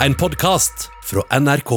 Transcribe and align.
En 0.00 0.14
podkast 0.14 0.90
fra 1.04 1.38
NRK. 1.40 1.70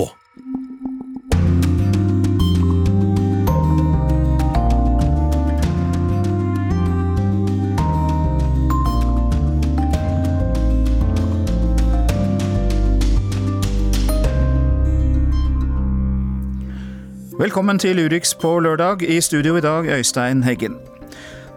Velkommen 17.39 17.79
til 17.79 17.99
Urix 17.99 18.35
på 18.35 18.59
lørdag. 18.59 19.01
I 19.01 19.21
studio 19.21 19.55
i 19.55 19.61
dag 19.61 19.87
Øystein 19.87 20.43
Heggen. 20.43 20.75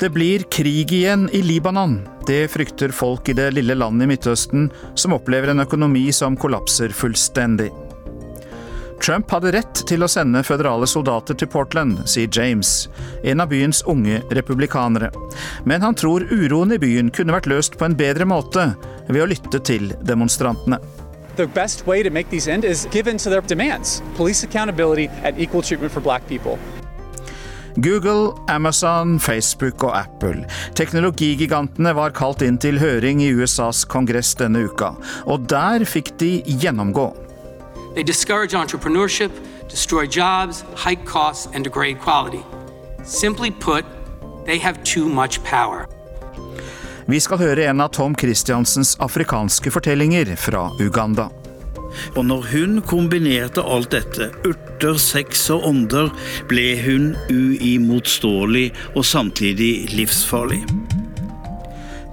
Det 0.01 0.13
blir 0.13 0.47
krig 0.51 0.93
igjen 0.93 1.27
i 1.33 1.43
Libanon. 1.43 2.12
Det 2.27 2.47
frykter 2.53 2.93
folk 2.95 3.29
i 3.29 3.35
det 3.35 3.51
lille 3.57 3.75
landet 3.75 4.07
i 4.07 4.13
Midtøsten, 4.13 4.69
som 4.95 5.17
opplever 5.17 5.51
en 5.51 5.65
økonomi 5.65 6.07
som 6.15 6.37
kollapser 6.39 6.95
fullstendig. 6.95 7.71
Trump 9.03 9.33
hadde 9.35 9.51
rett 9.57 9.81
til 9.91 10.05
å 10.07 10.09
sende 10.11 10.45
føderale 10.47 10.87
soldater 10.87 11.35
til 11.35 11.49
Portland, 11.51 12.05
sier 12.07 12.31
James, 12.31 12.87
en 13.27 13.43
av 13.43 13.51
byens 13.51 13.81
unge 13.91 14.21
republikanere. 14.31 15.11
Men 15.67 15.83
han 15.83 15.99
tror 15.99 16.29
uroen 16.31 16.77
i 16.77 16.79
byen 16.79 17.11
kunne 17.11 17.35
vært 17.35 17.51
løst 17.51 17.75
på 17.79 17.89
en 17.89 17.99
bedre 17.99 18.29
måte 18.31 18.69
ved 19.09 19.25
å 19.25 19.27
lytte 19.33 19.59
til 19.67 19.91
demonstrantene. 20.07 20.79
The 21.35 21.49
best 21.49 21.87
way 21.87 22.05
to 22.05 22.11
make 22.11 22.31
these 22.31 22.47
end 22.47 22.65
is 22.65 22.87
give 22.93 23.11
in 23.11 23.19
to 23.19 23.31
their 23.31 23.43
demands. 23.43 24.03
Police 24.15 24.45
accountability 24.45 25.09
and 25.25 25.41
equal 25.41 25.63
treatment 25.63 25.91
for 25.91 26.01
black 26.01 26.29
people. 26.29 26.59
Google, 27.77 28.35
Amazon, 28.49 29.21
Facebook 29.21 29.85
og 29.85 29.97
Apple. 29.99 30.45
Teknologigigantene 30.75 31.95
var 31.97 32.13
kalt 32.17 32.43
inn 32.43 32.59
til 32.61 32.79
høring 32.79 33.23
i 33.23 33.33
USAs 33.33 33.85
kongress 33.89 34.35
denne 34.37 34.67
uka, 34.69 34.93
og 35.25 35.49
der 35.49 35.87
fikk 35.89 36.13
de 36.21 36.43
gjennomgå. 36.47 37.11
They 37.95 38.05
discourage 38.05 38.55
entrepreneurship, 38.55 39.33
destroy 39.71 40.07
jobs, 40.07 40.65
hike 40.77 41.05
costs, 41.07 41.49
and 41.55 41.65
degrade 41.65 41.99
quality. 42.01 42.45
Simply 43.05 43.51
put, 43.51 43.85
they 44.47 44.59
have 44.59 44.83
too 44.85 45.09
much 45.09 45.41
power. 45.45 45.87
Vi 47.07 47.21
skal 47.21 47.39
høre 47.39 47.65
en 47.67 47.81
av 47.83 47.91
Tom 47.93 48.15
Christiansens 48.15 48.95
afrikanske 49.03 49.71
fortellinger 49.75 50.37
fra 50.37 50.69
Uganda. 50.81 51.29
Og 52.17 52.27
når 52.29 52.49
hun 52.53 52.81
kombinerte 52.87 53.65
alt 53.65 53.93
dette, 53.95 54.31
urter, 54.47 54.99
sex 55.01 55.49
og 55.55 55.67
ånder, 55.69 56.11
ble 56.51 56.67
hun 56.83 57.13
uimotståelig 57.31 58.71
og 58.95 59.07
samtidig 59.07 59.73
livsfarlig. 59.97 60.63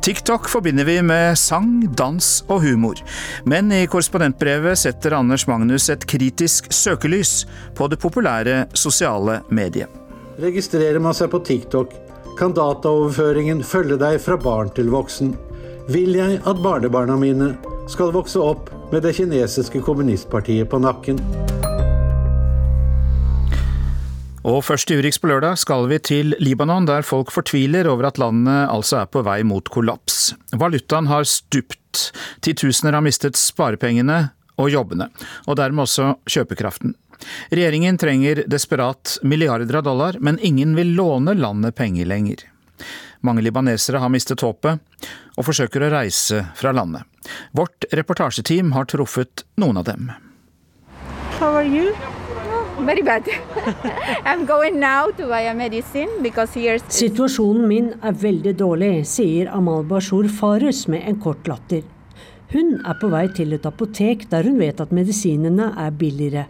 TikTok 0.02 0.47
forbinder 0.50 0.88
vi 0.88 1.02
med 1.03 1.35
sang, 1.38 1.95
dans 1.95 2.27
og 2.47 2.61
humor. 2.63 2.97
Men 3.44 3.72
i 3.75 3.83
korrespondentbrevet 3.85 4.80
setter 4.80 5.17
Anders 5.17 5.44
Magnus 5.47 5.89
et 5.91 6.05
kritisk 6.07 6.72
søkelys 6.73 7.44
på 7.75 7.89
det 7.91 8.00
populære 8.00 8.63
sosiale 8.73 9.41
mediet. 9.52 9.91
Registrerer 10.39 11.03
man 11.03 11.17
seg 11.17 11.30
på 11.33 11.41
TikTok, 11.44 11.91
kan 12.39 12.55
dataoverføringen 12.55 13.59
følge 13.67 14.00
deg 14.00 14.22
fra 14.23 14.39
barn 14.39 14.72
til 14.72 14.88
voksen. 14.94 15.33
Vil 15.91 16.16
jeg 16.16 16.39
at 16.47 16.63
barnebarna 16.63 17.17
mine 17.19 17.52
skal 17.89 18.13
vokse 18.13 18.39
opp 18.39 18.69
med 18.91 19.03
det 19.03 19.15
kinesiske 19.17 19.81
kommunistpartiet 19.85 20.69
på 20.69 20.79
nakken? 20.81 21.19
Og 24.49 24.61
først 24.63 24.91
i 24.93 24.97
Urix 24.97 25.19
på 25.19 25.27
lørdag 25.29 25.57
skal 25.59 25.83
vi 25.91 25.97
til 25.99 26.35
Libanon, 26.39 26.87
der 26.87 27.03
folk 27.05 27.33
fortviler 27.33 27.89
over 27.91 28.07
at 28.07 28.21
landet 28.21 28.69
altså 28.71 29.01
er 29.01 29.09
på 29.11 29.23
vei 29.25 29.41
mot 29.43 29.67
kollaps. 29.73 30.31
Valutaen 30.55 31.09
har 31.11 31.27
stupt, 31.27 32.09
titusener 32.45 32.95
har 32.95 33.03
mistet 33.05 33.37
sparepengene 33.37 34.29
og 34.59 34.71
jobbene, 34.71 35.09
og 35.47 35.59
dermed 35.59 35.85
også 35.85 36.13
kjøpekraften. 36.29 36.95
Regjeringen 37.51 37.99
trenger 37.99 38.45
desperat 38.47 39.17
milliarder 39.27 39.81
av 39.81 39.89
dollar, 39.89 40.21
men 40.23 40.39
ingen 40.39 40.71
vil 40.77 40.95
låne 40.95 41.35
landet 41.35 41.75
penger 41.75 42.07
lenger. 42.07 42.45
Mange 43.28 43.44
libanesere 43.44 43.99
har 43.99 44.11
mistet 44.13 44.45
håpet, 44.45 44.79
og 45.35 45.47
forsøker 45.47 45.83
å 45.83 45.91
reise 45.91 46.45
fra 46.55 46.72
landet. 46.75 47.03
Vårt 47.52 47.85
reportasjeteam 47.91 48.72
har 48.75 48.85
truffet 48.90 49.46
noen 49.59 49.78
av 49.81 49.88
dem. 49.90 50.12
How 51.40 51.56
are 51.56 51.68
you? 51.68 51.94
Very 52.80 53.02
bad. 53.03 53.28
I'm 54.25 54.46
going 54.46 54.80
now 54.80 55.12
to 55.18 55.28
buy 55.28 55.41
a 55.41 55.53
medicine 55.53 56.09
because 56.24 56.56
here's 56.56 56.84
Situasjonen 56.88 57.68
min 57.68 57.94
er 58.03 58.16
veldig 58.16 58.56
dårlig, 58.59 58.94
sier 59.08 59.52
Amal 59.52 59.84
Bashur 59.88 60.29
Fares 60.31 60.85
med 60.88 61.03
en 61.08 61.19
kort 61.19 61.47
latter. 61.47 61.84
Hun 62.49 62.79
er 62.81 62.95
på 62.97 63.11
vei 63.13 63.27
til 63.37 63.51
et 63.53 63.65
apotek 63.69 64.23
der 64.31 64.47
hun 64.47 64.55
vet 64.57 64.79
at 64.81 64.93
medisinene 64.95 65.67
er 65.77 65.91
billigere. 65.93 66.47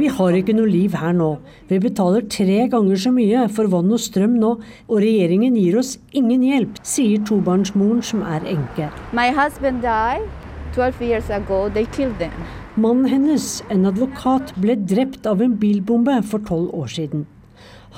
Vi 0.00 0.08
har 0.16 0.36
ikke 0.38 0.54
noe 0.56 0.70
liv 0.70 0.96
her 0.96 1.12
nå. 1.12 1.28
Vi 1.68 1.80
betaler 1.82 2.24
tre 2.32 2.62
ganger 2.72 3.02
så 3.02 3.12
mye 3.12 3.42
for 3.52 3.68
vann 3.74 3.92
og 3.92 4.00
strøm 4.00 4.38
nå, 4.40 4.54
og 4.88 5.04
regjeringen 5.04 5.60
gir 5.60 5.76
oss 5.82 5.98
ingen 6.16 6.48
hjelp, 6.48 6.80
sier 6.80 7.20
tobarnsmoren 7.28 8.00
som 8.00 8.24
er 8.24 8.48
enke. 8.54 8.88
My 9.12 9.28
husband 9.28 9.84
died 9.84 10.24
12 10.72 11.04
years 11.04 11.28
ago. 11.28 11.68
They 11.68 11.84
killed 11.84 12.16
them. 12.18 12.32
Mannen 12.80 13.12
hennes, 13.12 13.60
en 13.68 13.84
advokat, 13.92 14.56
ble 14.56 14.80
drept 14.88 15.28
av 15.28 15.44
en 15.44 15.60
bilbombe 15.60 16.16
for 16.24 16.40
tolv 16.48 16.72
år 16.72 16.88
siden. 16.96 17.28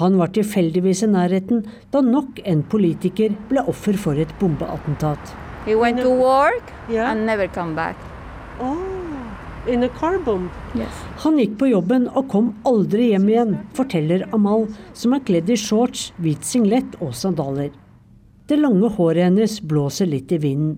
Han 0.03 0.19
var 0.19 0.35
tilfeldigvis 0.35 1.07
i 1.07 1.15
nærheten 1.15 1.63
da 1.95 2.03
nok 2.03 2.43
en 2.45 2.67
politiker 2.67 3.39
ble 3.49 3.63
offer 3.71 3.95
for 3.95 4.19
et 4.19 4.35
bombeattentat. 4.43 5.37
He 5.67 5.75
went 5.75 5.99
to 6.01 6.11
work 6.11 6.73
Yeah. 6.89 7.11
and 7.11 7.27
never 7.27 7.49
come 7.49 7.75
back. 7.75 7.97
Oh, 8.61 8.79
in 9.67 9.83
a 9.83 9.89
car 9.89 10.19
bomb. 10.19 10.49
Yes. 10.79 10.93
Han 11.25 11.39
gikk 11.41 11.57
på 11.59 11.69
jobben 11.73 12.07
og 12.15 12.29
kom 12.31 12.53
aldri 12.65 13.09
hjem 13.11 13.27
igjen, 13.33 13.57
forteller 13.75 14.23
Amal, 14.33 14.69
som 14.95 15.13
er 15.17 15.25
kledd 15.27 15.51
i 15.51 15.57
shorts, 15.59 16.13
hvit 16.23 16.45
singlet 16.47 16.95
og 17.03 17.13
sandaler. 17.19 17.73
Det 18.47 18.61
lange 18.61 18.89
håret 18.95 19.27
hennes 19.27 19.59
blåser 19.61 20.07
litt 20.07 20.31
i 20.33 20.39
vinden. 20.39 20.77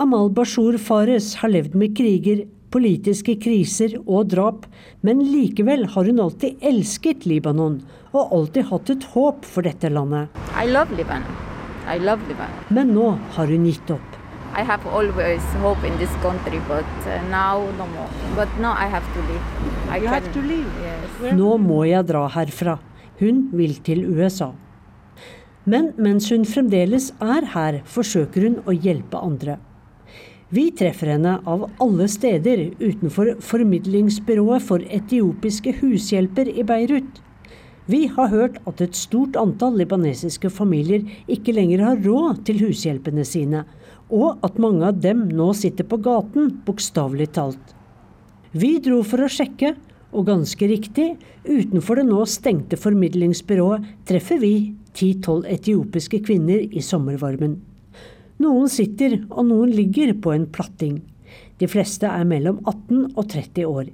Amal 0.00 0.30
Bashur 0.32 0.78
Fares 0.80 1.34
har 1.42 1.52
levd 1.52 1.74
med 1.76 1.92
kriger, 1.98 2.46
politiske 2.72 3.34
kriser 3.42 3.98
og 4.06 4.30
drap, 4.32 4.64
men 5.04 5.20
likevel 5.20 5.84
har 5.92 6.08
hun 6.08 6.22
alltid 6.24 6.56
elsket 6.62 7.26
Libanon 7.28 7.82
og 8.14 8.32
alltid 8.32 8.70
hatt 8.70 8.90
et 8.96 9.04
håp 9.12 9.44
for 9.44 9.66
dette 9.68 9.92
landet. 9.92 10.32
I 10.56 10.64
love 10.72 10.96
Lebanon. 10.96 11.49
I 11.90 11.98
love 11.98 12.22
Lebanon. 12.28 12.64
Men 12.68 12.94
nå 12.94 13.06
har 13.36 13.50
hun 13.50 13.66
gitt 13.66 13.90
opp. 13.90 14.16
I 14.54 14.62
have 14.66 14.86
always 14.86 15.42
hope 15.62 15.86
in 15.86 15.96
this 15.98 16.10
country, 16.22 16.60
but 16.68 17.06
uh, 17.06 17.22
now 17.30 17.62
no 17.78 17.86
more. 17.94 18.10
But 18.36 18.48
now 18.58 18.72
I 18.74 18.86
have 18.86 19.06
to 19.14 19.20
leave. 19.28 19.46
I 19.90 19.98
You 19.98 20.08
have 20.08 20.32
to 20.32 20.42
leave. 20.42 20.70
Yes. 20.82 21.34
Nå 21.38 21.56
må 21.58 21.84
jeg 21.86 22.06
dra 22.06 22.26
herfra. 22.34 22.78
Hun 23.20 23.48
vil 23.52 23.74
til 23.86 24.04
USA. 24.10 24.52
Men 25.64 25.92
mens 25.98 26.30
hun 26.32 26.46
fremdeles 26.48 27.10
er 27.20 27.46
her, 27.54 27.80
forsøker 27.84 28.46
hun 28.46 28.60
å 28.66 28.74
hjelpe 28.74 29.20
andre. 29.20 29.58
Vi 30.50 30.70
treffer 30.74 31.12
henne 31.12 31.36
av 31.46 31.68
alle 31.82 32.06
steder 32.10 32.70
utenfor 32.80 33.36
formidlingsbyrået 33.44 34.64
for 34.66 34.82
etiopiske 34.82 35.76
hushjelper 35.78 36.50
i 36.50 36.64
Beirut. 36.66 37.20
Vi 37.90 38.04
har 38.12 38.28
hørt 38.30 38.58
at 38.70 38.80
et 38.84 38.94
stort 38.94 39.34
antall 39.40 39.78
libanesiske 39.80 40.50
familier 40.52 41.02
ikke 41.32 41.54
lenger 41.56 41.82
har 41.82 42.02
råd 42.04 42.44
til 42.46 42.60
hushjelpene 42.62 43.24
sine, 43.26 43.64
og 44.10 44.42
at 44.46 44.58
mange 44.62 44.84
av 44.86 45.00
dem 45.02 45.24
nå 45.34 45.48
sitter 45.58 45.86
på 45.88 45.98
gaten, 46.04 46.52
bokstavelig 46.66 47.30
talt. 47.38 47.72
Vi 48.52 48.76
dro 48.84 49.00
for 49.06 49.24
å 49.24 49.30
sjekke, 49.30 49.74
og 50.10 50.26
ganske 50.26 50.66
riktig, 50.66 51.08
utenfor 51.46 52.00
det 52.00 52.06
nå 52.08 52.24
stengte 52.26 52.78
formidlingsbyrået 52.78 53.86
treffer 54.10 54.40
vi 54.42 54.54
10-12 54.94 55.46
etiopiske 55.54 56.22
kvinner 56.26 56.64
i 56.66 56.82
sommervarmen. 56.82 57.56
Noen 58.42 58.70
sitter 58.72 59.20
og 59.28 59.46
noen 59.50 59.74
ligger 59.74 60.14
på 60.18 60.34
en 60.34 60.46
platting. 60.50 61.00
De 61.62 61.68
fleste 61.70 62.10
er 62.10 62.26
mellom 62.26 62.62
18 62.64 63.14
og 63.14 63.24
30 63.30 63.66
år. 63.70 63.90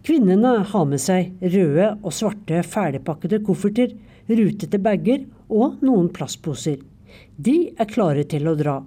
Kvinnene 0.00 0.52
har 0.64 0.86
med 0.88 1.00
seg 1.02 1.34
røde 1.42 1.90
og 2.00 2.14
svarte 2.16 2.62
ferdigpakkede 2.64 3.42
kofferter, 3.44 3.92
rutete 4.30 4.80
bager 4.80 5.26
og 5.52 5.82
noen 5.84 6.08
plastposer. 6.14 6.78
De 7.36 7.56
er 7.76 7.90
klare 7.90 8.24
til 8.30 8.48
å 8.48 8.56
dra. 8.56 8.78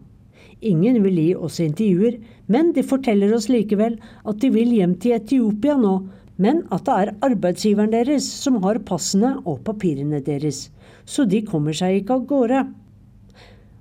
Ingen 0.63 1.01
vil 1.03 1.19
gi 1.19 1.29
oss 1.35 1.59
intervjuer, 1.61 2.17
men 2.47 2.71
de 2.73 2.85
forteller 2.87 3.33
oss 3.35 3.49
likevel 3.51 3.99
at 4.23 4.39
de 4.41 4.49
vil 4.55 4.73
hjem 4.73 4.95
til 5.03 5.17
Etiopia 5.19 5.75
nå, 5.77 5.93
men 6.41 6.63
at 6.73 6.87
det 6.87 6.97
er 7.01 7.13
arbeidsgiveren 7.29 7.93
deres 7.93 8.25
som 8.25 8.61
har 8.63 8.81
passene 8.87 9.35
og 9.43 9.61
papirene 9.67 10.23
deres, 10.23 10.69
så 11.05 11.27
de 11.29 11.43
kommer 11.45 11.77
seg 11.77 12.01
ikke 12.01 12.17
av 12.17 12.27
gårde. 12.31 12.65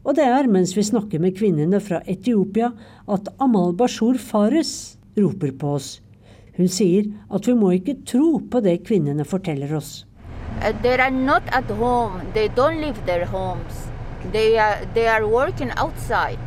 Og 0.03 0.19
det 0.19 0.27
er 0.27 0.51
mens 0.51 0.77
vi 0.77 0.85
snakker 0.85 1.23
med 1.23 1.39
kvinnene 1.39 1.81
fra 1.81 2.03
Etiopia 2.11 2.75
at 3.09 3.31
Amal 3.41 3.73
Bashur 3.79 4.19
Fares 4.21 4.99
roper 5.17 5.55
på 5.57 5.77
oss. 5.79 5.93
Hun 6.57 6.69
sier 6.69 7.07
at 7.33 7.47
vi 7.49 7.55
må 7.57 7.71
ikke 7.79 7.95
tro 8.09 8.39
på 8.53 8.61
det 8.65 8.83
kvinnene 8.87 9.25
forteller 9.25 9.73
oss. 9.77 10.05
Uh, 10.61 10.71
they 10.83 10.99
are 11.01 11.11
not 11.11 11.43
at 11.53 11.65
home. 11.79 12.21
They 12.35 12.49
don't 12.49 12.81
leave 12.81 13.01
their 13.07 13.25
homes. 13.27 13.87
They 14.33 14.59
are 14.59 14.85
they 14.95 15.07
are 15.09 15.27
working 15.27 15.71
outside 15.77 16.39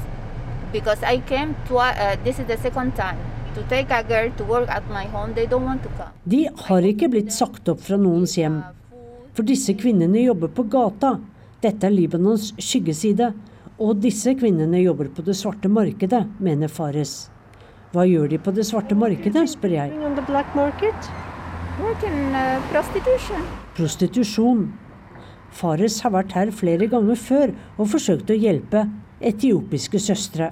because 0.72 1.02
I 1.04 1.18
came 1.28 1.56
twi- 1.68 1.96
uh, 1.98 2.16
this 2.24 2.40
is 2.40 2.46
the 2.48 2.58
second 2.58 2.94
time 2.96 3.18
to 3.56 3.64
take 3.70 3.92
a 3.92 4.04
girl 4.04 4.30
to 4.38 4.44
work 4.44 4.70
at 4.70 4.84
my 4.90 5.06
home. 5.06 5.34
They 5.34 5.48
don't 5.48 5.66
want 5.66 5.84
to 5.84 5.90
come. 5.98 6.14
De 6.24 6.46
har 6.68 6.86
ikke 6.86 7.10
blitt 7.10 7.34
sagt 7.34 7.68
opp 7.70 7.82
fra 7.82 7.98
noens 7.98 8.38
hjem. 8.38 8.62
For 9.36 9.44
disse 9.44 9.74
kvinnene 9.76 10.22
jobber 10.24 10.54
på 10.56 10.64
gata. 10.72 11.18
Dette 11.66 11.88
er 11.90 11.92
Libanons 11.96 12.54
skyggeside. 12.62 13.34
Og 13.82 13.98
disse 14.00 14.32
kvinnene 14.40 14.80
jobber 14.80 15.10
på 15.12 15.26
det 15.26 15.36
svarte 15.36 15.68
markedet, 15.68 16.22
mener 16.40 16.72
Fares. 16.72 17.26
Hva 17.96 18.04
gjør 18.04 18.28
de 18.28 18.38
på 18.44 18.52
det 18.52 18.66
svarte 18.68 18.96
markedet, 19.00 19.46
spør 19.48 19.72
jeg. 19.72 19.94
Prostitution. 22.74 23.46
Prostitusjon. 23.78 24.66
Fares 25.56 26.02
har 26.04 26.12
vært 26.12 26.36
her 26.36 26.52
flere 26.52 26.90
ganger 26.92 27.16
før 27.16 27.54
og 27.78 27.88
forsøkt 27.94 28.34
å 28.34 28.36
hjelpe 28.36 28.82
etiopiske 29.24 30.02
søstre. 30.04 30.50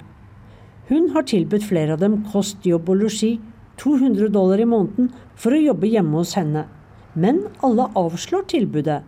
Hun 0.88 1.10
har 1.12 1.26
tilbudt 1.28 1.66
flere 1.68 1.98
av 1.98 2.00
dem 2.00 2.22
kost, 2.32 2.64
jobb 2.64 2.88
og 2.94 3.02
losji, 3.02 3.34
200 3.76 4.30
dollar 4.32 4.62
i 4.64 4.68
måneden, 4.68 5.10
for 5.36 5.52
å 5.52 5.60
jobbe 5.60 5.90
hjemme 5.92 6.16
hos 6.22 6.32
henne. 6.38 6.64
Men 7.12 7.42
alle 7.60 7.90
avslår 7.92 8.48
tilbudet. 8.54 9.02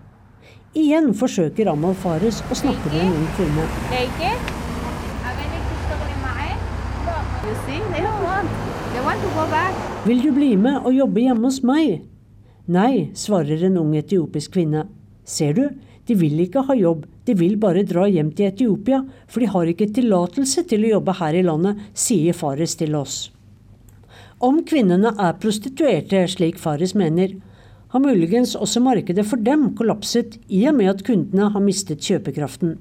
Igjen 0.77 1.15
forsøker 1.17 1.73
Amal 1.73 1.97
Fares 2.05 2.43
å 2.53 2.61
snakke 2.61 2.93
med 2.93 3.01
en 3.07 3.17
ung 3.17 3.33
kvinne. 3.41 4.56
Vil 10.07 10.23
du 10.23 10.31
bli 10.31 10.53
med 10.55 10.85
og 10.87 10.95
jobbe 10.95 11.25
hjemme 11.25 11.49
hos 11.49 11.63
meg? 11.67 12.05
Nei, 12.71 13.11
svarer 13.19 13.65
en 13.67 13.79
ung 13.81 13.93
etiopisk 13.99 14.53
kvinne. 14.55 14.85
Ser 15.27 15.55
du, 15.55 15.65
de 16.07 16.15
vil 16.15 16.39
ikke 16.45 16.63
ha 16.69 16.75
jobb, 16.79 17.05
de 17.27 17.35
vil 17.35 17.57
bare 17.59 17.83
dra 17.87 18.05
hjem 18.07 18.31
til 18.39 18.53
Etiopia, 18.53 19.01
for 19.27 19.43
de 19.43 19.51
har 19.51 19.71
ikke 19.71 19.89
tillatelse 19.97 20.63
til 20.71 20.87
å 20.87 20.93
jobbe 20.97 21.17
her 21.19 21.39
i 21.39 21.43
landet, 21.47 21.81
sier 21.95 22.37
Fares 22.39 22.77
til 22.79 22.95
oss. 22.95 23.17
Om 24.39 24.61
kvinnene 24.69 25.15
er 25.19 25.39
prostituerte, 25.43 26.23
slik 26.31 26.59
Fares 26.63 26.95
mener, 26.95 27.35
har 27.91 28.03
muligens 28.03 28.55
også 28.59 28.83
markedet 28.85 29.27
for 29.27 29.43
dem 29.43 29.73
kollapset 29.79 30.39
i 30.47 30.67
og 30.71 30.77
med 30.79 30.93
at 30.93 31.03
kundene 31.07 31.51
har 31.55 31.65
mistet 31.65 32.03
kjøpekraften. 32.05 32.77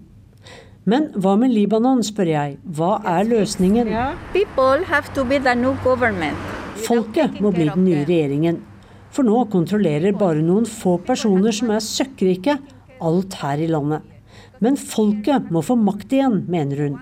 Men 0.85 1.07
hva 1.17 1.33
med 1.41 1.49
Libanon, 1.49 2.03
spør 2.05 2.29
jeg. 2.29 2.57
Hva 2.77 2.99
er 3.09 3.25
løsningen? 3.25 3.87
Folket 6.85 7.39
må 7.41 7.49
bli 7.55 7.65
den 7.71 7.87
nye 7.87 8.03
regjeringen. 8.05 8.59
For 9.15 9.25
nå 9.25 9.39
kontrollerer 9.49 10.13
bare 10.19 10.43
noen 10.45 10.67
få 10.69 10.99
personer 11.07 11.55
som 11.55 11.71
er 11.73 11.81
søkkrike, 11.81 12.59
alt 13.01 13.37
her 13.41 13.63
i 13.65 13.69
landet. 13.71 14.05
Men 14.61 14.77
folket 14.77 15.49
må 15.51 15.63
få 15.65 15.77
makt 15.79 16.13
igjen, 16.13 16.43
mener 16.51 16.83
hun. 16.85 16.99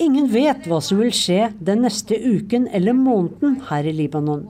Ingen 0.00 0.26
vet 0.32 0.66
hva 0.66 0.80
som 0.82 0.98
vil 0.98 1.12
skje 1.14 1.52
den 1.60 1.84
neste 1.84 2.16
uken 2.18 2.66
eller 2.74 2.96
måneden 2.96 3.60
her 3.68 3.86
i 3.86 3.94
Libanon. 3.94 4.46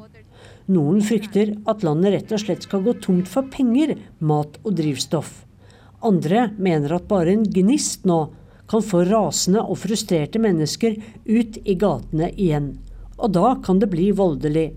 Noen 0.71 1.03
frykter 1.03 1.57
at 1.69 1.85
landet 1.85 2.15
rett 2.15 2.33
og 2.33 2.45
slett 2.47 2.65
skal 2.65 2.85
gå 2.87 2.95
tomt 3.03 3.29
for 3.29 3.51
penger, 3.51 3.97
mat 4.23 4.61
og 4.63 4.77
drivstoff. 4.79 5.43
Andre 6.01 6.49
mener 6.57 6.95
at 6.97 7.09
bare 7.09 7.35
en 7.35 7.43
gnist 7.45 8.07
nå 8.09 8.23
kan 8.71 8.85
få 8.87 9.03
rasende 9.09 9.61
og 9.61 9.83
frustrerte 9.83 10.41
mennesker 10.41 10.95
ut 11.29 11.59
i 11.65 11.75
gatene 11.77 12.31
igjen. 12.37 12.71
Og 13.21 13.35
da 13.37 13.57
kan 13.65 13.83
det 13.83 13.91
bli 13.93 14.09
voldelig. 14.17 14.71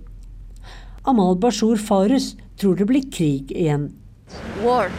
Amal 1.08 1.38
Bashur 1.40 1.80
Fares 1.80 2.34
tror 2.60 2.75
det 2.80 2.90
blir 2.90 3.08
krig 3.12 3.54
igjen. 3.56 3.92
War. 4.66 4.92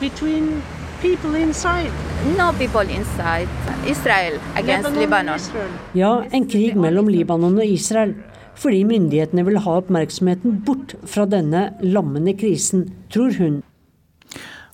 Between 0.00 0.60
people 1.00 1.38
inside. 1.40 1.92
No 2.36 2.52
people 2.58 2.84
inside. 2.92 3.48
Israel 3.88 4.38
against 4.56 4.92
Lebanon 4.96 5.28
and 5.28 5.40
Israel. 5.40 5.72
Ja, 5.94 6.12
en 6.30 6.46
krig 6.48 6.76
mellom 6.76 7.08
Libanon 7.08 7.58
og 7.58 7.66
Israel. 7.66 8.14
Fordi 8.54 8.84
myndighetene 8.84 9.44
vil 9.48 9.58
ha 9.64 9.78
oppmerksomheten 9.80 10.60
bort 10.66 10.94
fra 11.08 11.24
denne 11.26 11.70
lammende 11.80 12.36
krisen, 12.36 12.90
tror 13.10 13.32
hun. 13.38 13.62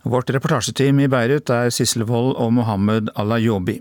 Vårt 0.08 0.30
reportasjeteam 0.32 1.02
i 1.04 1.08
Beirut 1.12 1.50
er 1.52 1.68
Sissel 1.74 2.06
Wold 2.08 2.38
og 2.40 2.54
Mohammed 2.56 3.10
Alayobi. 3.20 3.76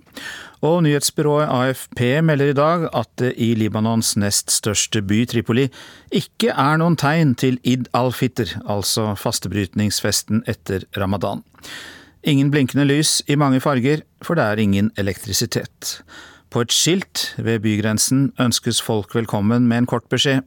Og 0.65 0.81
nyhetsbyrået 0.83 1.47
AFP 1.47 2.01
melder 2.25 2.51
i 2.51 2.57
dag 2.57 2.83
at 2.91 3.09
det 3.21 3.29
i 3.39 3.53
Libanons 3.55 4.15
nest 4.19 4.51
største 4.51 4.99
by, 5.07 5.21
Tripoli, 5.29 5.69
ikke 6.11 6.51
er 6.51 6.81
noen 6.81 6.99
tegn 6.99 7.31
til 7.39 7.61
Id 7.63 7.87
al-Fitr, 7.95 8.57
altså 8.67 9.13
fastebrytningsfesten 9.15 10.43
etter 10.51 10.83
ramadan. 10.99 11.45
Ingen 12.27 12.51
blinkende 12.51 12.89
lys 12.89 13.21
i 13.31 13.39
mange 13.39 13.63
farger, 13.63 14.03
for 14.19 14.35
det 14.35 14.43
er 14.43 14.59
ingen 14.67 14.91
elektrisitet. 14.99 16.01
På 16.51 16.65
et 16.65 16.75
skilt 16.75 17.29
ved 17.37 17.63
bygrensen 17.63 18.33
ønskes 18.35 18.83
folk 18.83 19.15
velkommen 19.15 19.69
med 19.69 19.85
en 19.85 19.93
kort 19.95 20.09
beskjed. 20.11 20.43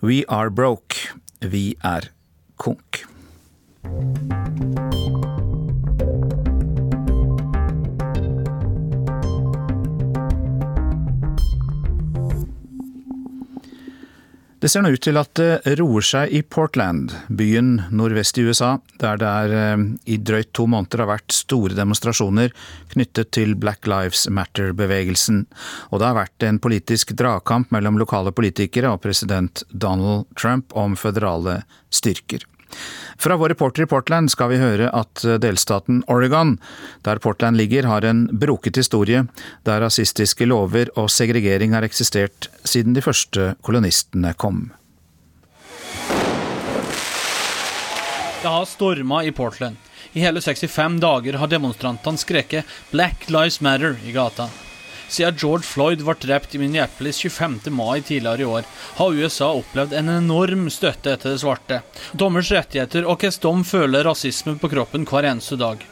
We 0.00 0.22
are 0.28 0.48
broke. 0.48 1.10
Vi 1.44 1.74
er 1.84 2.08
konk. 2.56 3.04
Det 14.64 14.70
ser 14.72 14.80
nå 14.80 14.94
ut 14.94 15.02
til 15.04 15.18
at 15.20 15.36
det 15.36 15.74
roer 15.76 16.04
seg 16.08 16.30
i 16.32 16.38
Portland, 16.40 17.10
byen 17.28 17.82
nordvest 17.92 18.38
i 18.40 18.46
USA, 18.46 18.70
der 18.96 19.18
det 19.20 19.28
er 19.28 19.52
eh, 19.58 19.82
i 20.08 20.16
drøyt 20.16 20.54
to 20.56 20.64
måneder 20.72 21.02
har 21.02 21.10
vært 21.10 21.36
store 21.36 21.76
demonstrasjoner 21.76 22.48
knyttet 22.94 23.34
til 23.36 23.52
Black 23.60 23.84
Lives 23.84 24.24
Matter-bevegelsen. 24.24 25.42
Og 25.92 26.00
det 26.00 26.08
har 26.08 26.16
vært 26.16 26.48
en 26.48 26.62
politisk 26.64 27.12
dragkamp 27.12 27.76
mellom 27.76 28.00
lokale 28.00 28.32
politikere 28.32 28.94
og 28.94 29.04
president 29.04 29.66
Donald 29.68 30.32
Trump 30.40 30.72
om 30.72 30.96
føderale 30.96 31.60
styrker. 31.92 32.48
Fra 33.18 33.36
vår 33.40 33.54
reporter 33.54 33.84
i 33.84 33.90
Portland 33.90 34.32
skal 34.32 34.50
vi 34.52 34.60
høre 34.60 34.90
at 34.92 35.24
delstaten 35.40 36.02
Oregon, 36.10 36.56
der 37.06 37.22
Portland 37.22 37.56
ligger, 37.56 37.86
har 37.88 38.04
en 38.04 38.26
broket 38.32 38.76
historie 38.80 39.26
der 39.64 39.80
rasistiske 39.84 40.48
lover 40.50 40.90
og 40.98 41.10
segregering 41.12 41.76
har 41.76 41.86
eksistert 41.86 42.50
siden 42.64 42.96
de 42.96 43.04
første 43.04 43.54
kolonistene 43.62 44.34
kom. 44.34 44.72
Det 48.44 48.50
har 48.52 48.66
storma 48.68 49.22
i 49.24 49.32
Portland. 49.32 49.76
I 50.12 50.20
hele 50.20 50.40
65 50.44 51.00
dager 51.00 51.38
har 51.40 51.48
demonstrantene 51.48 52.20
skreket 52.20 52.64
'Black 52.90 53.30
Lives 53.30 53.58
Matter' 53.64 53.96
i 54.04 54.12
gata. 54.12 54.50
Siden 55.14 55.36
George 55.38 55.62
Floyd 55.68 56.00
ble 56.02 56.14
drept 56.18 56.54
i 56.56 56.58
Minneapolis 56.58 57.20
25. 57.22 57.70
mai 57.70 58.00
tidligere 58.02 58.42
i 58.42 58.48
år, 58.50 58.64
har 58.98 59.14
USA 59.14 59.52
opplevd 59.54 59.92
en 59.94 60.10
enorm 60.10 60.64
støtte 60.74 61.12
etter 61.12 61.36
det 61.36 61.42
svarte. 61.44 61.82
Dommers 62.18 62.50
rettigheter 62.50 63.06
og 63.06 63.22
hvordan 63.22 63.62
de 63.62 63.68
føler 63.68 64.08
rasisme 64.08 64.56
på 64.58 64.72
kroppen 64.72 65.06
hver 65.06 65.28
eneste 65.30 65.60
dag. 65.60 65.84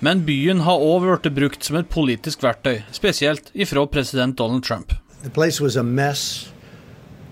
Men 0.00 0.24
byen 0.24 0.62
har 0.64 0.80
òg 0.80 1.04
blitt 1.04 1.34
brukt 1.36 1.68
som 1.68 1.76
et 1.76 1.90
politisk 1.92 2.46
verktøy, 2.46 2.80
spesielt 2.92 3.52
ifra 3.52 3.84
president 3.84 4.38
Donald 4.40 4.64
Trump. 4.64 4.96
The 5.22 5.30
place 5.30 5.60
was 5.60 5.76
a 5.76 5.84
mess. 5.84 6.48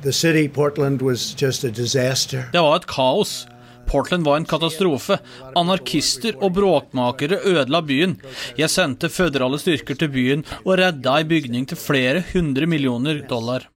The 0.02 0.12
city, 0.12 0.49
Portland, 0.49 1.00
was 1.00 1.33
just 1.38 1.64
a 1.64 1.71
disaster. 1.71 2.50
Det 2.52 2.61
var 2.61 2.76
et 2.76 2.87
kaos. 2.90 3.47
Portland 3.92 4.25
var 4.25 4.40
en 4.40 4.49
katastrofe. 4.49 5.18
Anarkister 5.58 6.38
og 6.40 6.54
bråkmakere 6.56 7.42
ødela 7.44 7.82
byen. 7.84 8.16
Jeg 8.56 8.72
sendte 8.72 9.12
føderale 9.12 9.61
styrker 9.61 9.99
til 10.00 10.08
byen 10.14 10.46
og 10.64 10.78
redda 10.80 11.18
ei 11.20 11.28
bygning 11.28 11.68
til 11.68 11.80
flere 11.80 12.25
hundre 12.32 12.66
millioner 12.66 13.20
dollar. 13.28 13.68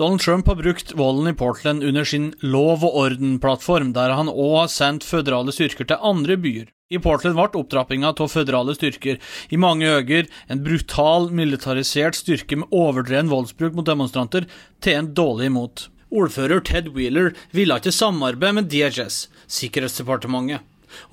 Donald 0.00 0.22
Trump 0.24 0.46
har 0.48 0.56
brukt 0.56 0.94
volden 0.96 1.28
i 1.28 1.36
Portland 1.36 1.84
under 1.84 2.04
sin 2.08 2.32
lov 2.42 2.82
og 2.88 2.94
orden-plattform, 3.02 3.92
der 3.92 4.14
han 4.16 4.30
òg 4.32 4.54
har 4.62 4.70
sendt 4.72 5.04
føderale 5.04 5.52
styrker 5.52 5.86
til 5.86 6.02
andre 6.02 6.38
byer. 6.40 6.70
I 6.90 6.98
Portland 6.98 7.36
ble 7.36 7.60
opptrappinga 7.60 8.10
av 8.10 8.30
føderale 8.32 8.74
styrker 8.74 9.20
i 9.52 9.60
mange 9.60 9.86
øyne 9.86 10.24
en 10.50 10.64
brutal, 10.64 11.28
militarisert 11.30 12.18
styrke 12.18 12.58
med 12.58 12.72
overdreven 12.74 13.30
voldsbruk 13.30 13.76
mot 13.76 13.86
demonstranter 13.86 14.48
til 14.80 14.98
en 14.98 15.12
dårlig 15.14 15.52
imot. 15.52 15.86
Ordfører 16.10 16.58
Ted 16.66 16.88
Wheeler 16.90 17.30
ville 17.54 17.76
ikke 17.78 17.92
samarbeide 17.94 18.56
med 18.56 18.68
DHS, 18.72 19.28
Sikkerhetsdepartementet, 19.46 20.64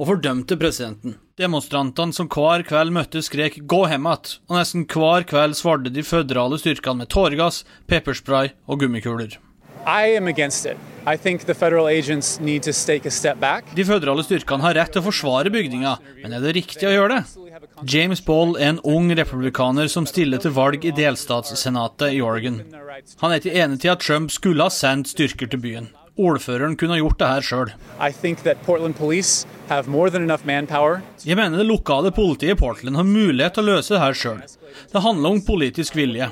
og 0.02 0.10
fordømte 0.10 0.58
presidenten. 0.58 1.20
Demonstrantene 1.38 2.16
som 2.18 2.30
hver 2.34 2.64
kveld 2.66 2.96
møtte 2.96 3.22
skrek 3.22 3.60
'gå 3.62 3.82
hjem 3.92 4.08
att', 4.10 4.40
og 4.50 4.58
nesten 4.58 4.88
hver 4.90 5.22
kveld 5.24 5.54
svarte 5.54 5.94
de 5.94 6.02
føderale 6.02 6.58
styrkene 6.58 7.06
med 7.06 7.10
tåregass, 7.10 7.64
pepperspray 7.88 8.50
og 8.68 8.80
gummikuler. 8.80 9.38
I 9.86 10.18
am 10.18 10.28
against 10.28 10.66
it. 10.66 10.78
I 11.06 11.16
think 11.16 11.46
the 11.46 11.54
federal 11.54 11.88
agents 11.88 12.40
need 12.40 12.64
to 12.64 12.74
take 12.74 13.06
a 13.06 13.12
step 13.12 13.40
back. 13.40 13.64
De 13.76 13.86
føderale 13.86 14.24
styrkene 14.26 14.62
har 14.62 14.74
rett 14.74 14.92
til 14.92 15.02
å 15.02 15.06
forsvare 15.06 15.54
bygninga, 15.54 16.00
men 16.24 16.34
er 16.34 16.42
det 16.42 16.56
riktig 16.56 16.90
å 16.90 16.92
gjøre 16.92 17.20
det? 17.20 17.47
James 17.86 18.26
Ball 18.26 18.56
er 18.58 18.72
en 18.72 18.80
ung 18.84 19.12
republikaner 19.14 19.88
som 19.92 20.06
stiller 20.10 20.42
til 20.42 20.54
valg 20.56 20.86
i 20.86 20.92
delstatssenatet 20.98 22.16
i 22.16 22.22
Oregon. 22.26 22.62
Han 23.22 23.32
er 23.32 23.38
ikke 23.42 23.54
enig 23.54 23.82
til 23.84 23.94
at 23.94 24.02
Trump 24.02 24.32
skulle 24.34 24.66
ha 24.66 24.74
sendt 24.74 25.12
styrker 25.12 25.50
til 25.52 25.62
byen. 25.62 25.90
Ordføreren 26.18 26.74
kunne 26.80 26.96
ha 26.96 27.02
gjort 27.04 27.20
det 27.22 27.28
her 27.30 27.46
sjøl. 27.46 27.74
Jeg 31.22 31.38
mener 31.38 31.58
det 31.58 31.68
lokale 31.68 32.12
politiet 32.12 32.56
i 32.56 32.58
Portland 32.58 32.98
har 32.98 33.06
mulighet 33.06 33.54
til 33.54 33.68
å 33.68 33.76
løse 33.76 33.94
det 33.94 34.02
her 34.02 34.18
sjøl. 34.18 34.42
Det 34.94 35.04
handler 35.06 35.36
om 35.36 35.44
politisk 35.46 36.00
vilje. 36.00 36.32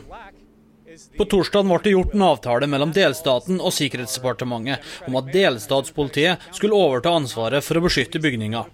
På 1.19 1.27
torsdag 1.29 1.67
ble 1.67 1.77
det 1.83 1.93
gjort 1.93 2.15
en 2.15 2.25
avtale 2.25 2.67
mellom 2.71 2.91
delstaten 2.95 3.59
og 3.59 3.75
Sikkerhetsdepartementet 3.75 5.07
om 5.09 5.19
at 5.19 5.29
delstatspolitiet 5.33 6.49
skulle 6.55 6.79
overta 6.79 7.13
ansvaret 7.13 7.63
for 7.63 7.77
å 7.77 7.85
beskytte 7.85 8.21
bygninga. 8.23 8.65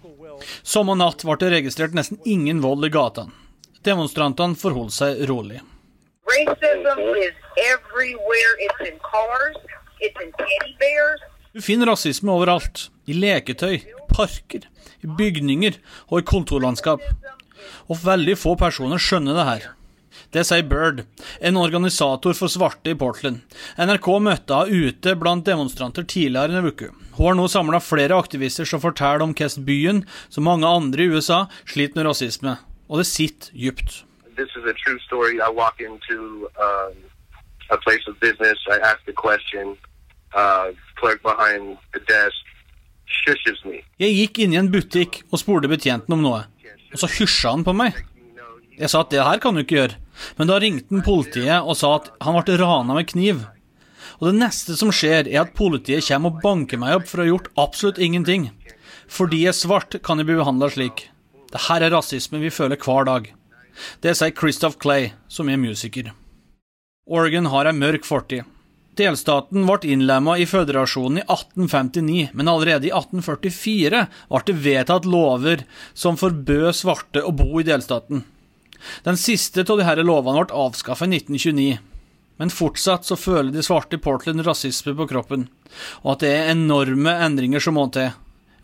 Samme 0.63 0.95
natt 0.99 1.25
ble 1.27 1.37
det 1.41 1.51
registrert 1.55 1.95
nesten 1.97 2.19
ingen 2.25 2.61
vold 2.63 2.85
i 2.87 2.91
gatene. 2.93 3.33
Demonstrantene 3.85 4.57
forholdt 4.59 4.93
seg 4.93 5.23
rolig. 5.29 5.61
Du 11.51 11.61
finner 11.65 11.89
rasisme 11.89 12.31
overalt. 12.31 12.87
I 13.09 13.17
leketøy, 13.17 13.81
parker, 14.13 14.67
i 15.01 15.09
bygninger 15.09 15.81
og 16.09 16.21
i 16.21 16.27
kontorlandskap. 16.29 17.01
Og 17.89 18.01
veldig 18.05 18.37
få 18.39 18.55
personer 18.59 19.01
skjønner 19.01 19.37
det 19.37 19.47
her. 19.49 19.69
Det 20.31 20.45
sier 20.47 20.63
Bird, 20.63 21.03
en 21.43 21.57
organisator 21.59 22.33
for 22.37 22.51
svarte 22.51 22.93
i 22.93 22.95
Portland. 22.95 23.41
NRK 23.75 24.07
møtte 24.23 24.61
henne 24.61 24.87
ute 24.87 25.15
blant 25.19 25.43
demonstranter 25.47 26.05
tidligere 26.07 26.53
denne 26.53 26.71
uka. 26.71 26.87
Hun 27.17 27.25
har 27.25 27.35
nå 27.35 27.47
samla 27.51 27.81
flere 27.83 28.15
aktivister 28.15 28.65
som 28.67 28.79
forteller 28.83 29.25
om 29.25 29.33
hvordan 29.35 29.65
byen, 29.67 30.05
som 30.31 30.47
mange 30.47 30.67
andre 30.67 31.03
i 31.03 31.11
USA, 31.11 31.45
sliter 31.67 31.99
med 31.99 32.07
rasisme. 32.07 32.55
Og 32.87 33.01
det 33.01 33.07
sitter 33.11 33.51
dypt. 33.51 34.05
A 34.31 34.43
um, 36.63 36.95
a 37.69 37.77
place 37.77 38.07
of 38.07 38.19
business. 38.19 38.59
I 38.67 38.79
ask 38.91 39.01
a 39.07 39.13
question. 39.13 39.77
Uh, 40.33 40.71
clerk 40.99 41.21
behind 41.23 41.77
the 41.93 41.99
desk. 42.07 42.39
Jeg 43.99 44.15
gikk 44.15 44.39
inn 44.39 44.53
i 44.55 44.57
en 44.57 44.71
butikk 44.71 45.19
og 45.29 45.41
spurte 45.41 45.69
betjenten 45.69 46.15
om 46.15 46.23
noe, 46.23 46.45
og 46.93 46.97
så 46.97 47.09
hysja 47.11 47.51
han 47.53 47.65
på 47.67 47.73
meg. 47.75 47.99
Jeg 48.81 48.89
sa 48.89 49.03
at 49.03 49.11
det 49.13 49.21
her 49.21 49.37
kan 49.41 49.53
du 49.53 49.61
ikke 49.61 49.77
gjøre, 49.77 49.97
men 50.39 50.49
da 50.49 50.57
ringte 50.61 50.89
han 50.89 51.03
politiet 51.05 51.61
og 51.61 51.77
sa 51.77 51.95
at 51.99 52.07
han 52.25 52.37
ble 52.39 52.55
rana 52.57 52.95
med 52.97 53.09
kniv. 53.11 53.43
Og 54.17 54.31
det 54.31 54.39
neste 54.39 54.73
som 54.77 54.89
skjer, 54.93 55.29
er 55.29 55.43
at 55.43 55.53
politiet 55.57 56.07
kommer 56.07 56.33
og 56.33 56.41
banker 56.41 56.81
meg 56.81 56.97
opp 56.97 57.05
for 57.09 57.21
å 57.21 57.25
ha 57.25 57.29
gjort 57.29 57.51
absolutt 57.61 58.01
ingenting. 58.01 58.49
Fordi 59.11 59.43
jeg 59.43 59.53
er 59.53 59.57
svart, 59.59 59.99
kan 60.01 60.17
jeg 60.17 60.29
bli 60.29 60.39
behandla 60.39 60.71
slik. 60.73 61.05
Det 61.53 61.67
her 61.67 61.85
er 61.85 61.93
rasisme 61.93 62.41
vi 62.41 62.53
føler 62.53 62.79
hver 62.81 63.05
dag. 63.05 63.29
Det 64.01 64.15
sier 64.17 64.33
Christoph 64.37 64.79
Clay, 64.81 65.11
som 65.29 65.49
er 65.49 65.61
musiker. 65.61 66.11
Oregon 67.09 67.49
har 67.53 67.69
ei 67.69 67.77
mørk 67.77 68.05
fortid. 68.07 68.49
Delstaten 68.97 69.65
ble 69.67 69.93
innlemma 69.93 70.35
i 70.41 70.45
føderasjonen 70.49 71.21
i 71.21 71.25
1859, 71.25 72.33
men 72.33 72.49
allerede 72.51 72.89
i 72.89 72.93
1844 72.93 74.05
ble 74.31 74.45
det 74.49 74.59
vedtatt 74.65 75.07
lover 75.07 75.65
som 75.93 76.19
forbød 76.19 76.69
svarte 76.75 77.23
å 77.23 77.33
bo 77.35 77.61
i 77.61 77.67
delstaten. 77.67 78.25
Den 79.05 79.17
siste 79.17 79.65
av 79.67 79.79
disse 79.79 80.05
lovene 80.05 80.45
ble 80.45 80.59
avskaffet 80.65 81.07
i 81.07 81.21
1929, 81.21 81.79
men 82.41 82.53
fortsatt 82.53 83.05
så 83.05 83.17
føler 83.19 83.51
de 83.53 83.63
svarte 83.65 83.99
i 83.99 84.01
Portland 84.01 84.45
rasisme 84.47 84.95
på 84.97 85.07
kroppen, 85.11 85.47
og 86.01 86.15
at 86.15 86.23
det 86.25 86.31
er 86.35 86.53
enorme 86.55 87.13
endringer 87.25 87.61
som 87.61 87.77
må 87.77 87.87
til, 87.93 88.13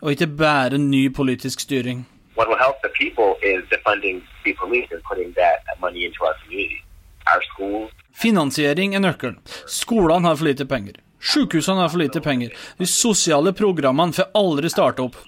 og 0.02 0.14
ikke 0.14 0.30
bare 0.40 0.80
ny 0.82 1.08
politisk 1.14 1.62
styring. 1.66 2.06
What 2.38 2.48
will 2.48 2.58
help 2.58 2.82
the 2.82 2.90
people 2.94 3.34
is 3.42 3.64
defunding 3.70 4.22
the 4.44 4.54
police 4.54 4.90
and 4.94 5.02
putting 5.02 5.32
that 5.34 5.66
money 5.80 6.04
into 6.06 6.24
our 6.24 6.34
community. 6.44 6.82
Our 7.26 7.42
schools, 7.52 7.90
Finansiering 8.18 8.96
er 8.96 9.02
nøkkelen. 9.04 9.36
Skolene 9.70 10.26
har 10.26 10.38
for 10.38 10.48
lite 10.48 10.66
penger. 10.66 10.96
Sykehusene 11.22 11.84
har 11.84 11.90
for 11.92 12.02
lite 12.02 12.20
penger. 12.20 12.50
De 12.78 12.86
sosiale 12.86 13.52
programmene 13.54 14.14
får 14.16 14.32
aldri 14.38 14.70
starte 14.72 15.04
opp. 15.04 15.18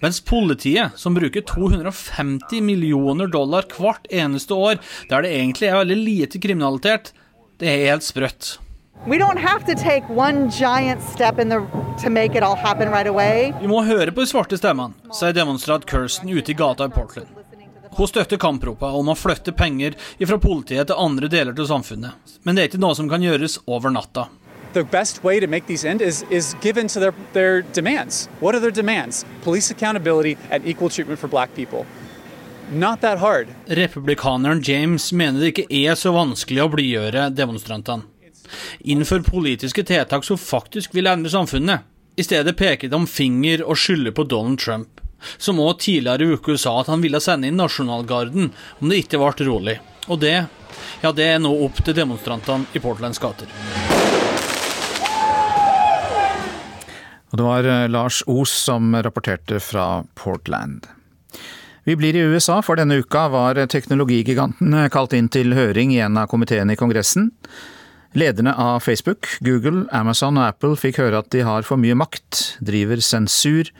Mens 0.00 0.20
politiet, 0.24 0.96
som 1.00 1.14
bruker 1.16 1.44
250 1.46 2.64
millioner 2.64 3.30
dollar 3.30 3.68
hvert 3.76 4.08
eneste 4.10 4.56
år, 4.56 4.80
der 5.10 5.26
det 5.26 5.34
egentlig 5.36 5.70
er 5.70 5.80
veldig 5.82 6.00
lite 6.00 6.42
kriminalitet, 6.42 7.12
det 7.60 7.68
er 7.68 7.86
helt 7.92 8.06
sprøtt. 8.06 8.56
We 9.06 9.16
don't 9.16 9.40
have 9.40 9.64
to 9.64 9.74
take 9.74 10.04
one 10.10 10.50
giant 10.50 11.02
step 11.02 11.38
in 11.38 11.48
the, 11.48 11.60
to 12.02 12.10
make 12.10 12.36
it 12.36 12.42
all 12.42 12.56
happen 12.56 12.90
right 12.90 13.08
away. 13.08 13.52
Vi 13.60 13.68
må 13.68 13.80
høre 13.82 14.12
på 14.12 14.20
de 14.20 14.28
svarte 14.28 14.58
stemmene, 14.60 14.92
sier 15.16 15.32
demonstrant 15.32 15.86
Kirsten 15.88 16.28
ute 16.28 16.52
i 16.52 16.56
gata 16.56 16.84
i 16.84 16.92
Portland. 16.92 17.30
Hun 17.96 18.08
støtter 18.08 18.38
kampropene 18.38 19.00
om 19.00 19.08
å 19.10 19.16
flytte 19.18 19.52
penger 19.56 19.96
fra 20.20 20.38
politiet 20.38 20.90
til 20.90 21.00
andre 21.00 21.30
deler 21.32 21.56
av 21.56 21.66
samfunnet. 21.72 22.36
Men 22.44 22.56
det 22.56 22.62
er 22.62 22.70
ikke 22.70 22.82
noe 22.84 22.96
som 22.96 23.08
kan 23.10 23.24
gjøres 23.24 23.58
over 23.66 23.92
natta. 23.94 24.28
The 24.72 24.84
best 24.84 25.24
way 25.24 25.40
to 25.40 25.46
make 25.46 25.66
these 25.66 25.84
end 25.84 26.00
is, 26.00 26.24
is 26.30 26.54
given 26.60 26.88
to 26.88 27.00
their, 27.00 27.14
their 27.32 27.62
demands. 27.62 28.28
What 28.40 28.54
are 28.54 28.60
their 28.60 28.70
demands? 28.70 29.24
Police 29.42 29.70
accountability 29.70 30.36
and 30.50 30.64
equal 30.66 30.88
treatment 30.88 31.18
for 31.18 31.28
black 31.28 31.54
people. 31.54 31.86
Not 32.72 33.00
that 33.00 33.18
hard. 33.18 33.48
Republikaneren 33.66 34.62
James 34.62 35.12
mener 35.12 35.40
det 35.40 35.48
ikke 35.54 35.66
er 35.74 35.98
så 35.98 36.12
vanskelig 36.14 36.62
å 36.62 36.70
blidgjøre 36.70 37.26
demonstrantene. 37.34 38.06
Innfør 38.86 39.24
politiske 39.26 39.82
tiltak 39.86 40.24
som 40.26 40.38
faktisk 40.38 40.94
vil 40.94 41.10
endre 41.10 41.30
samfunnet. 41.30 41.86
I 42.16 42.22
stedet 42.26 42.56
peker 42.58 42.90
de 42.90 43.00
finger 43.06 43.62
og 43.66 43.78
skylder 43.78 44.14
på 44.14 44.26
Donald 44.30 44.62
Trump 44.62 45.00
som 45.38 45.60
òg 45.60 45.78
tidligere 45.80 46.24
i 46.24 46.36
uka 46.36 46.56
sa 46.58 46.78
at 46.80 46.90
han 46.92 47.02
ville 47.04 47.20
sende 47.20 47.50
inn 47.50 47.60
nasjonalgarden 47.60 48.50
om 48.80 48.92
det 48.92 49.02
ikke 49.04 49.20
ble 49.20 49.48
rolig. 49.50 49.78
Og 50.08 50.20
det, 50.22 50.36
ja, 51.02 51.12
det 51.12 51.26
er 51.34 51.42
nå 51.42 51.52
opp 51.66 51.82
til 51.84 51.96
demonstrantene 51.96 52.70
i 52.74 52.82
Portlands 52.82 53.20
gater. 53.22 53.99
Og 57.30 57.38
det 57.38 57.46
var 57.46 57.68
eh, 57.68 57.88
Lars 57.90 58.22
Os 58.26 58.52
som 58.66 58.94
rapporterte 58.96 59.60
fra 59.62 60.04
Portland. 60.18 60.88
Vi 61.88 61.96
blir 61.96 62.16
i 62.16 62.24
USA, 62.28 62.60
for 62.62 62.76
denne 62.76 63.00
uka 63.00 63.28
var 63.32 63.58
teknologigiganten 63.72 64.74
kalt 64.92 65.14
inn 65.16 65.30
til 65.32 65.54
høring 65.56 65.94
i 65.94 66.02
en 66.04 66.18
av 66.20 66.28
komiteene 66.30 66.76
i 66.76 66.78
Kongressen. 66.78 67.30
Lederne 68.12 68.52
av 68.58 68.82
Facebook, 68.82 69.28
Google, 69.40 69.86
Amazon 69.94 70.38
og 70.38 70.48
Apple 70.50 70.76
fikk 70.78 70.98
høre 71.00 71.22
at 71.22 71.30
de 71.32 71.44
har 71.46 71.64
for 71.66 71.80
mye 71.80 71.94
makt, 71.94 72.58
driver 72.58 73.00
sensur, 73.04 73.70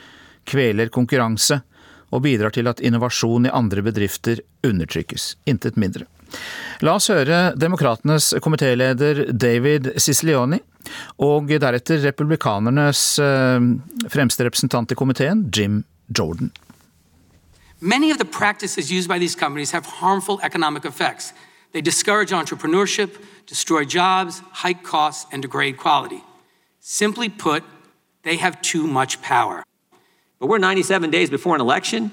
kveler 0.48 0.90
konkurranse 0.94 1.60
og 2.14 2.24
bidrar 2.24 2.54
til 2.54 2.70
at 2.70 2.80
innovasjon 2.82 3.48
i 3.48 3.54
andre 3.54 3.82
bedrifter 3.86 4.42
undertrykkes. 4.66 5.34
Intet 5.50 5.78
mindre. 5.78 6.06
La 6.80 6.94
oss 6.96 7.10
høre 7.12 7.52
demokratenes 7.60 8.32
komitéleder 8.40 9.26
David 9.32 9.92
Sicilioni, 10.00 10.60
og 11.20 11.50
deretter 11.50 12.00
republikanernes 12.06 13.02
eh, 13.20 13.60
fremste 14.08 14.46
representant 14.46 14.92
i 14.92 14.98
komiteen, 14.98 15.48
Jim 15.52 15.84
Jordan. 16.08 16.52
Many 17.80 18.10
of 18.10 18.18
the 18.18 18.24
practices 18.24 18.90
used 18.90 19.08
by 19.08 19.18
these 19.18 19.34
companies 19.34 19.70
have 19.72 19.86
harmful 19.86 20.38
economic 20.42 20.84
effects. 20.84 21.32
They 21.72 21.80
discourage 21.80 22.30
entrepreneurship, 22.30 23.16
destroy 23.46 23.84
jobs, 23.84 24.42
hike 24.52 24.82
costs, 24.82 25.26
and 25.32 25.40
degrade 25.42 25.76
quality. 25.76 26.22
Simply 26.80 27.28
put, 27.28 27.62
they 28.22 28.36
have 28.36 28.60
too 28.60 28.86
much 28.86 29.22
power. 29.22 29.62
But 30.38 30.48
we're 30.48 30.58
97 30.58 31.10
days 31.10 31.30
before 31.30 31.54
an 31.54 31.60
election. 31.60 32.12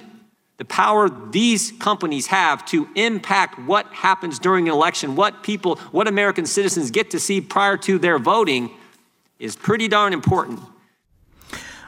The 0.57 0.65
power 0.65 1.09
these 1.31 1.71
companies 1.79 2.27
have 2.27 2.65
to 2.65 2.87
impact 2.95 3.59
what 3.67 3.85
happens 3.93 4.39
during 4.39 4.67
an 4.67 4.73
election, 4.73 5.15
what 5.15 5.43
people, 5.43 5.75
what 5.91 6.07
American 6.07 6.45
citizens 6.45 6.89
get 6.89 7.11
to 7.11 7.19
see 7.19 7.41
prior 7.41 7.77
to 7.77 7.99
their 7.99 8.17
voting, 8.17 8.69
is 9.39 9.55
pretty 9.55 9.87
darn 9.87 10.13
important. 10.13 10.59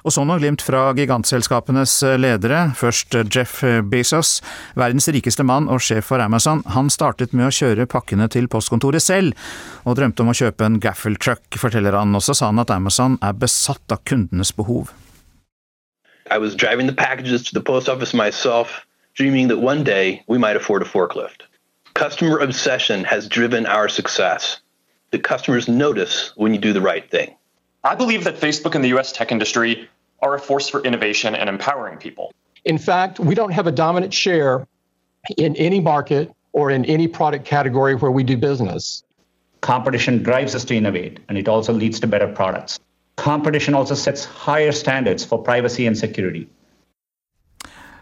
Og 0.06 0.14
så 0.16 0.24
noe 0.24 0.40
glimt 0.40 0.62
fra 0.64 0.94
gigantselskapenes 0.96 1.98
ledere. 2.22 2.70
Først 2.78 3.18
Jeff 3.36 3.60
Bezos, 3.90 4.38
verdens 4.80 5.10
rikeste 5.12 5.44
mann 5.44 5.68
og 5.68 5.84
sjef 5.84 6.08
for 6.14 6.24
Amazon. 6.24 6.64
Han 6.72 6.94
startet 6.94 7.34
med 7.36 7.50
å 7.50 7.52
kjøre 7.52 7.90
pakkene 7.90 8.30
til 8.32 8.48
postkontoret 8.48 9.04
selv, 9.04 9.36
og 9.84 9.98
drømte 10.00 10.24
om 10.24 10.32
å 10.32 10.38
kjøpe 10.40 10.70
en 10.70 10.80
gaffeltruck, 10.80 11.60
forteller 11.60 11.98
han. 12.00 12.16
Og 12.16 12.24
så 12.24 12.38
sa 12.38 12.54
han 12.54 12.64
at 12.64 12.72
Amazon 12.72 13.20
er 13.20 13.36
besatt 13.36 13.92
av 13.92 14.06
kundenes 14.08 14.54
behov. 14.56 14.94
I 16.30 16.38
was 16.38 16.56
driving 16.56 16.86
the 16.86 16.94
packages 16.94 17.44
to 17.46 17.54
the 17.54 17.62
post 17.62 17.90
office 17.90 18.14
myself, 18.14 18.86
dreaming 19.16 19.48
that 19.48 19.58
one 19.58 19.84
day 19.84 20.24
we 20.28 20.38
might 20.38 20.56
afford 20.56 20.84
a 20.84 20.86
forklift. 20.86 21.42
Customer 21.96 22.38
obsession 22.38 23.04
has 23.04 23.28
driven 23.28 23.66
our 23.66 23.90
success. 23.90 24.60
The 25.12 25.20
customers 25.20 25.68
notice 25.68 26.32
when 26.36 26.54
you 26.54 26.60
do 26.60 26.72
the 26.72 26.82
right 26.82 27.10
thing. 27.10 27.36
I 27.84 27.96
believe 27.96 28.26
that 28.26 28.36
Facebook 28.36 28.76
and 28.76 28.84
the 28.84 28.90
US 28.98 29.12
tech 29.12 29.32
industry 29.32 29.90
are 30.22 30.36
a 30.36 30.40
force 30.40 30.70
for 30.70 30.82
innovation 30.84 31.34
and 31.34 31.50
empowering 31.50 31.98
people. 31.98 32.32
In 32.66 32.78
fact, 32.78 33.20
we 33.20 33.34
don't 33.34 33.52
have 33.52 33.68
a 33.68 33.72
dominant 33.72 34.14
share 34.14 34.68
in 35.38 35.56
any 35.56 35.80
market 35.80 36.32
or 36.54 36.70
in 36.70 36.86
any 36.86 37.08
product 37.08 37.46
category 37.46 37.96
where 37.96 38.12
we 38.12 38.24
do 38.24 38.38
business. 38.38 39.04
Competition 39.62 40.24
drives 40.24 40.56
us 40.56 40.64
to 40.66 40.76
innovate, 40.76 41.20
and 41.28 41.38
it 41.38 41.48
also 41.48 41.74
leads 41.74 42.00
to 42.00 42.08
better 42.08 42.28
products. 42.28 42.79
Competition 43.24 43.76
also 43.76 43.96
sets 43.96 44.26
higher 44.26 44.72
standards 44.72 45.26
for 45.26 45.44
privacy 45.44 45.86
and 45.88 45.98
security. 45.98 46.48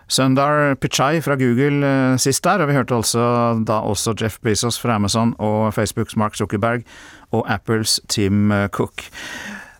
Sundar 0.07 0.75
Pichai 0.75 1.19
fra 1.21 1.35
Google 1.35 1.83
eh, 1.85 2.17
sist 2.17 2.43
der, 2.43 2.61
og 2.63 2.69
vi 2.69 2.73
hørte 2.77 2.95
altså 2.95 3.23
da 3.67 3.81
også 3.83 4.15
Jeff 4.21 4.37
Bezos 4.43 4.79
fra 4.79 4.95
Amazon 4.95 5.35
og 5.37 5.73
Facebooks 5.73 6.15
Mark 6.15 6.35
Zuckerberg 6.35 6.83
og 7.31 7.43
Apples 7.53 7.99
Tim 8.07 8.51
eh, 8.51 8.67
Cook. 8.67 9.03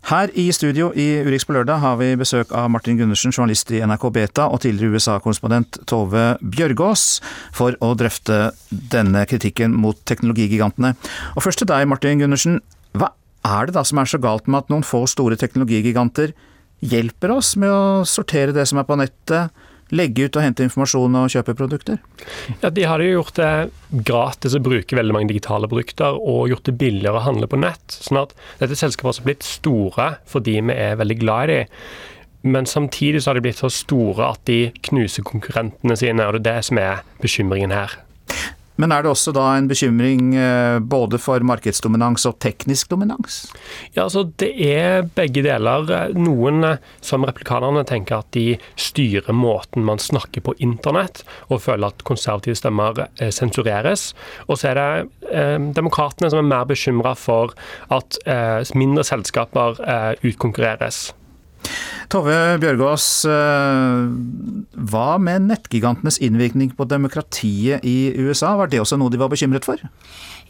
Her 0.07 0.31
i 0.39 0.51
studio 0.55 0.93
i 0.95 1.05
Urix 1.27 1.43
på 1.45 1.51
lørdag 1.51 1.81
har 1.83 1.97
vi 1.99 2.13
besøk 2.15 2.51
av 2.55 2.69
Martin 2.71 2.95
Gundersen, 2.95 3.33
journalist 3.35 3.71
i 3.75 3.81
NRK 3.83 4.05
Beta, 4.15 4.45
og 4.47 4.61
tidligere 4.63 4.95
USA-korrespondent 4.95 5.81
Tove 5.87 6.37
Bjørgaas, 6.39 7.19
for 7.51 7.75
å 7.83 7.89
drøfte 7.99 8.53
denne 8.71 9.25
kritikken 9.27 9.75
mot 9.75 9.99
teknologigigantene. 10.07 10.93
Og 11.35 11.43
først 11.43 11.59
til 11.59 11.67
deg, 11.67 11.89
Martin 11.91 12.23
Gundersen. 12.23 12.61
Er 13.47 13.67
det 13.67 13.77
da 13.77 13.83
som 13.87 14.01
er 14.01 14.09
så 14.09 14.19
galt 14.21 14.47
med 14.49 14.65
at 14.65 14.71
noen 14.73 14.85
få 14.85 15.05
store 15.09 15.37
teknologigiganter 15.39 16.33
hjelper 16.83 17.33
oss 17.37 17.55
med 17.59 17.71
å 17.71 18.05
sortere 18.07 18.53
det 18.55 18.67
som 18.69 18.81
er 18.81 18.87
på 18.87 18.97
nettet, 18.99 19.53
legge 19.95 20.25
ut 20.27 20.35
og 20.35 20.43
hente 20.43 20.65
informasjon 20.65 21.15
og 21.15 21.31
kjøpe 21.31 21.55
produkter? 21.57 22.01
Ja, 22.61 22.69
De 22.69 22.83
har 22.89 22.99
jo 22.99 23.21
gjort 23.21 23.39
det 23.39 23.51
gratis 24.09 24.57
å 24.57 24.63
bruke 24.63 24.97
veldig 24.99 25.15
mange 25.15 25.31
digitale 25.31 25.69
produkter 25.71 26.17
og 26.19 26.49
gjort 26.51 26.67
det 26.67 26.75
billigere 26.81 27.21
å 27.21 27.25
handle 27.29 27.47
på 27.47 27.59
nett. 27.61 27.85
Sånn 27.95 28.19
at 28.25 28.35
dette 28.59 28.75
selskapet 28.75 29.21
har 29.21 29.29
blitt 29.29 29.47
store 29.47 30.11
fordi 30.27 30.59
vi 30.59 30.75
er 30.75 30.99
veldig 30.99 31.19
glad 31.23 31.47
i 31.47 31.59
dem. 31.61 31.73
Men 32.47 32.67
samtidig 32.69 33.23
så 33.23 33.31
har 33.31 33.39
de 33.39 33.47
blitt 33.47 33.59
så 33.59 33.69
store 33.73 34.27
at 34.27 34.43
de 34.47 34.67
knuser 34.87 35.25
konkurrentene 35.25 35.97
sine, 35.99 36.27
og 36.27 36.37
det 36.37 36.43
er 36.43 36.45
det 36.51 36.67
som 36.67 36.79
er 36.79 37.01
bekymringen 37.23 37.73
her. 37.75 37.97
Men 38.77 38.93
er 38.93 39.03
det 39.03 39.11
også 39.11 39.33
da 39.35 39.45
en 39.57 39.67
bekymring 39.69 40.35
eh, 40.37 40.77
både 40.79 41.19
for 41.21 41.43
markedsdominans 41.45 42.27
og 42.29 42.37
teknisk 42.43 42.91
dominans? 42.93 43.39
Ja, 43.95 44.05
altså 44.05 44.27
Det 44.37 44.51
er 44.63 45.07
begge 45.17 45.43
deler. 45.45 45.89
Noen, 46.17 46.63
eh, 46.63 46.77
som 47.01 47.25
replikanerne, 47.27 47.85
tenker 47.87 48.21
at 48.21 48.31
de 48.37 48.57
styrer 48.77 49.33
måten 49.33 49.85
man 49.87 50.01
snakker 50.01 50.45
på 50.45 50.55
internett, 50.63 51.23
og 51.49 51.63
føler 51.65 51.89
at 51.89 52.05
konservative 52.07 52.57
stemmer 52.59 53.07
eh, 53.07 53.31
sensureres. 53.33 54.11
Og 54.47 54.61
så 54.61 54.71
er 54.71 54.81
det 54.81 55.31
eh, 55.33 55.57
demokratene 55.77 56.31
som 56.31 56.43
er 56.43 56.51
mer 56.51 56.67
bekymra 56.69 57.15
for 57.17 57.57
at 57.93 58.19
eh, 58.29 58.61
mindre 58.77 59.05
selskaper 59.07 59.81
eh, 59.81 60.11
utkonkurreres. 60.27 61.07
Tove 62.07 62.35
Bjørgaas, 62.61 63.05
eh, 63.27 64.05
hva 64.87 65.07
med 65.19 65.49
nettgigantenes 65.49 66.21
innvirkning 66.23 66.71
på 66.77 66.87
demokratiet 66.87 67.83
i 67.83 68.13
USA, 68.15 68.53
var 68.55 68.71
det 68.71 68.79
også 68.79 68.95
noe 68.99 69.11
de 69.11 69.19
var 69.19 69.31
bekymret 69.33 69.67
for? 69.67 69.81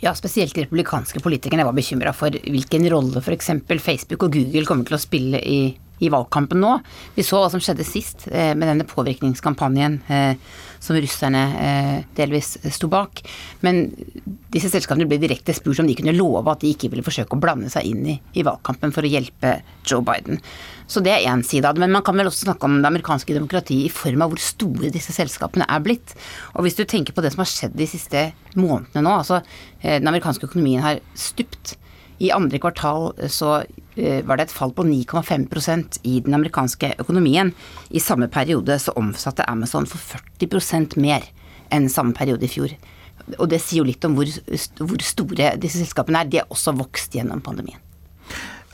Ja, 0.03 0.13
spesielt 0.13 0.53
de 0.53 0.67
republikanske 0.67 1.21
politikerne 1.25 1.65
var 1.65 1.73
bekymra 1.73 2.13
for 2.13 2.29
hvilken 2.29 2.85
rolle 2.93 3.23
f.eks. 3.23 3.49
Facebook 3.81 4.27
og 4.27 4.37
Google 4.37 4.67
kommer 4.69 4.85
til 4.85 4.99
å 4.99 5.01
spille 5.01 5.41
i, 5.41 5.59
i, 5.99 6.09
valgkampen 6.13 6.61
nå. 6.61 6.77
Vi 7.15 7.25
så 7.25 7.41
hva 7.41 7.51
som 7.53 7.63
skjedde 7.63 7.85
sist 7.87 8.27
eh, 8.31 8.53
med 8.53 8.69
denne 8.69 8.87
påvirkningskampanjen 8.87 9.99
eh, 10.07 10.55
som 10.77 10.97
russerne 11.01 12.03
delvis 12.13 12.51
sto 12.75 12.85
bak. 12.91 13.23
Men 13.65 13.87
disse 14.53 14.69
selskapene 14.69 15.07
ble 15.09 15.17
direkte 15.17 15.55
spurt 15.57 15.81
om 15.81 15.87
de 15.89 15.95
kunne 15.97 16.13
love 16.13 16.45
at 16.51 16.61
de 16.61 16.69
ikke 16.69 16.91
ville 16.93 17.05
forsøke 17.05 17.33
å 17.33 17.41
blande 17.41 17.71
seg 17.73 17.87
inn 17.89 18.03
i, 18.13 18.17
i 18.37 18.45
valgkampen 18.45 18.93
for 18.93 19.01
å 19.01 19.09
hjelpe 19.09 19.55
Joe 19.89 20.05
Biden. 20.05 20.37
Så 20.87 21.01
det 21.03 21.11
er 21.15 21.25
én 21.31 21.43
side 21.43 21.67
av 21.67 21.75
det. 21.75 21.83
Men 21.83 21.95
man 21.97 22.05
kan 22.05 22.17
vel 22.17 22.29
også 22.29 22.47
snakke 22.47 22.69
om 22.69 22.77
det 22.79 22.89
amerikanske 22.89 23.35
demokratiet 23.35 23.89
i 23.89 23.93
form 23.93 24.23
av 24.23 24.31
hvor 24.31 24.41
store 24.41 24.91
disse 24.93 25.15
selskapene 25.15 25.67
er 25.67 25.83
blitt. 25.83 26.15
Og 26.55 26.63
hvis 26.65 26.77
du 26.79 26.85
tenker 26.85 27.15
på 27.15 27.25
det 27.25 27.33
som 27.33 27.43
har 27.43 27.51
skjedd 27.51 27.75
de 27.77 27.89
siste 27.89 28.29
månedene 28.55 29.03
nå, 29.03 29.17
altså 29.23 29.41
eh, 29.41 29.99
den 29.99 30.07
amerikanske 30.07 30.47
økonomien 30.47 30.85
har 30.85 31.01
stupt. 31.17 31.75
I 32.23 32.31
andre 32.33 32.59
kvartal 32.61 33.11
eh, 33.17 33.31
så 33.31 33.61
eh, 33.95 34.23
var 34.25 34.37
det 34.39 34.47
et 34.47 34.55
fall 34.55 34.73
på 34.75 34.85
9,5% 34.87 35.99
i 36.09 36.19
den 36.25 36.37
amerikanske 36.37 36.95
økonomien. 37.03 37.53
I 37.89 38.03
samme 38.03 38.29
periode 38.33 38.79
så 38.81 38.95
omsatte 38.97 39.45
Amazon 39.49 39.87
for 39.89 40.01
40% 40.41 40.97
mer 41.01 41.27
enn 41.73 41.89
samme 41.91 42.15
periode 42.17 42.47
i 42.47 42.51
fjor. 42.51 42.73
Og 43.37 43.47
det 43.51 43.59
sier 43.61 43.81
jo 43.81 43.89
litt 43.89 44.05
om 44.07 44.15
hvor, 44.17 44.29
hvor 44.79 45.03
store 45.03 45.55
disse 45.59 45.81
selskapene 45.81 46.23
er. 46.23 46.31
De 46.31 46.41
har 46.41 46.53
også 46.53 46.73
vokst 46.77 47.17
gjennom 47.17 47.43
pandemien. 47.43 47.81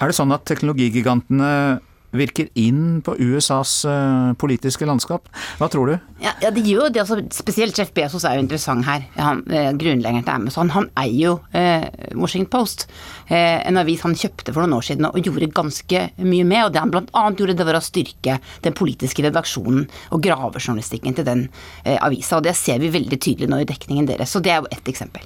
Er 0.02 0.10
det 0.10 0.18
sånn 0.18 0.34
at 0.36 0.46
teknologigigantene 0.50 1.80
virker 2.14 2.50
inn 2.60 3.02
på 3.06 3.16
USAs 3.20 3.84
uh, 3.90 4.34
politiske 4.40 4.88
landskap. 4.88 5.30
Hva 5.60 5.70
tror 5.72 5.90
du? 5.90 5.96
Ja, 6.24 6.34
ja 6.42 6.52
det 6.54 6.64
gjør 6.66 6.88
jo 6.88 6.94
det. 6.94 7.04
Altså, 7.04 7.20
spesielt 7.36 7.78
Jeff 7.78 7.92
Bezos 7.96 8.26
er 8.28 8.38
jo 8.38 8.46
interessant 8.46 8.86
her. 8.88 9.06
Han, 9.18 9.44
eh, 9.50 9.72
grunnleggeren 9.80 10.26
til 10.26 10.36
Amazon. 10.36 10.72
Han 10.76 10.90
eier 11.00 11.20
jo 11.20 11.34
eh, 11.58 11.88
Washington 12.16 12.52
Post, 12.54 12.88
eh, 13.28 13.60
en 13.68 13.80
avis 13.82 14.04
han 14.06 14.16
kjøpte 14.18 14.54
for 14.54 14.64
noen 14.64 14.78
år 14.78 14.88
siden 14.90 15.10
og 15.10 15.20
gjorde 15.20 15.52
ganske 15.56 16.06
mye 16.22 16.48
med. 16.48 16.66
Og 16.66 16.74
det 16.74 16.84
han 16.84 16.94
bl.a. 16.94 17.26
gjorde, 17.38 17.58
det 17.60 17.68
var 17.68 17.80
å 17.80 17.84
styrke 17.84 18.40
den 18.66 18.78
politiske 18.78 19.26
redaksjonen 19.26 19.88
og 20.14 20.26
gravejournalistikken 20.26 21.18
til 21.20 21.28
den 21.28 21.48
eh, 21.84 21.98
avisa. 22.00 22.40
Og 22.40 22.48
det 22.48 22.58
ser 22.60 22.82
vi 22.84 22.94
veldig 22.94 23.20
tydelig 23.20 23.52
nå 23.52 23.64
i 23.64 23.70
dekningen 23.70 24.10
deres. 24.10 24.34
Så 24.34 24.44
det 24.44 24.54
er 24.54 24.62
jo 24.64 24.72
ett 24.74 24.92
eksempel. 24.92 25.26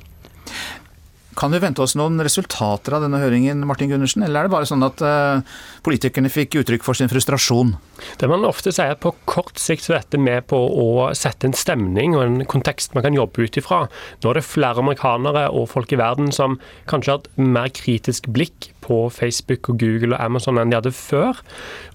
Kan 1.38 1.54
vi 1.54 1.60
vente 1.62 1.84
oss 1.84 1.94
noen 1.94 2.18
resultater 2.26 2.96
av 2.98 3.04
denne 3.06 3.20
høringen, 3.22 3.60
Martin 3.70 3.92
Gundersen, 3.92 4.24
eller 4.26 4.42
er 4.42 4.48
det 4.48 4.54
bare 4.56 4.66
sånn 4.66 4.86
at 4.88 5.04
uh, 5.06 5.44
politikerne 5.86 6.32
fikk 6.34 6.58
uttrykk 6.64 6.86
for 6.88 6.98
sin 6.98 7.12
frustrasjon? 7.12 7.76
Det 8.18 8.30
man 8.32 8.46
ofte 8.48 8.74
sier 8.74 8.96
at 8.96 9.04
På 9.04 9.14
kort 9.30 9.62
sikt 9.62 9.86
så 9.86 9.94
er 9.94 10.02
dette 10.02 10.22
med 10.22 10.48
på 10.50 10.58
å 10.58 11.12
sette 11.18 11.46
en 11.46 11.54
stemning 11.58 12.16
og 12.18 12.24
en 12.26 12.40
kontekst 12.50 12.98
man 12.98 13.06
kan 13.06 13.18
jobbe 13.18 13.46
ut 13.46 13.60
ifra. 13.62 13.84
Nå 14.24 14.32
er 14.32 14.40
det 14.40 14.48
flere 14.50 14.82
amerikanere 14.82 15.46
og 15.54 15.70
folk 15.76 15.94
i 15.94 16.02
verden 16.02 16.34
som 16.34 16.58
kanskje 16.90 17.14
har 17.14 17.22
et 17.22 17.30
mer 17.38 17.70
kritisk 17.70 18.32
blikk 18.34 18.72
på 18.88 19.00
Facebook 19.14 19.70
og 19.72 19.80
Google 19.82 20.16
og 20.16 20.24
Amazon 20.24 20.60
enn 20.62 20.72
de 20.72 20.80
hadde 20.80 20.94
før. 20.96 21.42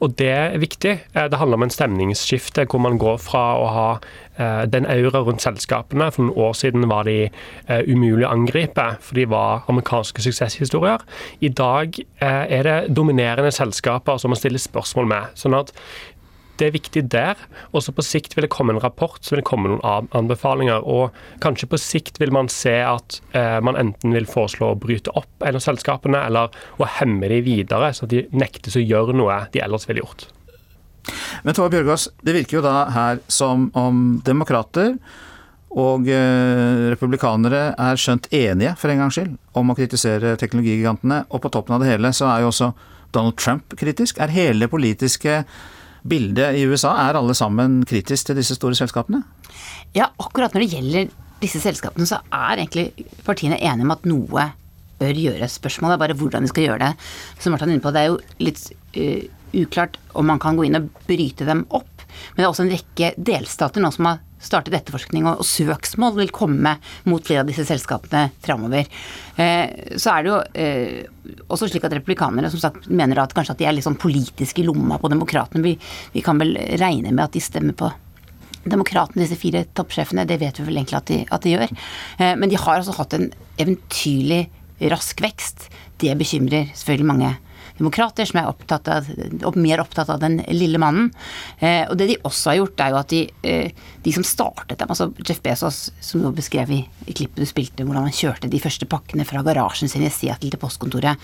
Og 0.05 0.17
det 0.21 0.29
er 0.33 0.59
viktig. 0.63 0.99
Eh, 1.15 1.29
det 1.31 1.41
handler 1.41 1.61
om 1.61 1.67
en 1.67 1.75
stemningsskifte 1.75 2.67
hvor 2.69 2.83
man 2.85 3.01
går 3.01 3.19
fra 3.23 3.45
å 3.59 3.67
ha 3.73 3.89
eh, 3.97 4.63
den 4.71 4.87
aura 4.91 5.25
rundt 5.25 5.45
selskapene. 5.45 6.11
For 6.13 6.27
noen 6.27 6.47
år 6.47 6.57
siden 6.59 6.89
var 6.91 7.09
de 7.09 7.17
uh, 7.27 7.81
umulig 7.89 8.27
å 8.27 8.33
angripe, 8.33 8.85
for 9.03 9.19
de 9.19 9.27
var 9.31 9.67
amerikanske 9.73 10.25
suksesshistorier. 10.25 11.03
I 11.41 11.51
dag 11.53 11.97
er 12.23 12.67
det 12.67 12.77
dominerende 12.95 13.53
selskaper 13.55 14.21
som 14.21 14.33
man 14.33 14.41
stiller 14.41 14.63
spørsmål 14.63 15.09
med. 15.11 15.37
sånn 15.39 15.57
at 15.57 15.73
det 16.63 16.69
er 16.69 16.77
viktig 16.77 17.03
der. 17.11 17.41
Og 17.73 17.83
så 17.85 17.95
på 17.95 18.05
sikt 18.07 18.37
vil 18.37 18.47
det 18.47 18.53
komme 18.55 18.75
en 18.77 18.83
rapport, 18.83 19.19
så 19.21 19.35
vil 19.35 19.43
det 19.43 19.49
komme 19.49 19.73
noen 19.73 20.11
anbefalinger. 20.17 20.87
Og 20.87 21.17
kanskje 21.43 21.69
på 21.73 21.81
sikt 21.81 22.21
vil 22.23 22.35
man 22.35 22.51
se 22.53 22.77
at 22.87 23.19
eh, 23.37 23.59
man 23.65 23.79
enten 23.81 24.15
vil 24.15 24.29
foreslå 24.31 24.73
å 24.73 24.79
bryte 24.79 25.15
opp 25.19 25.47
en 25.47 25.59
av 25.59 25.65
selskapene, 25.65 26.23
eller 26.29 26.55
å 26.79 26.89
hemme 27.01 27.31
de 27.33 27.43
videre, 27.45 27.91
så 27.97 28.09
de 28.11 28.27
nektes 28.31 28.79
å 28.79 28.85
gjøre 28.85 29.17
noe 29.19 29.43
de 29.53 29.65
ellers 29.65 29.89
ville 29.91 30.05
gjort. 30.05 30.29
Men 31.43 31.57
Tove 31.59 31.73
Bjørgaas, 31.73 32.07
det 32.23 32.37
virker 32.37 32.61
jo 32.61 32.65
da 32.65 32.87
her 32.95 33.21
som 33.33 33.67
om 33.79 34.23
demokrater 34.23 34.95
og 35.73 36.09
eh, 36.13 36.89
republikanere 36.93 37.71
er 37.81 38.01
skjønt 38.01 38.29
enige, 38.37 38.75
for 38.79 38.93
en 38.93 39.03
gangs 39.03 39.17
skyld, 39.17 39.35
om 39.57 39.73
å 39.73 39.77
kritisere 39.77 40.37
teknologigigantene. 40.41 41.23
Og 41.33 41.43
på 41.43 41.51
toppen 41.53 41.77
av 41.77 41.83
det 41.83 41.89
hele 41.95 42.13
så 42.15 42.29
er 42.29 42.45
jo 42.45 42.51
også 42.53 42.73
Donald 43.17 43.39
Trump 43.41 43.75
kritisk. 43.81 44.21
Er 44.21 44.33
hele 44.33 44.69
politiske 44.73 45.43
bildet 46.09 46.59
i 46.59 46.65
USA? 46.69 46.95
Er 47.05 47.19
alle 47.19 47.35
sammen 47.39 47.83
kritisk 47.89 48.29
til 48.29 48.39
disse 48.39 48.57
store 48.59 48.79
selskapene? 48.79 49.23
Ja, 49.97 50.11
akkurat 50.23 50.55
når 50.55 50.65
det 50.65 50.73
gjelder 50.73 51.13
disse 51.43 51.61
selskapene, 51.63 52.07
så 52.09 52.21
er 52.31 52.63
egentlig 52.63 53.07
partiene 53.27 53.59
enige 53.61 53.87
om 53.87 53.95
at 53.95 54.09
noe 54.09 54.49
bør 55.03 55.23
gjøres. 55.25 55.59
Spørsmålet 55.59 55.97
er 55.97 56.03
bare 56.05 56.19
hvordan 56.19 56.47
de 56.47 56.51
skal 56.53 56.69
gjøre 56.69 56.83
det. 56.85 56.93
Som 57.43 57.55
Martin 57.55 57.73
er 57.73 57.77
inne 57.77 57.85
på, 57.85 57.95
det 57.95 58.03
er 58.03 58.13
jo 58.13 58.21
litt 58.43 58.63
uh, 58.97 59.23
uklart 59.63 59.99
om 60.19 60.29
man 60.31 60.41
kan 60.43 60.59
gå 60.59 60.69
inn 60.69 60.79
og 60.79 60.91
bryte 61.09 61.49
dem 61.49 61.65
opp. 61.75 62.07
Men 62.33 62.43
det 62.43 62.47
er 62.47 62.53
også 62.53 62.67
en 62.67 62.75
rekke 62.75 63.13
delstater 63.17 63.83
nå 63.83 63.91
som 63.95 64.11
har 64.11 64.23
startet 64.43 64.77
etterforskning, 64.77 65.27
og, 65.31 65.45
søksmål 65.47 66.17
vil 66.19 66.33
komme 66.35 66.77
mot 67.09 67.25
flere 67.25 67.45
av 67.45 67.51
disse 67.51 67.65
selskapene 67.69 68.29
framover. 68.45 68.89
Eh, 69.41 69.97
så 69.97 70.15
er 70.15 70.23
det 70.23 70.33
jo 70.33 70.39
eh, 70.59 71.43
også 71.47 71.71
slik 71.71 71.87
at 71.87 71.95
republikanere 71.97 72.51
som 72.53 72.63
sagt 72.63 72.89
mener 72.91 73.23
at 73.23 73.35
kanskje 73.37 73.57
at 73.57 73.63
de 73.63 73.69
er 73.69 73.77
litt 73.77 73.87
sånn 73.87 74.01
politiske 74.01 74.63
i 74.63 74.67
lomma 74.67 74.99
på 75.03 75.11
demokratene. 75.13 75.65
Vi, 75.65 75.77
vi, 76.15 76.25
kan 76.25 76.41
vel 76.43 76.57
regne 76.81 77.13
med 77.13 77.27
at 77.27 77.37
de 77.37 77.45
stemmer 77.45 77.77
på 77.79 77.93
demokratene, 78.63 79.25
disse 79.25 79.39
fire 79.41 79.65
toppsjefene. 79.75 80.27
Det 80.29 80.39
vet 80.43 80.59
vi 80.61 80.67
vel 80.67 80.83
egentlig 80.83 80.99
at 80.99 81.11
de, 81.11 81.23
at 81.35 81.47
de 81.47 81.55
gjør. 81.57 81.79
Eh, 82.19 82.35
men 82.39 82.51
de 82.51 82.61
har 82.61 82.79
altså 82.79 82.97
hatt 82.99 83.17
en 83.19 83.31
eventyrlig 83.63 84.45
rask 84.91 85.23
vekst. 85.23 85.69
Det 86.03 86.15
bekymrer 86.19 86.71
selvfølgelig 86.75 87.11
mange 87.13 87.33
demokrater 87.83 88.29
som 88.29 88.41
er 88.41 88.51
opptatt 88.51 88.89
av, 88.93 89.11
mer 89.59 89.83
opptatt 89.83 90.13
av 90.15 90.23
den 90.23 90.39
lille 90.55 90.81
mannen. 90.81 91.11
Eh, 91.59 91.83
og 91.89 91.99
det 91.99 92.09
de 92.13 92.21
også 92.23 92.53
har 92.53 92.61
gjort, 92.63 92.85
er 92.85 92.95
jo 92.95 93.01
at 93.01 93.13
de, 93.13 93.23
eh, 93.43 93.91
de 94.07 94.15
som 94.15 94.27
startet 94.27 94.79
dem, 94.79 94.93
altså 94.93 95.11
Jeff 95.27 95.43
Bezos, 95.43 95.83
som 96.01 96.23
du 96.23 96.31
beskrev 96.37 96.71
i, 96.71 96.81
i 97.07 97.17
klippet 97.17 97.43
du 97.43 97.49
spilte, 97.51 97.87
hvordan 97.87 98.09
han 98.09 98.17
kjørte 98.17 98.51
de 98.53 98.63
første 98.63 98.89
pakkene 98.89 99.27
fra 99.29 99.43
garasjen 99.47 99.91
sin 99.91 100.07
i 100.07 100.13
Seattle 100.13 100.53
til 100.53 100.63
postkontoret, 100.63 101.21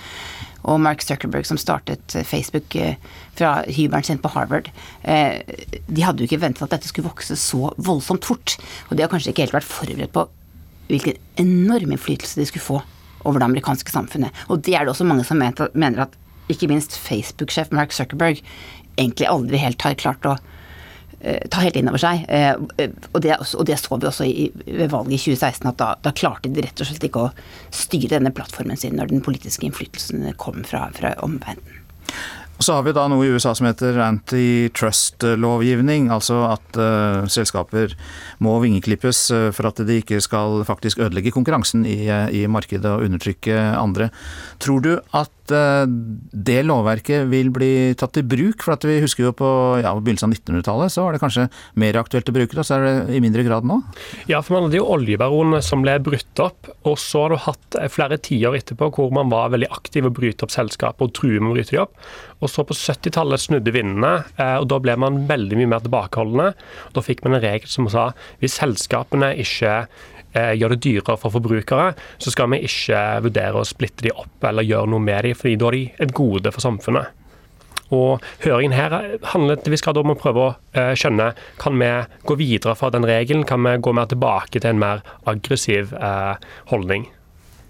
og 0.66 0.80
Mark 0.82 1.04
Zuckerberg 1.06 1.46
som 1.46 1.58
startet 1.60 2.16
Facebook 2.26 2.74
eh, 2.76 2.98
fra 3.38 3.62
hybelen 3.66 4.06
sin 4.06 4.20
på 4.22 4.32
Harvard, 4.34 4.70
eh, 5.02 5.38
de 5.86 6.04
hadde 6.04 6.24
jo 6.24 6.28
ikke 6.28 6.42
ventet 6.42 6.64
at 6.66 6.74
dette 6.74 6.90
skulle 6.90 7.08
vokse 7.08 7.38
så 7.38 7.72
voldsomt 7.76 8.26
fort. 8.26 8.58
Og 8.88 8.96
de 8.96 9.04
har 9.04 9.12
kanskje 9.12 9.32
ikke 9.32 9.46
helt 9.46 9.58
vært 9.60 9.70
forberedt 9.70 10.14
på 10.16 10.26
hvilken 10.88 11.18
enorm 11.38 11.92
innflytelse 11.92 12.40
de 12.40 12.48
skulle 12.48 12.64
få 12.64 12.80
over 13.26 13.40
det 13.40 13.48
amerikanske 13.48 13.92
samfunnet. 13.92 14.34
Og 14.48 14.62
det 14.64 14.74
er 14.74 14.86
det 14.86 14.94
også 14.94 15.06
mange 15.06 15.26
som 15.26 15.38
mener 15.38 16.04
at 16.06 16.16
ikke 16.52 16.70
minst 16.70 16.96
Facebook-sjef 16.98 17.72
Mark 17.76 17.94
Zuckerberg 17.96 18.42
egentlig 18.98 19.28
aldri 19.30 19.60
helt 19.62 19.84
har 19.84 19.94
klart 19.98 20.26
å 20.26 20.34
uh, 20.36 21.42
ta 21.50 21.62
helt 21.62 21.76
inn 21.78 21.90
over 21.90 22.02
seg. 22.02 22.24
Uh, 22.26 22.54
og, 23.12 23.20
det, 23.24 23.36
og, 23.38 23.66
det, 23.68 23.78
så 23.80 24.00
vi 24.00 24.10
også 24.10 24.26
i, 24.26 24.48
ved 24.66 24.90
valget 24.94 25.18
i 25.18 25.36
2016, 25.36 25.70
at 25.70 25.80
da, 25.80 25.92
da, 26.04 26.14
klarte 26.16 26.52
de 26.52 26.64
rett 26.64 26.82
og 26.82 26.90
slett 26.90 27.08
ikke 27.08 27.28
å 27.28 27.34
styre 27.74 28.16
denne 28.16 28.34
plattformen 28.34 28.80
sin 28.80 28.98
når 28.98 29.12
den 29.12 29.24
politiske 29.24 29.68
innflytelsen 29.68 30.32
kom 30.40 30.64
fra, 30.66 30.88
fra 30.96 31.14
omverdenen. 31.24 31.84
Og 32.58 32.64
Så 32.66 32.74
har 32.74 32.82
vi 32.82 32.90
da 32.90 33.04
noe 33.06 33.22
i 33.22 33.30
USA 33.30 33.52
som 33.54 33.68
heter 33.68 34.00
antitrust-lovgivning. 34.02 36.08
Altså 36.10 36.40
at 36.48 36.74
uh, 36.74 37.22
selskaper 37.30 37.94
må 38.42 38.56
vingeklippes 38.64 39.30
for 39.54 39.70
at 39.70 39.78
de 39.86 40.00
ikke 40.02 40.18
skal 40.24 40.66
faktisk 40.66 40.98
ødelegge 40.98 41.30
konkurransen 41.36 41.86
i, 41.86 42.10
i 42.10 42.42
markedet 42.50 42.90
og 42.90 43.06
undertrykke 43.06 43.54
andre. 43.78 44.10
Tror 44.58 44.82
du 44.82 44.98
at 45.14 45.37
det 45.48 46.58
lovverket 46.66 47.28
vil 47.30 47.50
bli 47.54 47.72
tatt 47.98 48.20
i 48.20 48.24
bruk? 48.26 48.64
For 48.64 48.88
vi 48.88 48.98
husker 49.02 49.28
jo 49.28 49.34
på 49.36 49.50
ja, 49.82 49.92
begynnelsen 49.96 50.30
av 50.30 50.36
1900-tallet 50.36 50.94
så 50.94 51.04
var 51.06 51.16
det 51.16 51.22
kanskje 51.22 51.48
mer 51.80 51.98
aktuelt 52.00 52.30
å 52.30 52.36
bruke 52.36 52.54
det, 52.54 52.62
og 52.62 52.68
så 52.68 52.78
er 52.78 52.86
det 52.86 53.16
i 53.18 53.22
mindre 53.24 53.44
grad 53.46 53.68
nå? 53.68 53.80
Ja, 54.30 54.42
for 54.44 54.56
man 54.56 54.68
hadde 54.68 54.80
jo 54.80 54.88
oljebaronene 54.94 55.62
som 55.64 55.84
ble 55.84 55.98
brutt 56.04 56.42
opp, 56.44 56.70
og 56.88 56.98
så 57.00 57.24
har 57.24 57.34
du 57.34 57.42
hatt 57.48 57.78
flere 57.94 58.20
tiår 58.22 58.58
etterpå 58.60 58.90
hvor 58.94 59.14
man 59.14 59.32
var 59.32 59.52
veldig 59.54 59.70
aktiv 59.74 60.08
og 60.08 60.16
bryte 60.18 60.46
opp 60.46 60.54
selskapet 60.54 61.06
og 61.06 61.14
true 61.16 61.40
med 61.40 61.52
å 61.52 61.56
bryte 61.56 61.76
dem 61.76 61.86
opp. 61.86 61.96
Og 62.38 62.52
så 62.52 62.62
på 62.66 62.76
70-tallet 62.76 63.42
snudde 63.42 63.74
vindene, 63.74 64.12
eh, 64.38 64.56
og 64.60 64.68
da 64.70 64.78
ble 64.82 64.94
man 65.00 65.24
veldig 65.30 65.58
mye 65.58 65.72
mer 65.74 65.82
tilbakeholdne. 65.84 66.52
Da 66.94 67.04
fikk 67.04 67.24
man 67.24 67.38
en 67.38 67.44
regel 67.44 67.70
som 67.70 67.88
sa 67.90 68.10
hvis 68.42 68.58
selskapene 68.60 69.32
ikke 69.42 69.74
eh, 69.74 70.06
gjør 70.34 70.74
det 70.74 70.82
dyrere 70.84 71.16
for 71.20 71.34
forbrukere, 71.34 71.92
så 72.20 72.32
skal 72.32 72.50
vi 72.52 72.62
ikke 72.68 72.98
vurdere 73.24 73.60
å 73.60 73.68
splitte 73.68 74.04
de 74.06 74.12
opp 74.12 74.44
eller 74.44 74.66
gjøre 74.66 74.90
noe 74.92 75.02
med 75.02 75.24
de, 75.24 75.32
fordi 75.38 75.56
da 75.60 75.70
er 75.70 75.76
de 75.78 75.84
et 76.04 76.14
gode 76.16 76.52
for 76.54 76.64
samfunnet. 76.64 77.14
Og 77.94 78.24
Høringen 78.42 78.74
her 78.76 78.92
handler 79.32 79.62
vi 79.64 79.78
skal 79.80 79.96
da 79.96 80.02
om 80.04 80.12
å 80.12 80.18
prøve 80.18 80.42
å 80.44 80.48
eh, 80.76 80.92
skjønne 80.98 81.30
kan 81.60 81.78
vi 81.80 81.88
gå 82.28 82.36
videre 82.36 82.74
fra 82.76 82.90
den 82.92 83.06
regelen, 83.08 83.46
kan 83.48 83.64
vi 83.64 83.78
gå 83.80 83.94
mer 83.96 84.10
tilbake 84.10 84.60
til 84.60 84.74
en 84.74 84.82
mer 84.82 85.00
aggressiv 85.30 85.94
holdning. 86.68 87.08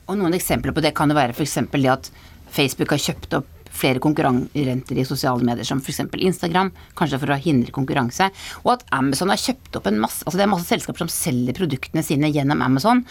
Og 0.09 0.19
Noen 0.19 0.35
eksempler 0.35 0.75
på 0.75 0.83
det 0.83 0.95
kan 0.97 1.11
jo 1.13 1.19
være 1.19 1.37
f.eks. 1.37 1.61
det 1.71 1.93
at 1.93 2.11
Facebook 2.51 2.95
har 2.97 3.03
kjøpt 3.05 3.39
opp 3.39 3.58
flere 3.79 4.03
konkurrenter 4.03 4.99
i 4.99 5.07
sosiale 5.09 5.47
medier, 5.47 5.67
som 5.67 5.81
f.eks. 5.83 6.03
Instagram, 6.19 6.73
kanskje 6.99 7.23
for 7.23 7.35
å 7.35 7.41
hindre 7.43 7.75
konkurranse. 7.75 8.31
Og 8.65 8.75
at 8.75 8.85
Amazon 8.95 9.33
har 9.33 9.41
kjøpt 9.41 9.79
opp 9.81 9.89
en 9.91 10.01
masse 10.03 10.27
altså 10.27 10.41
det 10.41 10.47
er 10.47 10.53
masse 10.53 10.69
selskaper 10.69 11.05
som 11.05 11.13
selger 11.13 11.57
produktene 11.57 12.05
sine 12.05 12.31
gjennom 12.35 12.63
Amazon, 12.65 13.05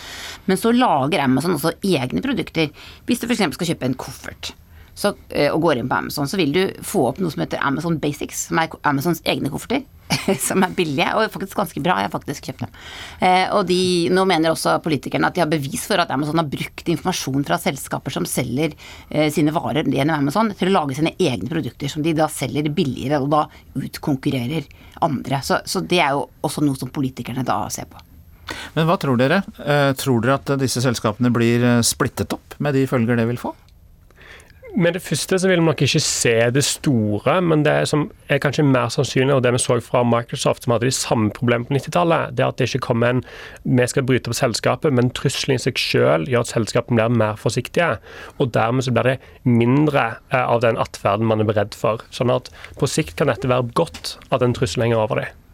men 0.46 0.60
så 0.60 0.74
lager 0.76 1.24
Amazon 1.24 1.58
også 1.58 1.78
egne 1.88 2.24
produkter. 2.26 2.72
Hvis 3.08 3.24
du 3.24 3.28
f.eks. 3.30 3.46
skal 3.58 3.74
kjøpe 3.74 3.90
en 3.90 4.00
koffert 4.00 4.54
så, 4.98 5.14
eh, 5.30 5.52
og 5.54 5.62
går 5.62 5.82
inn 5.82 5.90
på 5.90 5.98
Amazon, 6.00 6.30
så 6.30 6.40
vil 6.40 6.54
du 6.56 6.64
få 6.86 7.08
opp 7.12 7.22
noe 7.22 7.34
som 7.34 7.44
heter 7.44 7.62
Amazon 7.62 8.00
Basics, 8.02 8.48
som 8.50 8.62
er 8.62 8.74
Amazons 8.90 9.22
egne 9.30 9.52
kofferter. 9.54 9.86
som 10.48 10.64
er 10.64 10.74
billige, 10.76 11.10
og 11.16 11.32
faktisk 11.34 11.60
ganske 11.60 11.82
bra. 11.84 11.98
Jeg 12.00 12.10
har 12.10 12.14
faktisk 12.14 12.50
kjøpt 12.50 12.66
dem. 12.66 12.74
Eh, 13.28 13.46
og 13.56 13.68
de, 13.70 13.80
nå 14.14 14.24
mener 14.30 14.54
også 14.54 14.78
politikerne 14.84 15.30
at 15.30 15.38
de 15.38 15.44
har 15.44 15.52
bevis 15.52 15.86
for 15.90 16.02
at 16.02 16.12
Amazon 16.14 16.40
har 16.42 16.50
brukt 16.50 16.88
informasjon 16.88 17.46
fra 17.48 17.60
selskaper 17.62 18.16
som 18.16 18.28
selger 18.30 18.76
eh, 19.10 19.28
sine 19.34 19.54
varer 19.56 19.88
gjennom 19.88 20.24
Amazon, 20.24 20.54
til 20.58 20.72
å 20.72 20.78
lage 20.80 20.98
sine 20.98 21.16
egne 21.18 21.52
produkter 21.52 21.92
som 21.92 22.06
de 22.06 22.16
da 22.18 22.30
selger 22.32 22.70
billigere, 22.74 23.22
og 23.24 23.32
da 23.34 23.46
utkonkurrerer 23.78 24.68
andre. 25.06 25.42
Så, 25.46 25.62
så 25.68 25.84
det 25.84 26.02
er 26.04 26.16
jo 26.18 26.28
også 26.48 26.64
noe 26.66 26.80
som 26.80 26.92
politikerne 26.94 27.46
da 27.48 27.62
ser 27.74 27.90
på. 27.92 28.04
Men 28.78 28.88
hva 28.88 28.96
tror 29.00 29.20
dere? 29.20 29.42
Eh, 29.60 29.92
tror 30.00 30.24
dere 30.24 30.40
at 30.40 30.56
disse 30.62 30.82
selskapene 30.84 31.34
blir 31.36 31.66
splittet 31.84 32.32
opp 32.36 32.56
med 32.64 32.78
de 32.78 32.88
følger 32.88 33.20
det 33.20 33.28
vil 33.28 33.42
få? 33.42 33.54
Med 34.78 34.94
det 34.94 35.00
første 35.02 35.40
så 35.42 35.50
vil 35.50 35.58
vi 35.58 35.66
nok 35.66 35.80
ikke 35.82 36.00
se 36.06 36.32
det 36.54 36.62
store, 36.62 37.40
men 37.42 37.64
det 37.66 37.88
som 37.90 38.04
er 38.30 38.38
kanskje 38.44 38.62
mer 38.62 38.92
sannsynlig, 38.94 39.34
og 39.34 39.42
det 39.42 39.56
vi 39.56 39.62
så 39.64 39.80
fra 39.82 40.04
Microsoft, 40.06 40.68
som 40.68 40.76
hadde 40.76 40.86
de 40.86 40.94
samme 40.94 41.32
problemene 41.34 41.66
på 41.66 41.74
90-tallet, 41.80 42.36
det 42.38 42.46
er 42.46 42.52
at 42.54 42.60
det 42.62 42.68
ikke 42.70 42.84
kommer 42.86 43.16
en 43.16 43.24
vi 43.64 43.88
skal 43.90 44.06
bryte 44.06 44.30
opp 44.30 44.38
selskapet, 44.38 44.94
men 44.94 45.10
trusselen 45.18 45.58
i 45.58 45.64
seg 45.64 45.82
selv 45.82 46.30
gjør 46.30 46.46
at 46.46 46.54
selskapene 46.54 47.00
blir 47.00 47.18
mer 47.24 47.42
forsiktige. 47.42 47.90
Og 48.38 48.54
dermed 48.54 48.86
så 48.86 48.94
blir 48.94 49.16
det 49.16 49.18
mindre 49.50 50.06
eh, 50.30 50.46
av 50.46 50.62
den 50.62 50.78
atferden 50.78 51.26
man 51.26 51.42
er 51.42 51.50
beredt 51.50 51.74
for. 51.74 52.06
Sånn 52.14 52.36
at 52.38 52.54
på 52.78 52.86
sikt 52.92 53.18
kan 53.18 53.34
dette 53.34 53.50
være 53.50 53.74
godt 53.82 54.20
at 54.30 54.46
en 54.46 54.54
trussel 54.54 54.86
henger 54.86 55.08
over 55.08 55.24
dem. 55.24 55.47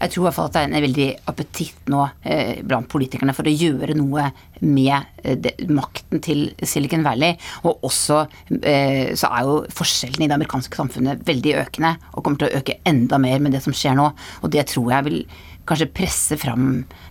Jeg 0.00 0.12
tror 0.12 0.22
i 0.22 0.26
hvert 0.28 0.36
fall 0.38 0.48
at 0.48 0.54
det 0.56 0.62
er 0.62 0.70
en 0.70 0.84
veldig 0.86 1.08
appetitt 1.28 1.90
nå 1.92 2.04
eh, 2.24 2.60
blant 2.64 2.88
politikerne 2.88 3.34
for 3.36 3.48
å 3.48 3.52
gjøre 3.52 3.96
noe 3.98 4.30
med 4.64 5.20
de, 5.44 5.52
makten 5.68 6.22
til 6.24 6.46
Silicon 6.64 7.04
Valley. 7.04 7.36
Og 7.68 7.84
også 7.86 8.22
eh, 8.62 9.12
så 9.18 9.28
er 9.28 9.48
jo 9.48 9.58
forskjellen 9.76 10.24
i 10.24 10.30
det 10.30 10.38
amerikanske 10.38 10.80
samfunnet 10.80 11.26
veldig 11.28 11.54
økende, 11.66 11.94
og 12.14 12.24
kommer 12.24 12.40
til 12.40 12.48
å 12.48 12.62
øke 12.62 12.78
enda 12.88 13.20
mer 13.20 13.44
med 13.44 13.56
det 13.56 13.62
som 13.66 13.76
skjer 13.76 13.98
nå. 13.98 14.08
Og 14.40 14.54
det 14.54 14.66
tror 14.72 14.94
jeg 14.96 15.08
vil 15.10 15.20
kanskje 15.68 15.90
presse 15.94 16.40
fram 16.40 16.70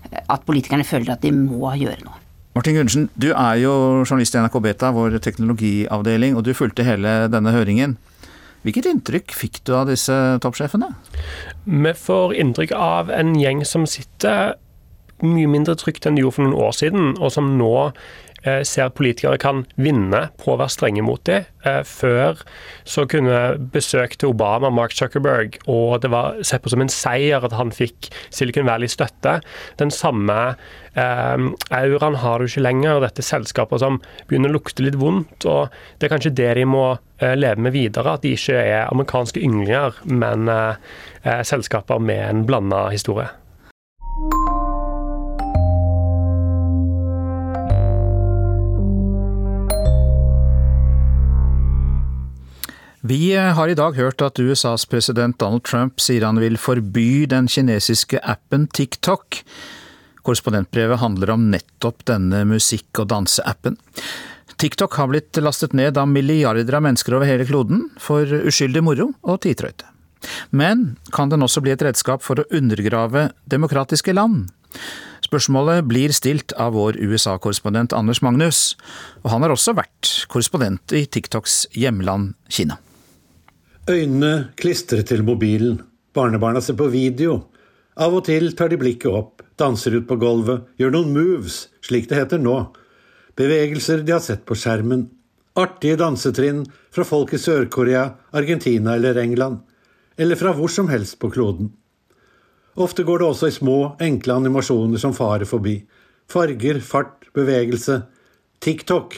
eh, 0.09 0.23
at 0.25 0.45
politikerne 0.47 0.87
føler 0.87 1.13
at 1.13 1.23
de 1.25 1.33
må 1.35 1.69
gjøre 1.77 2.01
noe. 2.07 2.17
Martin 2.57 2.75
Gundersen, 2.75 3.09
du 3.13 3.29
er 3.29 3.59
jo 3.61 3.71
journalist 4.01 4.33
i 4.35 4.41
NRK 4.41 4.55
Beta, 4.65 4.89
vår 4.91 5.19
teknologiavdeling, 5.23 6.33
og 6.35 6.43
du 6.43 6.55
fulgte 6.57 6.83
hele 6.87 7.21
denne 7.31 7.53
høringen. 7.53 7.99
Hvilket 8.65 8.89
inntrykk 8.89 9.31
fikk 9.31 9.61
du 9.63 9.71
av 9.77 9.87
disse 9.87 10.15
toppsjefene? 10.43 10.89
Vi 11.65 11.93
får 11.93 12.33
inntrykk 12.39 12.71
av 12.75 13.11
en 13.11 13.35
gjeng 13.39 13.65
som 13.67 13.85
sitter 13.89 14.55
mye 15.25 15.49
mindre 15.51 15.75
trygt 15.75 16.05
enn 16.07 16.15
de 16.15 16.23
gjorde 16.23 16.37
for 16.37 16.47
noen 16.47 16.61
år 16.69 16.75
siden, 16.77 17.15
og 17.19 17.33
som 17.35 17.57
nå 17.59 17.73
ser 18.67 18.91
politikere 18.95 19.39
kan 19.41 19.63
vinne 19.79 20.27
på 20.41 20.53
å 20.53 20.59
være 20.59 20.73
strenge 20.73 21.03
mot 21.05 21.21
dem. 21.27 21.47
Eh, 21.67 21.81
før 21.83 22.39
så 22.87 23.03
kunne 23.09 23.57
besøk 23.73 24.15
til 24.19 24.31
Obama, 24.31 24.71
Mark 24.71 24.93
Zuckerberg, 24.95 25.57
og 25.67 25.99
det 26.03 26.11
var 26.13 26.39
sett 26.47 26.63
på 26.63 26.71
som 26.71 26.83
en 26.83 26.91
seier 26.91 27.43
at 27.43 27.55
han 27.57 27.73
fikk 27.75 28.07
Silicon 28.33 28.69
Valley 28.69 28.91
støtte. 28.91 29.39
Den 29.81 29.91
samme 29.91 30.37
eh, 30.95 31.47
auraen 31.75 32.19
har 32.23 32.39
du 32.39 32.47
ikke 32.47 32.63
lenger. 32.63 33.03
Dette 33.03 33.23
er 33.23 33.29
selskaper 33.29 33.81
som 33.83 33.99
begynner 34.29 34.53
å 34.53 34.59
lukte 34.59 34.85
litt 34.85 34.99
vondt. 34.99 35.47
og 35.49 35.75
Det 35.97 36.07
er 36.07 36.15
kanskje 36.15 36.35
det 36.39 36.53
de 36.61 36.65
må 36.69 36.85
eh, 36.93 37.35
leve 37.35 37.67
med 37.67 37.75
videre, 37.75 38.15
at 38.15 38.23
de 38.23 38.35
ikke 38.37 38.57
er 38.61 38.87
amerikanske 38.87 39.43
ynglinger, 39.43 40.01
men 40.07 40.47
eh, 40.53 40.95
eh 41.27 41.43
selskaper 41.43 41.99
med 41.99 42.23
en 42.23 42.45
blanda 42.47 42.87
historie. 42.93 43.27
Vi 53.01 53.31
har 53.35 53.67
i 53.71 53.77
dag 53.79 53.95
hørt 53.95 54.19
at 54.19 54.39
USAs 54.43 54.83
president 54.91 55.37
Donald 55.39 55.63
Trump 55.63 56.01
sier 56.03 56.25
han 56.27 56.39
vil 56.41 56.57
forby 56.59 57.23
den 57.31 57.45
kinesiske 57.47 58.19
appen 58.27 58.65
TikTok. 58.75 59.39
Korrespondentbrevet 60.27 60.99
handler 60.99 61.31
om 61.31 61.45
nettopp 61.53 62.03
denne 62.09 62.41
musikk- 62.49 62.99
og 62.99 63.07
danseappen. 63.13 63.77
TikTok 64.59 64.97
har 64.99 65.07
blitt 65.07 65.39
lastet 65.39 65.71
ned 65.71 65.95
av 65.95 66.09
milliarder 66.11 66.75
av 66.75 66.83
mennesker 66.83 67.15
over 67.15 67.29
hele 67.29 67.45
kloden 67.47 67.85
for 68.03 68.27
uskyldig 68.27 68.83
moro 68.83 69.13
og 69.23 69.39
tidtrøyte. 69.47 69.87
Men 70.51 70.97
kan 71.15 71.31
den 71.31 71.47
også 71.47 71.63
bli 71.63 71.71
et 71.71 71.85
redskap 71.87 72.25
for 72.25 72.43
å 72.43 72.47
undergrave 72.51 73.29
demokratiske 73.47 74.11
land? 74.11 74.49
Spørsmålet 75.23 75.87
blir 75.87 76.11
stilt 76.11 76.51
av 76.59 76.75
vår 76.75 76.99
USA-korrespondent 76.99 77.95
Anders 77.95 78.19
Magnus, 78.19 78.75
og 79.23 79.31
han 79.31 79.47
har 79.47 79.55
også 79.55 79.77
vært 79.79 80.11
korrespondent 80.27 80.91
i 80.91 81.05
TikToks 81.07 81.69
hjemland 81.79 82.33
Kina. 82.51 82.75
Øynene 83.89 84.51
klistrer 84.53 85.01
til 85.01 85.23
mobilen. 85.25 85.79
Barnebarna 86.13 86.61
ser 86.61 86.75
på 86.77 86.91
video. 86.93 87.47
Av 87.97 88.13
og 88.13 88.27
til 88.27 88.51
tar 88.53 88.69
de 88.69 88.77
blikket 88.77 89.09
opp, 89.09 89.41
danser 89.57 89.95
ut 89.97 90.05
på 90.05 90.17
gulvet, 90.21 90.67
gjør 90.77 90.93
noen 90.93 91.15
moves, 91.15 91.55
slik 91.81 92.05
det 92.11 92.19
heter 92.19 92.37
nå. 92.43 92.53
Bevegelser 93.39 94.03
de 94.05 94.13
har 94.13 94.21
sett 94.21 94.43
på 94.45 94.53
skjermen. 94.53 95.07
Artige 95.57 95.97
dansetrinn 95.97 96.61
fra 96.93 97.07
folk 97.07 97.33
i 97.33 97.41
Sør-Korea, 97.41 98.03
Argentina 98.29 98.93
eller 98.93 99.17
England. 99.17 99.63
Eller 100.21 100.37
fra 100.37 100.53
hvor 100.53 100.69
som 100.69 100.91
helst 100.93 101.17
på 101.17 101.31
kloden. 101.33 101.71
Ofte 102.77 103.07
går 103.07 103.23
det 103.23 103.31
også 103.31 103.49
i 103.49 103.57
små, 103.57 103.79
enkle 103.97 104.37
animasjoner 104.37 105.01
som 105.01 105.17
farer 105.17 105.49
forbi. 105.49 105.79
Farger, 106.29 106.77
fart, 106.85 107.25
bevegelse. 107.33 108.03
TikTok 108.61 109.17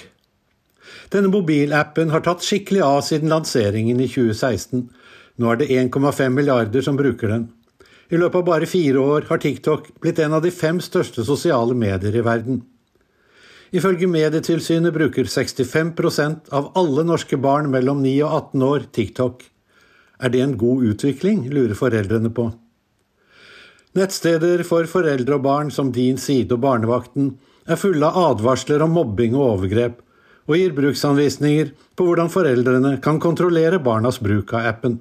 denne 1.11 1.31
mobilappen 1.31 2.11
har 2.13 2.23
tatt 2.23 2.43
skikkelig 2.45 2.81
av 2.85 3.01
siden 3.03 3.31
lanseringen 3.31 3.99
i 3.99 4.07
2016. 4.07 4.85
Nå 5.41 5.51
er 5.51 5.59
det 5.59 5.71
1,5 5.75 6.29
milliarder 6.31 6.85
som 6.85 6.99
bruker 6.99 7.33
den. 7.33 7.49
I 8.11 8.19
løpet 8.19 8.41
av 8.41 8.47
bare 8.47 8.67
fire 8.67 8.99
år 8.99 9.27
har 9.29 9.39
TikTok 9.39 9.87
blitt 10.03 10.19
en 10.19 10.35
av 10.35 10.43
de 10.43 10.51
fem 10.51 10.79
største 10.83 11.23
sosiale 11.27 11.75
medier 11.75 12.15
i 12.15 12.23
verden. 12.25 12.61
Ifølge 13.71 14.07
Medietilsynet 14.11 14.91
bruker 14.91 15.29
65% 15.31 16.51
av 16.51 16.73
alle 16.75 17.05
norske 17.07 17.39
barn 17.39 17.69
mellom 17.71 18.01
9 18.03 18.17
og 18.25 18.33
18 18.35 18.65
år 18.67 18.87
TikTok. 18.91 19.45
Er 20.19 20.33
det 20.33 20.41
en 20.43 20.57
god 20.59 20.83
utvikling, 20.91 21.45
lurer 21.47 21.77
foreldrene 21.79 22.33
på. 22.35 22.49
Nettsteder 23.95 24.63
for 24.67 24.87
foreldre 24.91 25.39
og 25.39 25.45
barn 25.47 25.71
som 25.71 25.91
Din 25.95 26.19
Side 26.19 26.51
og 26.55 26.61
Barnevakten 26.63 27.33
er 27.67 27.79
fulle 27.79 28.07
av 28.07 28.35
advarsler 28.35 28.83
om 28.83 28.91
mobbing 28.95 29.35
og 29.39 29.47
overgrep, 29.55 29.97
og 30.47 30.57
gir 30.57 30.73
bruksanvisninger 30.77 31.71
på 31.95 32.07
hvordan 32.07 32.31
foreldrene 32.33 32.95
kan 33.03 33.19
kontrollere 33.21 33.79
barnas 33.83 34.19
bruk 34.23 34.53
av 34.57 34.67
appen. 34.71 34.97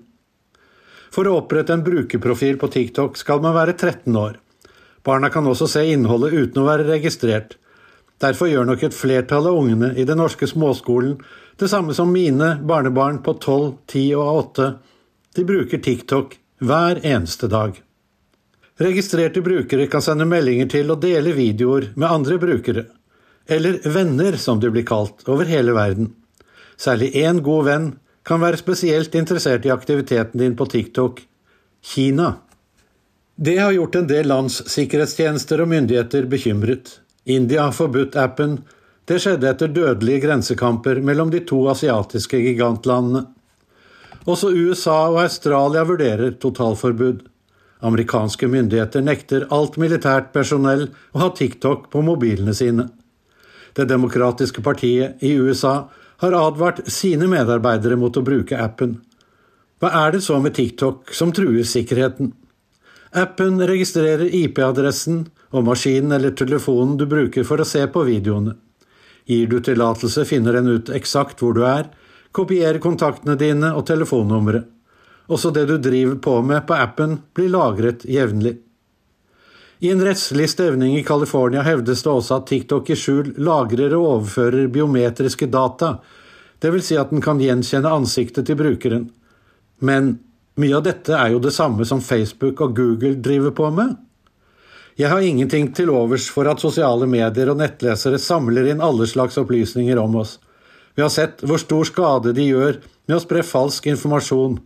For 1.10 1.26
å 1.26 1.40
opprette 1.40 1.74
en 1.74 1.84
brukerprofil 1.86 2.58
på 2.60 2.70
TikTok 2.70 3.18
skal 3.18 3.42
man 3.42 3.56
være 3.56 3.74
13 3.74 4.14
år. 4.16 4.38
Barna 5.06 5.30
kan 5.32 5.46
også 5.48 5.66
se 5.70 5.86
innholdet 5.90 6.36
uten 6.36 6.62
å 6.62 6.68
være 6.68 6.86
registrert. 6.90 7.56
Derfor 8.20 8.50
gjør 8.50 8.68
nok 8.68 8.82
et 8.84 8.94
flertall 8.94 9.48
av 9.48 9.56
ungene 9.56 9.94
i 9.96 10.04
den 10.06 10.20
norske 10.20 10.46
småskolen 10.46 11.16
det 11.60 11.68
samme 11.68 11.94
som 11.96 12.12
mine 12.12 12.54
barnebarn 12.64 13.22
på 13.24 13.34
12, 13.40 13.72
10 13.88 14.04
og 14.20 14.28
8. 14.56 14.68
De 15.36 15.44
bruker 15.48 15.80
TikTok 15.82 16.36
hver 16.60 17.00
eneste 17.06 17.48
dag. 17.52 17.74
Registrerte 18.80 19.42
brukere 19.44 19.88
kan 19.92 20.04
sende 20.04 20.24
meldinger 20.28 20.70
til 20.72 20.92
og 20.92 21.02
dele 21.02 21.34
videoer 21.36 21.90
med 21.96 22.08
andre 22.08 22.38
brukere, 22.40 22.86
eller 23.50 23.80
venner 23.84 24.38
som 24.38 24.60
de 24.60 24.70
blir 24.70 24.86
kalt, 24.86 25.24
over 25.28 25.48
hele 25.50 25.74
verden. 25.74 26.12
Særlig 26.80 27.10
én 27.18 27.42
god 27.44 27.66
venn 27.66 27.88
kan 28.24 28.40
være 28.40 28.60
spesielt 28.60 29.14
interessert 29.18 29.66
i 29.66 29.72
aktiviteten 29.74 30.40
din 30.40 30.56
på 30.56 30.68
TikTok 30.70 31.22
Kina. 31.82 32.34
Det 33.36 33.56
har 33.58 33.72
gjort 33.72 33.96
en 33.96 34.06
del 34.06 34.28
lands 34.28 34.60
sikkerhetstjenester 34.68 35.62
og 35.64 35.70
myndigheter 35.72 36.28
bekymret. 36.28 37.00
India 37.24 37.66
har 37.66 37.74
forbudt 37.76 38.16
appen. 38.20 38.58
Det 39.08 39.18
skjedde 39.22 39.48
etter 39.48 39.72
dødelige 39.72 40.26
grensekamper 40.26 41.00
mellom 41.04 41.32
de 41.32 41.40
to 41.48 41.62
asiatiske 41.72 42.38
gigantlandene. 42.44 43.24
Også 44.28 44.52
USA 44.52 45.08
og 45.08 45.22
Australia 45.24 45.82
vurderer 45.88 46.36
totalforbud. 46.38 47.24
Amerikanske 47.80 48.48
myndigheter 48.52 49.00
nekter 49.00 49.48
alt 49.50 49.78
militært 49.80 50.34
personell 50.36 50.90
å 51.16 51.24
ha 51.24 51.30
TikTok 51.32 51.88
på 51.92 52.04
mobilene 52.04 52.52
sine. 52.54 52.90
Det 53.76 53.86
demokratiske 53.90 54.62
partiet 54.62 55.22
i 55.24 55.32
USA 55.38 55.88
har 56.20 56.36
advart 56.36 56.82
sine 56.90 57.28
medarbeidere 57.30 57.96
mot 57.96 58.16
å 58.16 58.24
bruke 58.24 58.58
appen. 58.60 58.98
Hva 59.80 59.92
er 60.04 60.16
det 60.16 60.24
så 60.26 60.36
med 60.42 60.54
TikTok 60.56 61.14
som 61.16 61.32
truer 61.32 61.64
sikkerheten? 61.64 62.34
Appen 63.16 63.56
registrerer 63.66 64.28
IP-adressen 64.28 65.22
og 65.50 65.64
maskinen 65.66 66.12
eller 66.14 66.34
telefonen 66.36 66.98
du 67.00 67.06
bruker 67.10 67.46
for 67.48 67.62
å 67.62 67.66
se 67.66 67.86
på 67.90 68.04
videoene. 68.06 68.54
Gir 69.26 69.48
du 69.50 69.58
tillatelse, 69.64 70.24
finner 70.28 70.58
den 70.58 70.68
ut 70.68 70.90
eksakt 70.94 71.40
hvor 71.40 71.56
du 71.56 71.64
er, 71.66 71.88
kopierer 72.36 72.78
kontaktene 72.82 73.36
dine 73.40 73.72
og 73.74 73.86
telefonnummeret. 73.88 74.68
Også 75.30 75.52
det 75.54 75.66
du 75.70 75.76
driver 75.78 76.16
på 76.22 76.36
med 76.42 76.66
på 76.66 76.74
appen, 76.74 77.20
blir 77.34 77.52
lagret 77.54 78.04
jevnlig. 78.04 78.58
I 79.80 79.90
en 79.90 80.02
rettslig 80.04 80.50
stevning 80.50 80.98
i 80.98 81.04
California 81.04 81.62
hevdes 81.64 82.02
det 82.04 82.10
også 82.12 82.36
at 82.36 82.50
TikTok 82.50 82.90
i 82.92 82.96
skjul 83.00 83.30
lagrer 83.40 83.94
og 83.96 84.08
overfører 84.10 84.66
biometriske 84.68 85.48
data, 85.48 85.94
dvs. 86.60 86.90
Si 86.90 86.98
at 87.00 87.14
den 87.14 87.22
kan 87.24 87.40
gjenkjenne 87.40 87.88
ansiktet 87.88 88.44
til 88.50 88.58
brukeren. 88.60 89.06
Men 89.80 90.18
mye 90.60 90.76
av 90.76 90.84
dette 90.84 91.16
er 91.16 91.32
jo 91.32 91.40
det 91.40 91.54
samme 91.56 91.88
som 91.88 92.04
Facebook 92.04 92.60
og 92.60 92.76
Google 92.76 93.14
driver 93.24 93.56
på 93.56 93.70
med. 93.72 93.96
Jeg 95.00 95.08
har 95.08 95.24
ingenting 95.24 95.72
til 95.72 95.88
overs 95.96 96.28
for 96.28 96.50
at 96.50 96.60
sosiale 96.60 97.08
medier 97.08 97.48
og 97.48 97.62
nettlesere 97.62 98.20
samler 98.20 98.68
inn 98.68 98.84
alle 98.84 99.08
slags 99.08 99.40
opplysninger 99.40 99.96
om 99.96 100.20
oss. 100.20 100.36
Vi 100.92 101.00
har 101.00 101.12
sett 101.14 101.40
hvor 101.40 101.56
stor 101.62 101.88
skade 101.88 102.36
de 102.36 102.50
gjør 102.50 102.82
med 103.08 103.16
å 103.16 103.24
spre 103.24 103.46
falsk 103.46 103.88
informasjon. 103.88 104.60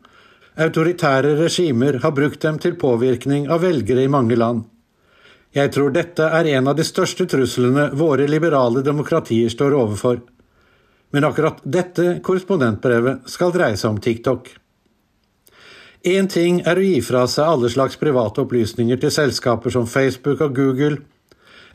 Autoritære 0.58 1.36
regimer 1.38 2.02
har 2.02 2.18
brukt 2.18 2.42
dem 2.42 2.58
til 2.58 2.74
påvirkning 2.80 3.46
av 3.46 3.62
velgere 3.62 4.02
i 4.02 4.10
mange 4.10 4.34
land. 4.42 4.64
Jeg 5.54 5.70
tror 5.70 5.92
dette 5.94 6.26
er 6.34 6.48
en 6.56 6.68
av 6.72 6.74
de 6.74 6.84
største 6.86 7.28
truslene 7.30 7.92
våre 7.94 8.26
liberale 8.26 8.82
demokratier 8.82 9.52
står 9.52 9.76
overfor. 9.78 10.18
Men 11.14 11.26
akkurat 11.28 11.60
dette 11.62 12.16
korrespondentbrevet 12.26 13.28
skal 13.30 13.52
dreie 13.54 13.78
seg 13.78 13.92
om 13.92 14.00
TikTok. 14.02 14.48
Én 16.04 16.26
ting 16.28 16.58
er 16.66 16.76
å 16.76 16.82
gi 16.84 16.98
fra 17.06 17.22
seg 17.30 17.46
alle 17.52 17.70
slags 17.70 18.00
private 18.00 18.42
opplysninger 18.42 18.98
til 19.00 19.12
selskaper 19.14 19.72
som 19.72 19.86
Facebook 19.86 20.42
og 20.42 20.58
Google. 20.58 20.98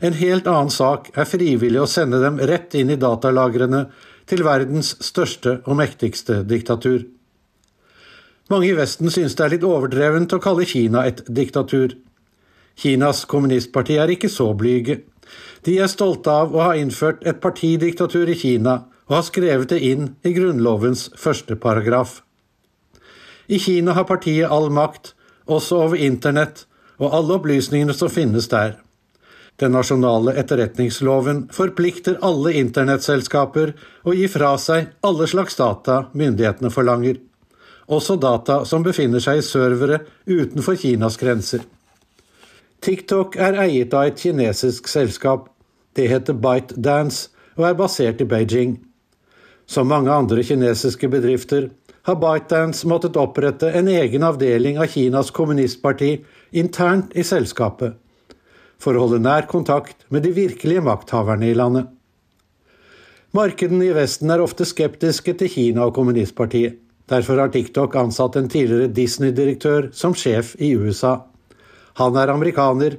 En 0.04 0.14
helt 0.16 0.46
annen 0.46 0.70
sak 0.70 1.08
er 1.16 1.28
frivillig 1.28 1.80
å 1.80 1.88
sende 1.88 2.20
dem 2.20 2.36
rett 2.52 2.76
inn 2.76 2.92
i 2.92 3.00
datalagrene 3.00 3.86
til 4.28 4.44
verdens 4.44 4.92
største 5.02 5.56
og 5.64 5.80
mektigste 5.80 6.42
diktatur. 6.44 7.08
Mange 8.52 8.68
i 8.68 8.76
Vesten 8.76 9.08
synes 9.10 9.34
det 9.38 9.46
er 9.46 9.56
litt 9.56 9.66
overdrevent 9.66 10.36
å 10.36 10.42
kalle 10.42 10.68
Kina 10.68 11.06
et 11.08 11.24
diktatur. 11.26 11.96
Kinas 12.78 13.24
kommunistparti 13.24 13.98
er 14.00 14.12
ikke 14.12 14.30
så 14.32 14.52
blyge. 14.54 15.00
De 15.66 15.76
er 15.78 15.90
stolte 15.90 16.32
av 16.32 16.54
å 16.54 16.64
ha 16.64 16.74
innført 16.78 17.26
et 17.26 17.40
partidiktatur 17.42 18.30
i 18.30 18.38
Kina 18.38 18.82
og 19.10 19.16
har 19.18 19.26
skrevet 19.26 19.72
det 19.72 19.80
inn 19.84 20.12
i 20.24 20.32
Grunnlovens 20.36 21.08
første 21.18 21.56
paragraf. 21.60 22.20
I 23.50 23.58
Kina 23.58 23.96
har 23.96 24.06
partiet 24.06 24.50
all 24.50 24.70
makt, 24.70 25.14
også 25.50 25.82
over 25.86 25.98
internett 25.98 26.64
og 27.00 27.10
alle 27.16 27.40
opplysningene 27.40 27.96
som 27.96 28.12
finnes 28.12 28.46
der. 28.52 28.76
Den 29.60 29.74
nasjonale 29.76 30.36
etterretningsloven 30.40 31.48
forplikter 31.52 32.20
alle 32.24 32.54
internettselskaper 32.56 33.74
å 34.06 34.14
gi 34.16 34.28
fra 34.30 34.54
seg 34.62 34.94
alle 35.04 35.26
slags 35.28 35.58
data 35.58 36.04
myndighetene 36.16 36.70
forlanger, 36.72 37.18
også 37.90 38.16
data 38.22 38.62
som 38.64 38.86
befinner 38.86 39.20
seg 39.20 39.40
i 39.40 39.44
servere 39.44 39.98
utenfor 40.30 40.78
Kinas 40.80 41.18
grenser. 41.20 41.66
TikTok 42.80 43.34
er 43.36 43.58
eiet 43.60 43.92
av 43.92 44.06
et 44.08 44.20
kinesisk 44.20 44.88
selskap. 44.88 45.50
Det 45.92 46.06
heter 46.08 46.36
ByteDance 46.40 47.28
og 47.58 47.66
er 47.68 47.76
basert 47.76 48.22
i 48.24 48.26
Beijing. 48.28 48.78
Som 49.68 49.90
mange 49.92 50.08
andre 50.10 50.40
kinesiske 50.46 51.10
bedrifter 51.12 51.68
har 52.08 52.16
ByteDance 52.22 52.88
måttet 52.88 53.18
opprette 53.20 53.68
en 53.76 53.90
egen 53.92 54.24
avdeling 54.24 54.80
av 54.80 54.88
Kinas 54.94 55.28
kommunistparti 55.36 56.14
internt 56.56 57.12
i 57.12 57.24
selskapet, 57.26 57.98
for 58.80 58.96
å 58.96 59.04
holde 59.04 59.20
nær 59.26 59.44
kontakt 59.50 60.06
med 60.08 60.24
de 60.24 60.32
virkelige 60.32 60.82
makthaverne 60.86 61.50
i 61.50 61.56
landet. 61.58 61.90
Markedene 63.36 63.90
i 63.90 63.94
Vesten 63.94 64.32
er 64.32 64.40
ofte 64.42 64.64
skeptiske 64.66 65.36
til 65.38 65.52
Kina 65.52 65.84
og 65.86 65.94
kommunistpartiet. 66.00 66.80
Derfor 67.10 67.42
har 67.42 67.52
TikTok 67.52 67.94
ansatt 67.98 68.38
en 68.38 68.48
tidligere 68.48 68.88
Disney-direktør 68.94 69.90
som 69.92 70.14
sjef 70.16 70.54
i 70.62 70.72
USA. 70.78 71.18
Han 71.98 72.16
er 72.16 72.32
amerikaner 72.32 72.98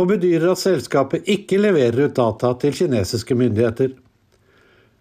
og 0.00 0.08
bedyrer 0.10 0.50
at 0.52 0.62
selskapet 0.62 1.28
ikke 1.30 1.60
leverer 1.60 2.08
ut 2.08 2.16
data 2.16 2.54
til 2.58 2.74
kinesiske 2.74 3.36
myndigheter. 3.38 3.92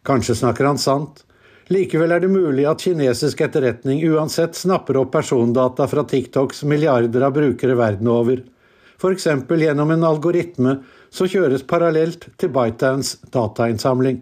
Kanskje 0.05 0.37
snakker 0.37 0.67
han 0.67 0.81
sant, 0.81 1.23
Likevel 1.71 2.11
er 2.11 2.19
det 2.19 2.31
mulig 2.31 2.65
at 2.67 2.81
kinesisk 2.83 3.41
etterretning 3.45 4.01
uansett 4.11 4.57
snapper 4.59 4.97
opp 4.99 5.13
persondata 5.13 5.85
fra 5.87 6.03
TikToks 6.03 6.65
milliarder 6.67 7.23
av 7.23 7.37
brukere 7.37 7.77
verden 7.79 8.09
over, 8.11 8.41
f.eks. 8.99 9.27
gjennom 9.47 9.93
en 9.93 10.03
algoritme 10.03 10.73
som 11.11 11.29
kjøres 11.31 11.63
parallelt 11.67 12.27
til 12.41 12.51
ByteDance 12.51 13.21
datainnsamling. 13.31 14.19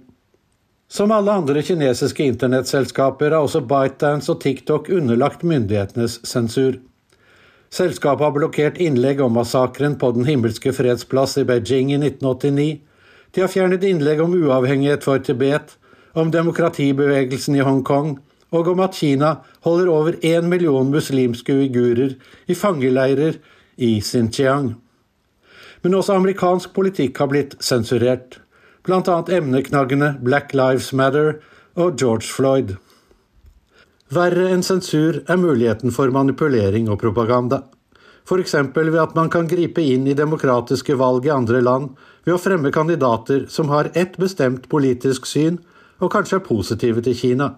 Som 0.89 1.13
alle 1.13 1.33
andre 1.41 1.63
kinesiske 1.65 2.25
internettselskaper 2.25 3.31
er 3.31 3.39
også 3.39 3.63
ByteDance 3.65 4.29
og 4.33 4.39
TikTok 4.45 4.89
underlagt 4.93 5.45
myndighetenes 5.45 6.19
sensur. 6.25 6.77
Selskapet 7.69 8.25
har 8.25 8.33
blokkert 8.33 8.79
innlegg 8.81 9.21
om 9.21 9.35
massakren 9.37 9.97
på 10.01 10.11
Den 10.15 10.25
himmelske 10.25 10.73
fredsplass 10.73 11.37
i 11.37 11.45
Beijing 11.45 11.91
i 11.93 11.99
1989. 11.99 12.79
De 13.35 13.43
har 13.43 13.51
fjernet 13.53 13.85
innlegg 13.85 14.23
om 14.23 14.33
uavhengighet 14.33 15.05
for 15.05 15.21
Tibet, 15.21 15.75
om 16.17 16.31
demokratibevegelsen 16.33 17.59
i 17.59 17.65
Hongkong 17.65 18.17
og 18.49 18.67
om 18.71 18.81
at 18.81 18.97
Kina 18.97 19.35
holder 19.65 19.91
over 19.93 20.17
én 20.25 20.49
million 20.49 20.89
muslimske 20.89 21.53
uigurer 21.53 22.15
i 22.49 22.57
fangeleirer 22.57 23.37
i 23.77 23.99
Xinjiang. 24.01 24.73
Men 25.83 25.95
også 25.95 26.17
amerikansk 26.17 26.73
politikk 26.75 27.21
har 27.21 27.29
blitt 27.31 27.55
sensurert, 27.63 28.39
bl.a. 28.83 29.21
emneknaggene 29.37 30.15
Black 30.23 30.53
Lives 30.57 30.91
Matter 30.93 31.37
og 31.75 31.99
George 32.01 32.27
Floyd. 32.27 32.75
Verre 34.09 34.47
enn 34.49 34.63
sensur 34.65 35.19
er 35.29 35.37
muligheten 35.37 35.93
for 35.93 36.09
manipulering 36.09 36.87
og 36.89 36.97
propaganda. 37.03 37.61
F.eks. 38.25 38.55
ved 38.73 38.97
at 38.97 39.13
man 39.13 39.29
kan 39.29 39.47
gripe 39.47 39.83
inn 39.85 40.07
i 40.09 40.15
demokratiske 40.17 40.95
valg 40.97 41.27
i 41.27 41.33
andre 41.33 41.61
land 41.61 41.91
ved 42.25 42.33
å 42.33 42.41
fremme 42.41 42.71
kandidater 42.73 43.45
som 43.53 43.69
har 43.69 43.91
ett 43.93 44.17
bestemt 44.17 44.65
politisk 44.69 45.29
syn, 45.29 45.59
og 46.01 46.09
kanskje 46.13 46.39
er 46.39 46.45
positive 46.47 47.03
til 47.05 47.17
Kina. 47.17 47.51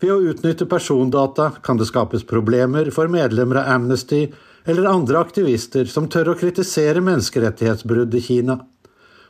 Ved 0.00 0.14
å 0.14 0.32
utnytte 0.32 0.64
persondata 0.64 1.50
kan 1.60 1.76
det 1.76 1.90
skapes 1.90 2.24
problemer 2.24 2.88
for 2.94 3.12
medlemmer 3.12 3.60
av 3.60 3.74
Amnesty 3.74 4.30
eller 4.64 4.88
andre 4.88 5.20
aktivister 5.20 5.84
som 5.92 6.08
tør 6.08 6.32
å 6.32 6.38
kritisere 6.40 7.04
menneskerettighetsbrudd 7.04 8.16
i 8.16 8.22
Kina. 8.24 8.62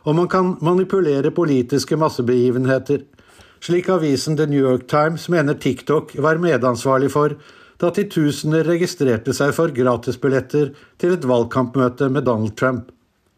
Og 0.07 0.15
man 0.15 0.31
kan 0.31 0.55
manipulere 0.63 1.35
politiske 1.35 1.99
massebegivenheter, 1.99 3.03
slik 3.61 3.89
avisen 3.93 4.37
The 4.37 4.47
New 4.47 4.61
York 4.61 4.89
Times 4.89 5.29
mener 5.29 5.55
TikTok 5.55 6.17
var 6.19 6.41
medansvarlig 6.43 7.11
for 7.13 7.37
da 7.81 7.89
titusener 7.97 8.65
registrerte 8.69 9.33
seg 9.37 9.55
for 9.57 9.73
gratisbilletter 9.73 10.73
til 11.01 11.17
et 11.17 11.27
valgkampmøte 11.29 12.11
med 12.13 12.27
Donald 12.29 12.57
Trump. 12.61 12.91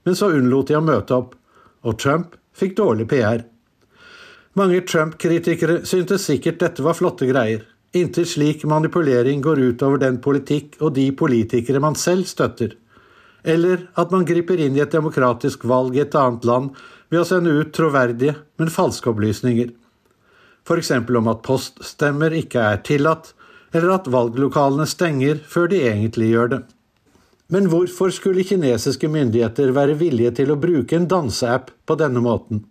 Men 0.03 0.19
så 0.19 0.33
unnlot 0.35 0.71
de 0.71 0.79
å 0.79 0.83
møte 0.83 1.15
opp, 1.15 1.37
og 1.87 1.99
Trump 2.03 2.35
fikk 2.59 2.75
dårlig 2.81 3.07
PR. 3.13 3.45
Mange 4.59 4.83
Trump-kritikere 4.85 5.83
syntes 5.89 6.27
sikkert 6.27 6.59
dette 6.61 6.85
var 6.85 6.99
flotte 6.99 7.29
greier, 7.31 7.63
inntil 7.97 8.27
slik 8.29 8.65
manipulering 8.69 9.45
går 9.45 9.63
utover 9.71 10.03
den 10.03 10.19
politikk 10.25 10.75
og 10.81 10.95
de 10.99 11.07
politikere 11.17 11.81
man 11.81 11.97
selv 11.99 12.27
støtter, 12.29 12.75
eller 13.43 13.87
at 13.99 14.13
man 14.15 14.27
griper 14.27 14.61
inn 14.61 14.77
i 14.77 14.83
et 14.83 14.93
demokratisk 14.93 15.65
valg 15.71 15.97
i 15.97 16.03
et 16.03 16.19
annet 16.19 16.45
land 16.47 16.75
ved 17.13 17.23
å 17.23 17.29
sende 17.29 17.55
ut 17.55 17.73
troverdige, 17.75 18.37
men 18.59 18.75
falske 18.75 19.11
opplysninger. 19.11 19.71
F.eks. 20.63 20.91
om 20.91 21.31
at 21.33 21.43
poststemmer 21.47 22.35
ikke 22.39 22.63
er 22.63 22.83
tillatt, 22.87 23.33
eller 23.73 23.97
at 23.97 24.11
valglokalene 24.13 24.87
stenger 24.87 25.41
før 25.49 25.71
de 25.73 25.81
egentlig 25.89 26.31
gjør 26.33 26.53
det. 26.55 26.61
Men 27.53 27.67
hvorfor 27.69 28.13
skulle 28.15 28.45
kinesiske 28.49 29.09
myndigheter 29.13 29.73
være 29.77 29.99
villige 30.01 30.31
til 30.39 30.53
å 30.53 30.61
bruke 30.61 30.97
en 30.97 31.09
danseapp 31.09 31.73
på 31.87 31.97
denne 32.01 32.23
måten? 32.25 32.63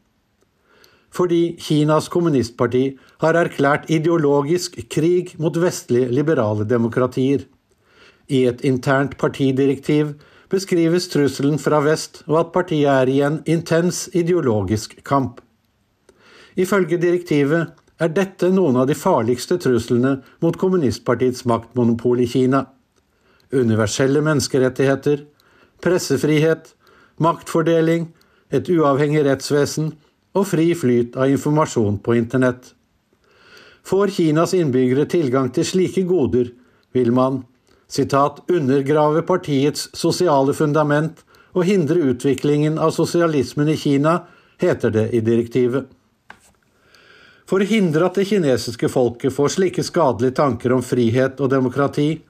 Fordi 1.12 1.58
Kinas 1.60 2.08
kommunistparti 2.10 2.86
har 3.22 3.36
erklært 3.36 3.90
ideologisk 3.92 4.80
krig 4.90 5.36
mot 5.38 5.58
vestlige 5.60 6.08
liberale 6.16 6.64
demokratier. 6.66 7.44
I 8.32 8.46
et 8.48 8.64
internt 8.64 9.18
partidirektiv 9.20 10.16
beskrives 10.52 11.10
trusselen 11.12 11.60
fra 11.60 11.82
vest 11.84 12.24
og 12.30 12.40
at 12.40 12.54
partiet 12.56 12.88
er 12.94 13.12
i 13.12 13.20
en 13.28 13.42
intens 13.46 14.06
ideologisk 14.16 14.96
kamp. 15.04 15.42
Ifølge 16.56 17.00
direktivet 17.00 17.76
er 18.02 18.10
dette 18.10 18.50
noen 18.50 18.80
av 18.82 18.88
de 18.90 18.98
farligste 18.98 19.60
truslene 19.62 20.16
mot 20.42 20.58
kommunistpartiets 20.58 21.46
maktmonopol 21.50 22.24
i 22.24 22.28
Kina. 22.30 22.64
Universelle 23.54 24.24
menneskerettigheter, 24.26 25.26
pressefrihet, 25.84 26.74
maktfordeling, 27.22 28.10
et 28.50 28.70
uavhengig 28.74 29.22
rettsvesen 29.28 29.94
og 30.34 30.48
fri 30.50 30.72
flyt 30.76 31.16
av 31.20 31.30
informasjon 31.30 32.00
på 32.04 32.18
internett. 32.18 32.74
Får 33.86 34.14
Kinas 34.18 34.56
innbyggere 34.58 35.06
tilgang 35.10 35.52
til 35.54 35.66
slike 35.68 36.04
goder, 36.10 36.52
vil 36.94 37.14
man 37.14 37.44
citat, 37.88 38.42
'undergrave 38.48 39.22
partiets 39.22 39.90
sosiale 39.94 40.54
fundament' 40.54 41.24
og 41.54 41.66
hindre 41.66 42.00
utviklingen 42.12 42.78
av 42.80 42.92
sosialismen 42.92 43.70
i 43.70 43.76
Kina, 43.76 44.24
heter 44.58 44.90
det 44.90 45.10
i 45.14 45.20
direktivet. 45.20 45.86
For 47.52 47.60
å 47.60 47.68
hindre 47.68 48.06
at 48.08 48.16
det 48.16 48.30
kinesiske 48.30 48.88
folket 48.88 49.34
får 49.36 49.50
slike 49.58 49.84
skadelige 49.84 50.38
tanker 50.38 50.72
om 50.72 50.84
frihet 50.88 51.42
og 51.44 51.50
demokrati, 51.52 52.22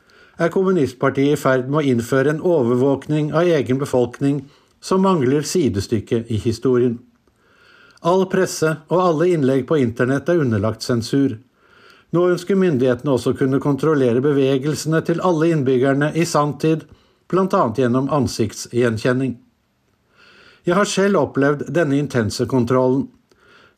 er 0.41 0.49
kommunistpartiet 0.49 1.35
i 1.35 1.37
ferd 1.37 1.67
med 1.69 1.77
å 1.77 1.91
innføre 1.91 2.33
en 2.33 2.41
overvåkning 2.41 3.27
av 3.37 3.45
egen 3.45 3.77
befolkning 3.77 4.39
som 4.81 5.03
mangler 5.05 5.45
sidestykke 5.45 6.23
i 6.25 6.39
historien. 6.41 6.97
All 8.01 8.25
presse 8.33 8.73
og 8.89 8.97
alle 8.97 9.29
innlegg 9.35 9.67
på 9.69 9.77
internett 9.77 10.33
er 10.33 10.41
underlagt 10.41 10.81
sensur. 10.81 11.37
Nå 12.17 12.25
ønsker 12.33 12.57
myndighetene 12.57 13.13
også 13.13 13.35
kunne 13.37 13.61
kontrollere 13.61 14.25
bevegelsene 14.25 15.05
til 15.05 15.21
alle 15.21 15.51
innbyggerne 15.53 16.15
i 16.17 16.25
sanntid, 16.25 16.87
bl.a. 17.29 17.63
gjennom 17.77 18.09
ansiktsgjenkjenning. 18.09 19.37
Jeg 20.65 20.81
har 20.81 20.89
selv 20.89 21.27
opplevd 21.27 21.67
denne 21.69 22.01
intense 22.01 22.49
kontrollen. 22.49 23.05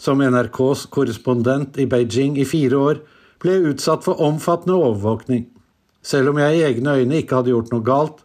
Som 0.04 0.20
NRKs 0.20 0.90
korrespondent 0.92 1.78
i 1.80 1.86
Beijing 1.88 2.36
i 2.42 2.44
fire 2.44 2.76
år 2.76 2.98
ble 3.40 3.54
jeg 3.56 3.74
utsatt 3.74 4.04
for 4.04 4.20
omfattende 4.26 4.76
overvåkning. 4.76 5.46
Selv 6.04 6.34
om 6.34 6.42
jeg 6.42 6.58
i 6.58 6.64
egne 6.68 6.98
øyne 7.00 7.22
ikke 7.22 7.38
hadde 7.40 7.54
gjort 7.54 7.72
noe 7.72 7.86
galt, 7.88 8.18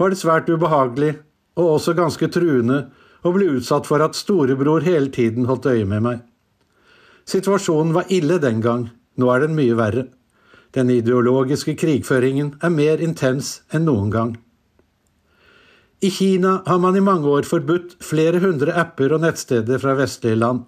var 0.00 0.08
det 0.08 0.20
svært 0.22 0.48
ubehagelig 0.48 1.18
og 1.58 1.74
også 1.74 1.92
ganske 1.98 2.30
truende 2.32 2.78
å 3.26 3.32
bli 3.34 3.50
utsatt 3.58 3.84
for 3.90 4.00
at 4.00 4.16
storebror 4.16 4.86
hele 4.86 5.12
tiden 5.12 5.44
holdt 5.50 5.68
øye 5.68 5.84
med 5.90 6.06
meg. 6.06 6.22
Situasjonen 7.28 7.92
var 7.92 8.08
ille 8.14 8.38
den 8.40 8.62
gang, 8.64 8.88
nå 9.20 9.28
er 9.34 9.44
den 9.44 9.58
mye 9.58 9.76
verre. 9.76 10.06
Den 10.72 10.88
ideologiske 10.94 11.74
krigføringen 11.76 12.54
er 12.64 12.72
mer 12.72 13.04
intens 13.04 13.58
enn 13.68 13.84
noen 13.90 14.08
gang. 14.14 14.32
I 16.00 16.08
Kina 16.14 16.62
har 16.64 16.80
man 16.80 16.96
i 16.96 17.04
mange 17.04 17.28
år 17.28 17.44
forbudt 17.44 17.98
flere 18.04 18.40
hundre 18.40 18.72
apper 18.80 19.12
og 19.12 19.26
nettsteder 19.26 19.82
fra 19.82 19.98
vestlige 19.98 20.40
land. 20.40 20.64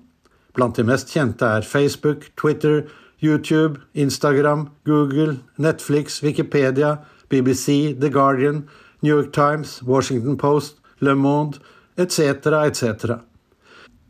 Blant 0.54 0.76
de 0.76 0.84
mest 0.84 1.12
kjente 1.12 1.46
er 1.46 1.66
Facebook, 1.66 2.30
Twitter, 2.36 2.84
YouTube, 3.20 3.80
Instagram, 3.94 4.68
Google, 4.84 5.38
Netflix, 5.56 6.22
Wikipedia, 6.22 6.98
BBC, 7.28 7.94
The 8.00 8.08
Guardian, 8.08 8.68
New 9.02 9.16
York 9.16 9.32
Times, 9.32 9.82
Washington 9.82 10.36
Post, 10.36 10.76
Le 11.00 11.14
Monde 11.14 11.60
etc., 12.00 12.20
etc. 12.66 13.20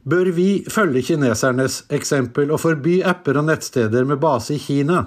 Bør 0.05 0.31
vi 0.33 0.65
følge 0.71 1.03
kinesernes 1.11 1.83
eksempel 1.93 2.53
og 2.55 2.63
forby 2.63 3.01
apper 3.05 3.41
og 3.41 3.49
nettsteder 3.51 4.07
med 4.09 4.21
base 4.23 4.57
i 4.57 4.63
Kina, 4.63 5.05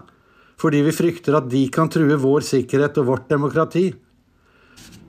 fordi 0.59 0.83
vi 0.85 0.93
frykter 0.95 1.39
at 1.39 1.49
de 1.49 1.65
kan 1.73 1.89
true 1.89 2.17
vår 2.19 2.45
sikkerhet 2.45 2.99
og 3.01 3.09
vårt 3.09 3.29
demokrati? 3.31 3.87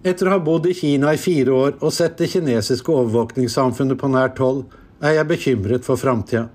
Etter 0.04 0.28
å 0.28 0.34
ha 0.34 0.40
bodd 0.44 0.66
i 0.68 0.76
Kina 0.76 1.12
i 1.14 1.20
fire 1.20 1.52
år 1.52 1.76
og 1.80 1.92
sett 1.92 2.16
det 2.20 2.30
kinesiske 2.32 2.92
overvåkningssamfunnet 2.92 4.00
på 4.00 4.10
nært 4.12 4.40
hold, 4.40 4.64
er 5.04 5.18
jeg 5.18 5.28
bekymret 5.28 5.84
for 5.84 6.00
framtida. 6.00 6.46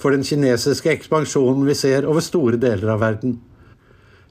For 0.00 0.14
den 0.14 0.24
kinesiske 0.26 0.90
ekspansjonen 0.92 1.66
vi 1.68 1.76
ser 1.76 2.08
over 2.08 2.24
store 2.24 2.58
deler 2.60 2.94
av 2.94 3.02
verden. 3.04 3.36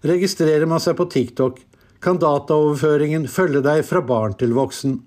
Registrerer 0.04 0.66
man 0.68 0.82
seg 0.84 0.98
på 1.00 1.08
TikTok, 1.12 1.62
kan 2.04 2.20
dataoverføringen 2.20 3.30
følge 3.32 3.62
deg 3.64 3.86
fra 3.88 4.02
barn 4.04 4.34
til 4.40 4.56
voksen. 4.58 4.98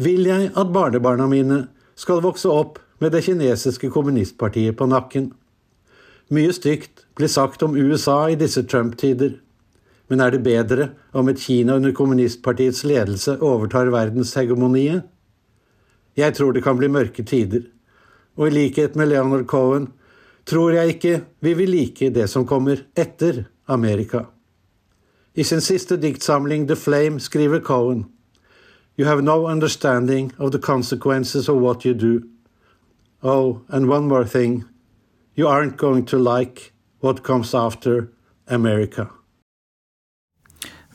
Vil 0.00 0.24
jeg 0.30 0.52
at 0.56 0.70
barnebarna 0.72 1.26
mine 1.28 1.66
skal 1.98 2.22
vokse 2.24 2.48
opp 2.48 2.78
med 3.02 3.12
det 3.12 3.24
kinesiske 3.26 3.90
kommunistpartiet 3.92 4.78
på 4.78 4.88
nakken? 4.88 5.32
Mye 6.32 6.54
stygt 6.54 7.04
blir 7.18 7.28
sagt 7.32 7.62
om 7.66 7.76
USA 7.76 8.22
i 8.30 8.38
disse 8.40 8.62
Trump-tider. 8.64 9.36
Men 10.08 10.22
er 10.24 10.32
det 10.32 10.44
bedre 10.46 10.90
om 11.12 11.28
et 11.28 11.40
Kina 11.42 11.76
under 11.76 11.92
kommunistpartiets 11.92 12.86
ledelse 12.88 13.36
overtar 13.44 13.92
verdenshegemoniet? 13.92 15.04
Jeg 16.18 16.34
tror 16.34 16.52
det 16.52 16.64
kan 16.64 16.78
bli 16.78 16.88
mørke 16.90 17.22
tider. 17.22 17.68
Og 18.36 18.48
i 18.48 18.50
likhet 18.50 18.96
med 18.96 19.12
Leonard 19.12 19.46
Cohen 19.46 19.92
tror 20.46 20.74
jeg 20.74 20.96
ikke 20.96 21.20
vi 21.40 21.54
vil 21.54 21.70
like 21.70 22.10
det 22.10 22.26
som 22.30 22.46
kommer 22.46 22.82
etter 22.96 23.44
Amerika. 23.66 24.24
I 25.34 25.42
sin 25.42 25.60
siste 25.60 25.96
diktsamling 25.96 26.66
The 26.66 26.76
Flame 26.76 27.20
skriver 27.20 27.60
Cohen 27.60 28.06
You 28.98 29.06
have 29.06 29.22
no 29.22 29.46
understanding 29.46 30.32
of 30.38 30.50
the 30.50 30.58
consequences 30.58 31.48
of 31.48 31.62
what 31.62 31.84
you 31.84 31.94
do. 31.94 32.26
Oh, 33.22 33.60
and 33.68 33.88
one 33.88 34.08
more 34.08 34.24
thing. 34.24 34.64
You 35.36 35.46
aren't 35.46 35.76
going 35.76 36.04
to 36.06 36.18
like 36.18 36.72
what 37.00 37.22
comes 37.22 37.54
after 37.54 38.08
America. 38.48 39.06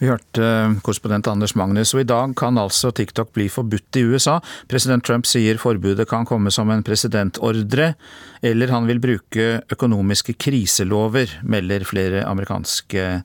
Vi 0.02 0.10
hørte 0.10 0.44
eh, 0.44 0.76
korrespondent 0.84 1.28
Anders 1.30 1.54
Magnus, 1.56 1.94
og 1.94 2.02
i 2.02 2.08
dag 2.10 2.34
kan 2.40 2.58
altså 2.58 2.90
TikTok 2.96 3.34
bli 3.36 3.46
forbudt 3.52 4.00
i 4.00 4.06
USA. 4.10 4.40
President 4.72 5.06
Trump 5.06 5.28
sier 5.30 5.60
forbudet 5.62 6.08
kan 6.10 6.26
komme 6.28 6.52
som 6.54 6.72
en 6.74 6.84
presidentordre, 6.86 7.94
eller 8.42 8.74
han 8.74 8.90
vil 8.90 9.04
bruke 9.04 9.62
økonomiske 9.74 10.36
kriselover, 10.42 11.38
melder 11.46 11.86
flere 11.88 12.26
amerikanske 12.26 13.22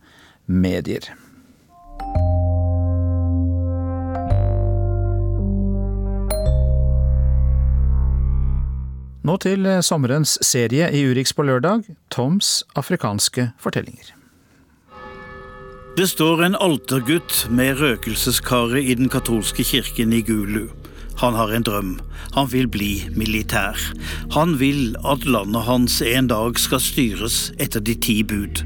medier. 0.46 1.08
Nå 9.28 9.34
til 9.44 9.66
sommerens 9.84 10.38
serie 10.46 10.88
i 10.94 11.02
Urix 11.10 11.34
på 11.36 11.44
lørdag, 11.44 11.90
Toms 12.14 12.62
afrikanske 12.78 13.50
fortellinger. 13.60 14.17
Det 15.98 16.06
står 16.06 16.44
en 16.46 16.54
altergutt 16.54 17.48
med 17.50 17.80
røkelseskaret 17.80 18.86
i 18.86 18.94
den 18.94 19.08
katolske 19.10 19.64
kirken 19.66 20.12
i 20.14 20.20
Gulu. 20.22 20.68
Han 21.18 21.34
har 21.34 21.50
en 21.50 21.64
drøm. 21.66 21.88
Han 22.36 22.46
vil 22.52 22.68
bli 22.70 22.92
militær. 23.18 23.74
Han 24.30 24.54
vil 24.60 24.94
at 25.02 25.26
landet 25.26 25.66
hans 25.66 25.96
en 26.06 26.28
dag 26.30 26.60
skal 26.62 26.84
styres 26.84 27.40
etter 27.58 27.82
de 27.82 27.96
ti 27.98 28.20
bud. 28.22 28.62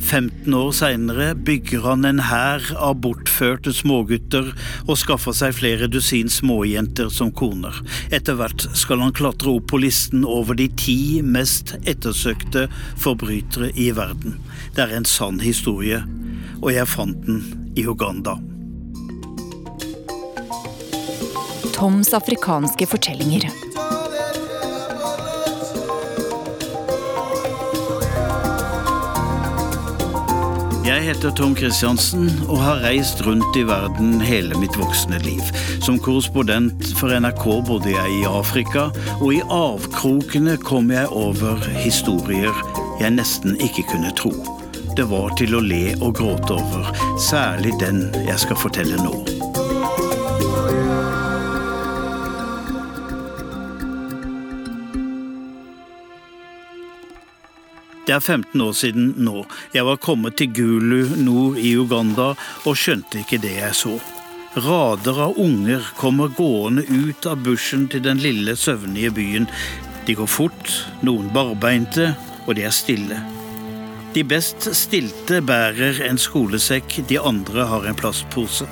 15 0.00 0.50
år 0.58 0.72
seinere 0.74 1.28
bygger 1.38 1.86
han 1.86 2.08
en 2.08 2.24
hær 2.26 2.66
av 2.74 2.98
bortførte 3.04 3.70
smågutter 3.70 4.50
og 4.88 4.98
skaffer 4.98 5.36
seg 5.36 5.54
flere 5.54 5.86
dusin 5.86 6.32
småjenter 6.34 7.14
som 7.14 7.30
koner. 7.30 7.78
Etter 8.10 8.34
hvert 8.40 8.66
skal 8.74 9.04
han 9.04 9.14
klatre 9.14 9.54
opp 9.54 9.70
på 9.70 9.84
listen 9.86 10.26
over 10.26 10.58
de 10.58 10.66
ti 10.82 10.98
mest 11.22 11.76
ettersøkte 11.84 12.66
forbrytere 12.98 13.70
i 13.78 13.92
verden. 13.94 14.40
Det 14.74 14.88
er 14.88 14.98
en 14.98 15.06
sann 15.06 15.38
historie 15.46 16.02
og 16.60 16.72
jeg 16.74 16.88
fant 16.88 17.26
den 17.26 17.42
i 17.76 17.86
Uganda. 17.88 18.36
Toms 21.74 22.12
afrikanske 22.12 22.86
fortellinger. 22.86 23.48
Jeg 30.84 31.06
heter 31.06 31.32
Tom 31.32 31.56
Christiansen 31.56 32.28
og 32.48 32.58
har 32.60 32.82
reist 32.84 33.22
rundt 33.26 33.56
i 33.56 33.64
verden 33.64 34.20
hele 34.20 34.58
mitt 34.60 34.76
voksne 34.76 35.22
liv. 35.24 35.40
Som 35.80 35.96
korrespondent 36.02 36.92
for 37.00 37.16
NRK 37.16 37.44
bodde 37.68 37.94
jeg 37.94 38.20
i 38.20 38.24
Afrika, 38.28 38.90
og 39.20 39.32
i 39.32 39.40
avkrokene 39.48 40.58
kom 40.60 40.92
jeg 40.92 41.08
over 41.08 41.56
historier 41.80 42.52
jeg 43.00 43.16
nesten 43.16 43.56
ikke 43.64 43.88
kunne 43.94 44.12
tro. 44.12 44.59
Det 45.00 45.06
var 45.08 45.30
til 45.32 45.54
å 45.56 45.62
le 45.64 45.94
og 46.04 46.10
gråte 46.18 46.52
over, 46.52 46.88
særlig 47.24 47.70
den 47.80 48.02
jeg 48.26 48.36
skal 48.42 48.58
fortelle 48.60 48.98
nå. 49.00 49.14
Det 58.04 58.12
er 58.12 58.20
15 58.20 58.60
år 58.60 58.76
siden 58.76 59.08
nå. 59.24 59.46
Jeg 59.72 59.88
var 59.88 60.02
kommet 60.04 60.36
til 60.36 60.52
Gulu 60.52 61.16
nord 61.24 61.56
i 61.56 61.72
Uganda 61.80 62.34
og 62.68 62.76
skjønte 62.76 63.24
ikke 63.24 63.40
det 63.40 63.56
jeg 63.56 63.80
så. 63.80 63.96
Rader 64.68 65.24
av 65.30 65.40
unger 65.40 65.92
kommer 65.96 66.28
gående 66.36 66.84
ut 66.84 67.24
av 67.24 67.40
bushen 67.48 67.88
til 67.88 68.04
den 68.04 68.20
lille, 68.20 68.52
søvnige 68.52 69.16
byen. 69.16 69.48
De 70.04 70.20
går 70.20 70.28
fort, 70.28 70.80
noen 71.00 71.32
barbeinte, 71.32 72.12
og 72.44 72.58
de 72.60 72.68
er 72.68 72.82
stille. 72.84 73.39
De 74.10 74.24
best 74.26 74.64
stilte 74.74 75.38
bærer 75.46 76.00
en 76.02 76.16
skolesekk, 76.18 76.96
de 77.06 77.20
andre 77.22 77.62
har 77.70 77.84
en 77.86 77.94
plastpose. 77.94 78.66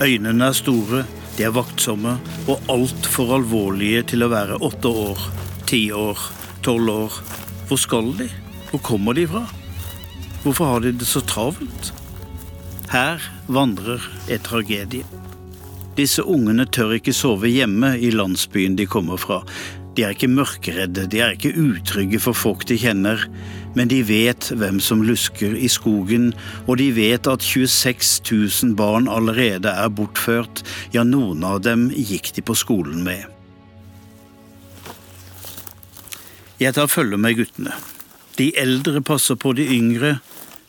Øynene 0.00 0.46
er 0.48 0.56
store, 0.56 1.02
de 1.36 1.44
er 1.44 1.52
vaktsomme 1.52 2.14
og 2.48 2.70
altfor 2.72 3.34
alvorlige 3.36 4.06
til 4.14 4.24
å 4.24 4.30
være 4.32 4.56
åtte 4.64 4.88
år, 4.88 5.20
ti 5.68 5.82
år, 5.92 6.22
tolv 6.64 6.92
år. 6.94 7.18
Hvor 7.68 7.80
skal 7.82 8.08
de? 8.16 8.30
Hvor 8.70 8.80
kommer 8.88 9.18
de 9.18 9.26
fra? 9.28 9.42
Hvorfor 10.46 10.72
har 10.72 10.80
de 10.86 10.94
det 10.96 11.10
så 11.10 11.20
travelt? 11.28 11.90
Her 12.88 13.20
vandrer 13.52 14.00
en 14.32 14.44
tragedie. 14.48 15.04
Disse 15.98 16.24
ungene 16.24 16.64
tør 16.64 16.96
ikke 16.96 17.12
sove 17.12 17.52
hjemme 17.52 17.98
i 18.00 18.08
landsbyen 18.16 18.80
de 18.80 18.88
kommer 18.88 19.20
fra. 19.20 19.42
De 19.94 20.06
er 20.06 20.16
ikke 20.16 20.32
mørkeredde, 20.32 21.04
de 21.06 21.20
er 21.20 21.36
ikke 21.36 21.52
utrygge 21.52 22.18
for 22.22 22.34
folk 22.34 22.64
de 22.66 22.80
kjenner, 22.80 23.28
men 23.74 23.90
de 23.90 24.00
vet 24.06 24.50
hvem 24.54 24.80
som 24.82 25.02
lusker 25.04 25.54
i 25.58 25.68
skogen, 25.70 26.32
og 26.66 26.78
de 26.80 26.90
vet 26.96 27.26
at 27.30 27.44
26 27.44 28.22
000 28.30 28.74
barn 28.78 29.08
allerede 29.10 29.70
er 29.70 29.90
bortført, 29.90 30.62
ja, 30.94 31.04
noen 31.04 31.44
av 31.46 31.62
dem 31.66 31.88
gikk 31.90 32.32
de 32.36 32.44
på 32.44 32.56
skolen 32.58 33.02
med. 33.06 33.26
Jeg 36.62 36.76
tar 36.76 36.86
følge 36.86 37.18
med 37.18 37.34
guttene. 37.36 37.74
De 38.38 38.52
eldre 38.58 39.02
passer 39.02 39.38
på 39.38 39.52
de 39.58 39.66
yngre, 39.76 40.18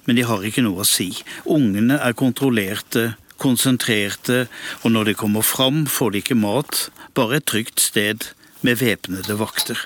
men 0.06 0.18
de 0.18 0.26
har 0.26 0.44
ikke 0.46 0.64
noe 0.66 0.82
å 0.84 0.88
si. 0.88 1.12
Ungene 1.50 1.98
er 2.02 2.18
kontrollerte, 2.18 3.14
konsentrerte, 3.42 4.46
og 4.84 4.94
når 4.94 5.12
de 5.12 5.18
kommer 5.22 5.46
fram, 5.46 5.86
får 5.90 6.14
de 6.14 6.24
ikke 6.24 6.38
mat, 6.38 6.88
bare 7.18 7.40
et 7.40 7.50
trygt 7.50 7.82
sted 7.82 8.30
med 8.66 8.82
væpnede 8.82 9.38
vakter. 9.40 9.78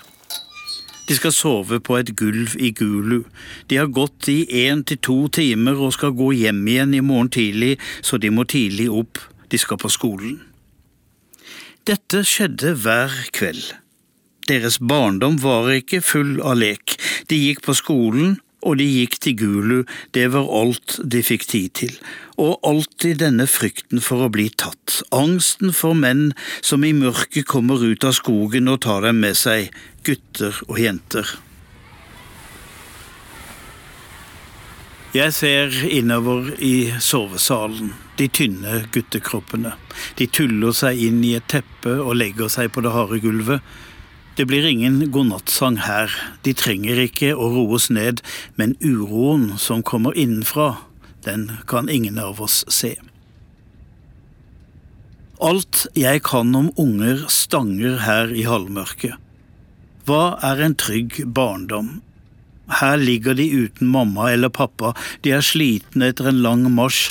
De 1.10 1.16
skal 1.18 1.34
sove 1.34 1.80
på 1.82 1.98
et 1.98 2.12
gulv 2.18 2.54
i 2.62 2.70
Gulu. 2.78 3.24
De 3.68 3.80
har 3.82 3.90
gått 3.90 4.30
i 4.30 4.44
én 4.68 4.84
til 4.86 5.00
to 5.02 5.18
timer 5.34 5.80
og 5.82 5.96
skal 5.96 6.14
gå 6.14 6.30
hjem 6.38 6.62
igjen 6.70 6.94
i 6.94 7.02
morgen 7.02 7.32
tidlig, 7.34 7.80
så 8.06 8.22
de 8.22 8.30
må 8.30 8.46
tidlig 8.46 8.86
opp. 8.94 9.18
De 9.50 9.58
skal 9.58 9.82
på 9.82 9.90
skolen. 9.90 10.38
Dette 11.90 12.22
skjedde 12.28 12.76
hver 12.84 13.16
kveld. 13.34 13.72
Deres 14.50 14.78
barndom 14.78 15.40
var 15.42 15.72
ikke 15.74 16.04
full 16.06 16.38
av 16.46 16.60
lek. 16.62 16.94
De 17.30 17.38
gikk 17.42 17.64
på 17.66 17.74
skolen, 17.78 18.38
og 18.62 18.80
de 18.80 18.88
gikk 18.88 19.20
til 19.24 19.36
Gulu, 19.40 19.78
det 20.16 20.28
var 20.34 20.50
alt 20.62 21.00
de 21.04 21.24
fikk 21.26 21.48
tid 21.52 21.76
til, 21.82 21.98
og 22.40 22.60
alltid 22.68 23.22
denne 23.24 23.48
frykten 23.50 24.04
for 24.04 24.26
å 24.26 24.32
bli 24.34 24.50
tatt, 24.52 25.02
angsten 25.16 25.76
for 25.76 25.98
menn 25.98 26.32
som 26.62 26.84
i 26.84 26.96
mørket 26.96 27.48
kommer 27.50 27.84
ut 27.84 28.08
av 28.08 28.18
skogen 28.20 28.72
og 28.72 28.82
tar 28.88 29.08
dem 29.08 29.22
med 29.24 29.38
seg, 29.40 29.70
gutter 30.08 30.60
og 30.68 30.82
jenter. 30.82 31.38
Jeg 35.10 35.34
ser 35.34 35.74
innover 35.90 36.52
i 36.62 36.92
sovesalen, 37.02 37.96
de 38.20 38.28
tynne 38.30 38.84
guttekroppene. 38.94 39.72
De 40.20 40.28
tuller 40.30 40.76
seg 40.78 41.02
inn 41.02 41.24
i 41.26 41.32
et 41.40 41.48
teppe 41.50 41.96
og 41.98 42.14
legger 42.20 42.52
seg 42.54 42.70
på 42.76 42.84
det 42.86 42.92
harde 42.94 43.18
gulvet. 43.24 43.66
Det 44.40 44.46
blir 44.46 44.64
ingen 44.66 45.02
godnattsang 45.12 45.82
her, 45.84 46.14
de 46.48 46.54
trenger 46.56 46.96
ikke 47.04 47.34
å 47.36 47.50
roes 47.52 47.90
ned, 47.92 48.22
men 48.56 48.78
uroen 48.80 49.58
som 49.60 49.82
kommer 49.84 50.16
innenfra, 50.16 50.78
den 51.26 51.58
kan 51.68 51.90
ingen 51.92 52.16
av 52.24 52.38
oss 52.40 52.62
se. 52.72 52.94
Alt 55.44 55.82
jeg 55.92 56.22
kan 56.24 56.56
om 56.56 56.70
unger 56.80 57.26
stanger 57.28 57.98
her 58.06 58.32
i 58.32 58.46
halvmørket. 58.48 59.18
Hva 60.08 60.38
er 60.52 60.64
en 60.64 60.76
trygg 60.80 61.18
barndom? 61.36 61.98
Her 62.80 62.96
ligger 62.96 63.36
de 63.36 63.50
uten 63.66 63.92
mamma 63.92 64.30
eller 64.32 64.54
pappa, 64.56 64.94
de 65.20 65.34
er 65.36 65.44
slitne 65.44 66.14
etter 66.14 66.32
en 66.32 66.40
lang 66.46 66.64
marsj. 66.78 67.10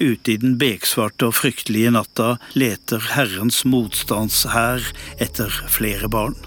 Ute 0.00 0.32
i 0.32 0.38
den 0.40 0.56
beksvarte 0.56 1.28
og 1.28 1.36
fryktelige 1.36 1.92
natta 1.92 2.30
leter 2.56 3.12
Herrens 3.12 3.60
motstandshær 3.68 4.88
etter 5.20 5.60
flere 5.68 6.08
barn. 6.08 6.40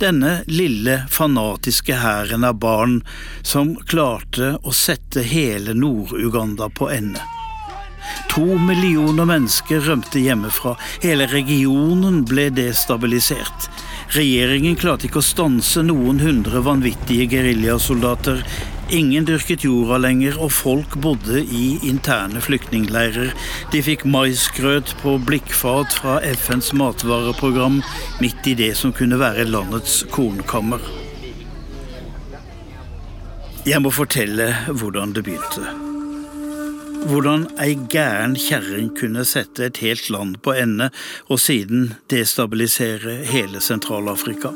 Denne 0.00 0.42
lille, 0.46 1.00
fanatiske 1.10 1.98
hæren 2.02 2.44
av 2.44 2.60
barn 2.62 3.00
som 3.42 3.74
klarte 3.88 4.56
å 4.62 4.74
sette 4.74 5.24
hele 5.26 5.74
Nord-Uganda 5.76 6.70
på 6.70 6.90
ende. 6.92 7.24
To 8.30 8.44
millioner 8.58 9.26
mennesker 9.28 9.82
rømte 9.84 10.20
hjemmefra, 10.22 10.76
hele 11.02 11.26
regionen 11.28 12.22
ble 12.28 12.48
destabilisert. 12.54 13.68
Regjeringen 14.14 14.78
klarte 14.80 15.08
ikke 15.08 15.20
å 15.20 15.26
stanse 15.26 15.82
noen 15.84 16.22
hundre 16.22 16.62
vanvittige 16.64 17.28
geriljasoldater. 17.34 18.44
Ingen 18.88 19.26
dyrket 19.28 19.66
jorda 19.66 19.98
lenger, 20.00 20.38
og 20.40 20.48
folk 20.56 20.94
bodde 21.04 21.42
i 21.44 21.74
interne 21.84 22.40
flyktningleirer. 22.40 23.34
De 23.68 23.82
fikk 23.84 24.06
maisgrøt 24.08 24.94
på 25.02 25.18
blikkfat 25.28 25.92
fra 25.92 26.14
FNs 26.24 26.70
matvareprogram, 26.72 27.82
midt 28.22 28.48
i 28.48 28.54
det 28.56 28.70
som 28.80 28.94
kunne 28.96 29.18
være 29.20 29.44
landets 29.44 30.06
kornkammer. 30.08 30.80
Jeg 33.68 33.82
må 33.84 33.92
fortelle 33.92 34.48
hvordan 34.72 35.12
det 35.12 35.26
begynte. 35.26 35.66
Hvordan 37.08 37.44
ei 37.60 37.76
gæren 37.92 38.38
kjerring 38.40 38.88
kunne 38.96 39.26
sette 39.28 39.68
et 39.68 39.82
helt 39.84 40.08
land 40.08 40.40
på 40.40 40.56
ende, 40.56 40.88
og 41.28 41.44
siden 41.44 41.92
destabilisere 42.08 43.20
hele 43.28 43.60
Sentral-Afrika. 43.60 44.54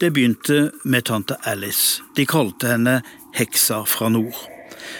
Det 0.00 0.12
begynte 0.12 0.70
med 0.84 1.08
tante 1.08 1.38
Alice. 1.44 2.02
De 2.16 2.26
kalte 2.26 2.74
henne 2.74 3.00
Heksa 3.36 3.84
fra 3.84 4.08
nord. 4.08 4.46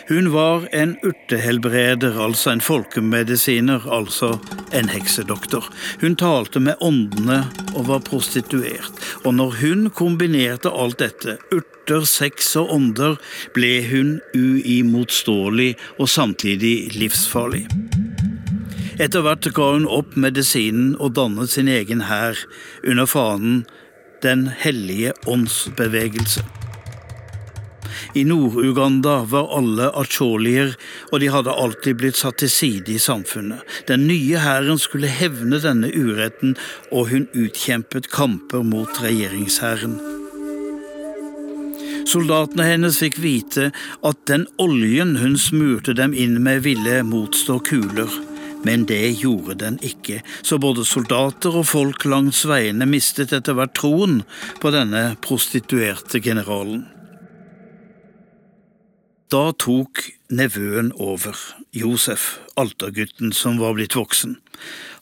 Hun 0.08 0.32
var 0.32 0.68
en 0.72 0.96
urtehelbreder, 1.02 2.20
altså 2.20 2.50
en 2.50 2.60
folkemedisiner, 2.60 3.86
altså 3.92 4.36
en 4.74 4.88
heksedoktor. 4.88 5.66
Hun 6.00 6.16
talte 6.16 6.60
med 6.60 6.74
åndene 6.80 7.42
og 7.74 7.88
var 7.88 8.04
prostituert, 8.06 8.92
og 9.24 9.34
når 9.34 9.58
hun 9.60 9.88
kombinerte 9.90 10.70
alt 10.70 11.00
dette, 11.02 11.38
urter, 11.54 12.06
sex 12.06 12.54
og 12.56 12.72
ånder, 12.74 13.18
ble 13.54 13.72
hun 13.90 14.18
uimotståelig 14.34 15.74
og 15.98 16.08
samtidig 16.10 16.76
livsfarlig. 16.96 17.66
Etter 18.96 19.20
hvert 19.20 19.44
ga 19.52 19.72
hun 19.74 19.84
opp 19.92 20.14
medisinen 20.16 20.94
og 20.96 21.18
dannet 21.18 21.52
sin 21.52 21.68
egen 21.68 22.06
hær 22.08 22.38
under 22.80 23.10
fanen 23.10 23.66
Den 24.22 24.48
hellige 24.48 25.12
åndsbevegelse. 25.26 26.42
I 28.14 28.24
Nord-Uganda 28.24 29.18
var 29.28 29.50
alle 29.58 29.90
acholier, 29.92 30.72
og 31.12 31.20
de 31.20 31.28
hadde 31.28 31.52
alltid 31.52 31.98
blitt 32.00 32.16
satt 32.16 32.38
til 32.40 32.50
side 32.50 32.94
i 32.94 33.00
samfunnet. 33.02 33.60
Den 33.88 34.06
nye 34.08 34.40
hæren 34.40 34.80
skulle 34.80 35.10
hevne 35.12 35.60
denne 35.60 35.90
uretten, 35.92 36.56
og 36.90 37.10
hun 37.12 37.26
utkjempet 37.36 38.08
kamper 38.12 38.64
mot 38.64 39.02
regjeringshæren. 39.04 39.98
Soldatene 42.06 42.68
hennes 42.70 43.00
fikk 43.02 43.18
vite 43.20 43.68
at 44.06 44.24
den 44.30 44.46
oljen 44.62 45.16
hun 45.20 45.36
smurte 45.36 45.92
dem 45.98 46.14
inn 46.16 46.38
med, 46.40 46.62
ville 46.64 47.02
motstå 47.04 47.58
kuler. 47.68 48.08
Men 48.66 48.86
det 48.90 49.20
gjorde 49.20 49.54
den 49.60 49.78
ikke, 49.84 50.22
så 50.42 50.58
både 50.58 50.86
soldater 50.88 51.54
og 51.60 51.68
folk 51.70 52.06
langs 52.08 52.42
veiene 52.48 52.88
mistet 52.88 53.34
etter 53.36 53.54
hvert 53.54 53.76
troen 53.78 54.20
på 54.62 54.72
denne 54.74 55.12
prostituerte 55.22 56.20
generalen. 56.24 56.86
Da 59.30 59.50
tok 59.58 60.04
nevøen 60.30 60.92
over, 61.02 61.34
Josef, 61.74 62.36
altergutten 62.58 63.32
som 63.34 63.58
var 63.58 63.74
blitt 63.74 63.96
voksen. 63.98 64.36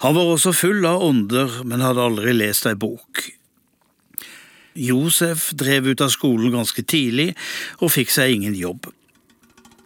Han 0.00 0.16
var 0.16 0.32
også 0.32 0.54
full 0.56 0.84
av 0.88 1.04
ånder, 1.04 1.60
men 1.68 1.84
hadde 1.84 2.04
aldri 2.04 2.32
lest 2.32 2.64
ei 2.68 2.76
bok. 2.76 3.20
Josef 4.74 5.50
drev 5.54 5.92
ut 5.92 6.02
av 6.02 6.10
skolen 6.10 6.56
ganske 6.56 6.82
tidlig 6.82 7.34
og 7.78 7.92
fikk 7.94 8.10
seg 8.10 8.32
ingen 8.34 8.56
jobb. 8.58 8.88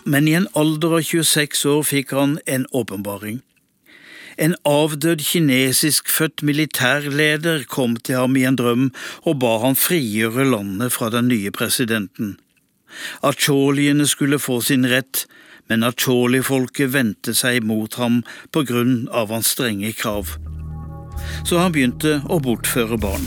Men 0.09 0.31
i 0.31 0.39
en 0.39 0.49
alder 0.57 1.01
av 1.01 1.05
26 1.05 1.67
år 1.69 1.83
fikk 1.85 2.15
han 2.17 2.39
en 2.47 2.65
åpenbaring. 2.73 3.43
En 4.39 4.55
avdød 4.65 5.25
kinesisk 5.27 6.09
født 6.09 6.43
militærleder 6.43 7.65
kom 7.69 7.97
til 7.97 8.15
ham 8.15 8.37
i 8.37 8.45
en 8.47 8.57
drøm 8.57 8.85
og 9.27 9.41
ba 9.43 9.57
han 9.65 9.75
frigjøre 9.77 10.47
landet 10.51 10.95
fra 10.95 11.11
den 11.11 11.27
nye 11.29 11.51
presidenten. 11.51 12.37
Acholiene 13.23 14.07
skulle 14.07 14.39
få 14.39 14.61
sin 14.61 14.87
rett, 14.87 15.27
men 15.69 15.83
acholi-folket 15.83 16.93
vendte 16.95 17.35
seg 17.35 17.67
mot 17.67 17.99
ham 17.99 18.23
på 18.55 18.63
grunn 18.71 19.09
av 19.11 19.35
hans 19.35 19.51
strenge 19.57 19.91
krav. 19.99 20.37
Så 21.45 21.59
han 21.59 21.75
begynte 21.75 22.21
å 22.31 22.39
bortføre 22.39 22.99
barn. 23.01 23.27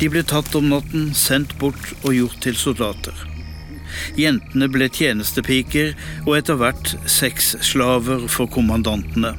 De 0.00 0.08
ble 0.08 0.24
tatt 0.26 0.56
om 0.56 0.72
natten, 0.72 1.12
sendt 1.14 1.52
bort 1.60 1.92
og 2.02 2.16
gjort 2.16 2.40
til 2.42 2.56
soldater. 2.58 3.14
Jentene 4.18 4.66
ble 4.72 4.88
tjenestepiker 4.88 5.92
og 6.24 6.38
etter 6.40 6.58
hvert 6.58 6.96
sexslaver 7.06 8.24
for 8.32 8.50
kommandantene. 8.50 9.36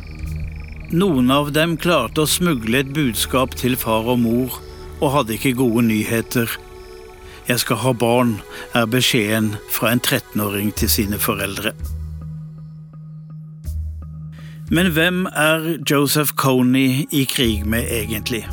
Noen 0.96 1.28
av 1.34 1.50
dem 1.52 1.74
klarte 1.76 2.24
å 2.24 2.30
smugle 2.30 2.80
et 2.80 2.92
budskap 2.96 3.58
til 3.60 3.74
far 3.76 4.06
og 4.14 4.22
mor, 4.22 4.54
og 5.02 5.10
hadde 5.12 5.34
ikke 5.36 5.58
gode 5.60 5.82
nyheter. 5.90 6.48
Jeg 7.50 7.60
skal 7.66 7.82
ha 7.82 7.92
barn, 7.92 8.38
er 8.72 8.88
beskjeden 8.88 9.58
fra 9.76 9.92
en 9.92 10.00
13-åring 10.00 10.70
til 10.80 10.92
sine 10.94 11.20
foreldre. 11.20 11.74
Men 14.72 14.94
hvem 14.96 15.26
er 15.36 15.68
Joseph 15.84 16.32
Coney 16.40 17.04
i 17.12 17.26
krig 17.28 17.68
med 17.68 17.92
egentlig? 17.92 18.46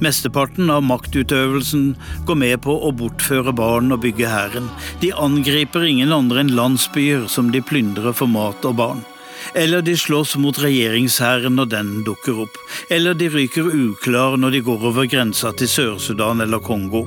Mesteparten 0.00 0.72
av 0.72 0.86
maktutøvelsen 0.88 1.92
går 2.24 2.40
med 2.46 2.56
på 2.64 2.78
å 2.80 2.94
bortføre 2.96 3.52
barn 3.52 3.92
og 3.92 4.06
bygge 4.06 4.32
hæren. 4.32 4.72
De 5.04 5.12
angriper 5.12 5.84
ingen 5.84 6.16
andre 6.16 6.46
enn 6.46 6.56
landsbyer 6.56 7.28
som 7.28 7.52
de 7.52 7.60
plyndrer 7.60 8.16
for 8.16 8.30
mat 8.30 8.64
og 8.64 8.80
barn. 8.80 9.06
Eller 9.54 9.82
de 9.82 9.96
slåss 9.96 10.36
mot 10.36 10.58
regjeringshæren 10.60 11.56
når 11.56 11.70
den 11.72 11.94
dukker 12.06 12.44
opp. 12.44 12.58
Eller 12.90 13.14
de 13.14 13.30
ryker 13.32 13.70
uklar 13.70 14.36
når 14.36 14.56
de 14.56 14.64
går 14.66 14.90
over 14.90 15.08
grensa 15.08 15.52
til 15.56 15.68
Sør-Sudan 15.68 16.44
eller 16.44 16.60
Kongo. 16.60 17.06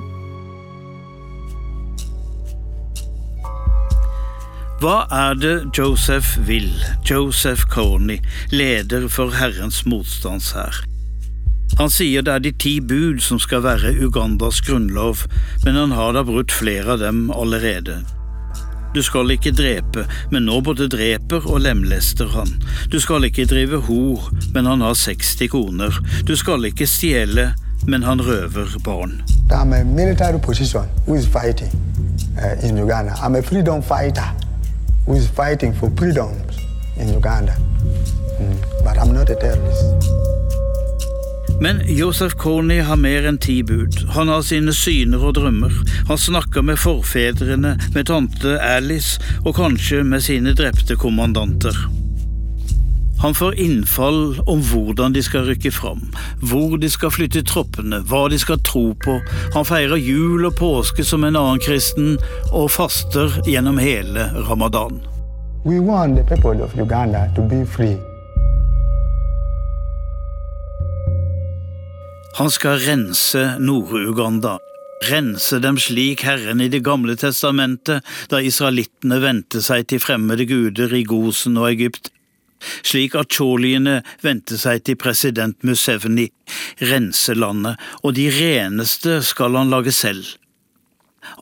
Hva 4.81 5.03
er 5.13 5.35
det 5.37 5.57
Joseph 5.77 6.39
vil, 6.47 6.71
Joseph 7.05 7.67
Corney, 7.69 8.17
leder 8.49 9.05
for 9.13 9.29
Herrens 9.37 9.83
motstandshær? 9.85 10.79
Han 11.77 11.93
sier 11.93 12.25
det 12.25 12.33
er 12.33 12.41
de 12.47 12.51
ti 12.57 12.71
bud 12.81 13.21
som 13.21 13.37
skal 13.39 13.61
være 13.61 13.93
Ugandas 14.01 14.63
grunnlov, 14.65 15.27
men 15.67 15.77
han 15.77 15.93
har 15.93 16.17
da 16.17 16.25
brutt 16.25 16.49
flere 16.51 16.95
av 16.95 17.03
dem 17.05 17.29
allerede. 17.29 17.99
Du 18.95 19.01
skal 19.01 19.31
ikke 19.31 19.51
drepe, 19.55 20.05
men 20.31 20.43
nå 20.43 20.57
både 20.61 20.89
dreper 20.91 21.45
og 21.47 21.61
lemlester 21.63 22.27
han. 22.33 22.49
Du 22.91 22.99
skal 22.99 23.23
ikke 23.23 23.45
drive 23.47 23.79
hor, 23.87 24.27
men 24.53 24.65
han 24.67 24.81
har 24.83 24.93
60 24.99 25.47
koner. 25.51 25.99
Du 26.27 26.35
skal 26.35 26.65
ikke 26.67 26.87
stjele, 26.87 27.53
men 27.87 28.03
han 28.03 28.21
røver 28.21 28.75
barn. 28.83 29.21
I'm 29.51 29.73
a 29.73 29.83
military 29.83 30.39
position 30.39 30.85
who 31.07 31.15
is 31.15 31.25
fighting 31.27 31.71
uh, 32.37 32.67
in 32.67 32.77
Uganda. 32.77 33.13
I'm 33.23 33.35
a 33.35 33.41
freedom 33.41 33.81
fighter 33.81 34.35
who 35.05 35.15
is 35.15 35.27
for 35.79 35.89
freedoms 35.97 36.57
in 36.97 37.13
Uganda. 37.13 37.53
Mm. 38.39 38.57
But 38.83 38.97
I'm 38.97 39.13
not 39.13 39.29
a 39.29 39.35
terrorist. 39.35 40.60
Men 41.61 41.81
Josef 41.85 42.33
Corney 42.33 42.79
har 42.81 42.97
mer 42.97 43.27
enn 43.29 43.37
ti 43.37 43.59
bud. 43.63 43.93
Han 44.15 44.31
har 44.33 44.41
sine 44.41 44.73
syner 44.73 45.21
og 45.21 45.35
drømmer. 45.37 45.75
Han 46.09 46.17
snakker 46.17 46.65
med 46.65 46.81
forfedrene, 46.81 47.75
med 47.93 48.07
tante 48.09 48.55
Alice 48.65 49.21
og 49.45 49.53
kanskje 49.59 50.01
med 50.01 50.25
sine 50.25 50.55
drepte 50.57 50.97
kommandanter. 50.97 51.77
Han 53.21 53.37
får 53.37 53.59
innfall 53.61 54.39
om 54.49 54.65
hvordan 54.65 55.13
de 55.13 55.21
skal 55.21 55.45
rykke 55.45 55.69
fram, 55.71 56.01
hvor 56.41 56.79
de 56.81 56.89
skal 56.89 57.13
flytte 57.13 57.45
troppene, 57.45 58.01
hva 58.09 58.25
de 58.33 58.41
skal 58.41 58.57
tro 58.65 58.95
på. 59.05 59.19
Han 59.53 59.67
feirer 59.69 60.01
jul 60.01 60.49
og 60.49 60.57
påske 60.57 61.05
som 61.05 61.29
en 61.29 61.37
annen 61.37 61.61
kristen, 61.61 62.15
og 62.49 62.71
faster 62.73 63.37
gjennom 63.45 63.77
hele 63.77 64.31
ramadan. 64.49 64.97
We 65.63 65.77
want 65.77 66.17
the 66.17 66.23
people 66.25 66.57
Uganda 66.73 67.29
to 67.35 67.45
be. 67.45 68.10
Han 72.37 72.51
skal 72.51 72.79
rense 72.79 73.41
Nord-Uganda. 73.59 74.55
Rense 75.09 75.57
dem 75.59 75.75
slik 75.81 76.21
Herren 76.23 76.61
i 76.61 76.69
Det 76.71 76.79
gamle 76.85 77.17
testamentet, 77.19 78.05
da 78.31 78.39
israelittene 78.39 79.17
vendte 79.19 79.59
seg 79.65 79.89
til 79.91 79.99
fremmede 79.99 80.45
guder 80.47 80.93
i 80.95 81.03
Gosen 81.03 81.57
og 81.59 81.67
Egypt. 81.73 82.07
Slik 82.87 83.17
at 83.19 83.33
choliene 83.35 83.97
vendte 84.23 84.55
seg 84.61 84.83
til 84.85 84.95
president 85.01 85.57
Museveni, 85.67 86.29
rense 86.79 87.35
landet, 87.35 87.81
og 87.99 88.15
de 88.15 88.29
reneste 88.31 89.17
skal 89.27 89.57
han 89.59 89.73
lage 89.73 89.91
selv. 89.91 90.37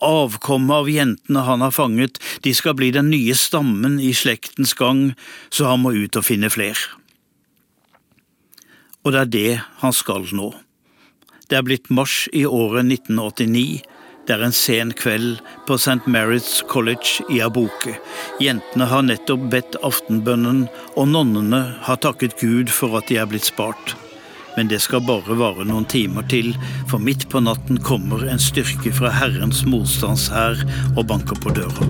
Avkommet 0.02 0.74
av 0.74 0.90
jentene 0.90 1.44
han 1.46 1.62
har 1.62 1.76
fanget, 1.76 2.18
de 2.42 2.56
skal 2.56 2.74
bli 2.80 2.90
den 2.96 3.12
nye 3.12 3.36
stammen 3.38 4.00
i 4.02 4.10
slektens 4.18 4.74
gang, 4.80 5.12
så 5.54 5.70
han 5.70 5.84
må 5.84 5.94
ut 5.94 6.18
og 6.18 6.26
finne 6.26 6.50
fler. 6.50 6.82
Og 9.06 9.14
det 9.14 9.22
er 9.22 9.32
det 9.38 9.54
han 9.84 9.96
skal 9.96 10.26
nå. 10.34 10.50
Det 11.50 11.58
er 11.58 11.66
blitt 11.66 11.88
mars 11.90 12.28
i 12.34 12.44
året 12.46 12.86
1989. 12.86 13.82
Det 14.28 14.36
er 14.36 14.44
en 14.46 14.54
sen 14.54 14.92
kveld 14.94 15.40
på 15.66 15.80
St. 15.82 16.06
Mary's 16.06 16.60
College 16.70 17.24
i 17.34 17.40
Aboke. 17.42 17.96
Jentene 18.38 18.86
har 18.92 19.02
nettopp 19.08 19.48
bedt 19.50 19.78
aftenbønnen, 19.82 20.68
og 20.94 21.08
nonnene 21.10 21.64
har 21.88 21.98
takket 22.06 22.38
Gud 22.38 22.70
for 22.70 23.00
at 23.00 23.10
de 23.10 23.18
er 23.18 23.26
blitt 23.32 23.50
spart. 23.50 23.96
Men 24.58 24.70
det 24.70 24.84
skal 24.84 25.02
bare 25.08 25.40
vare 25.40 25.66
noen 25.66 25.88
timer 25.90 26.28
til, 26.30 26.52
for 26.92 27.02
midt 27.02 27.26
på 27.34 27.42
natten 27.42 27.82
kommer 27.82 28.28
en 28.30 28.42
styrke 28.44 28.94
fra 28.94 29.10
Herrens 29.18 29.64
motstandshær 29.66 30.62
og 30.94 31.08
banker 31.10 31.42
på 31.42 31.56
døra. 31.58 31.90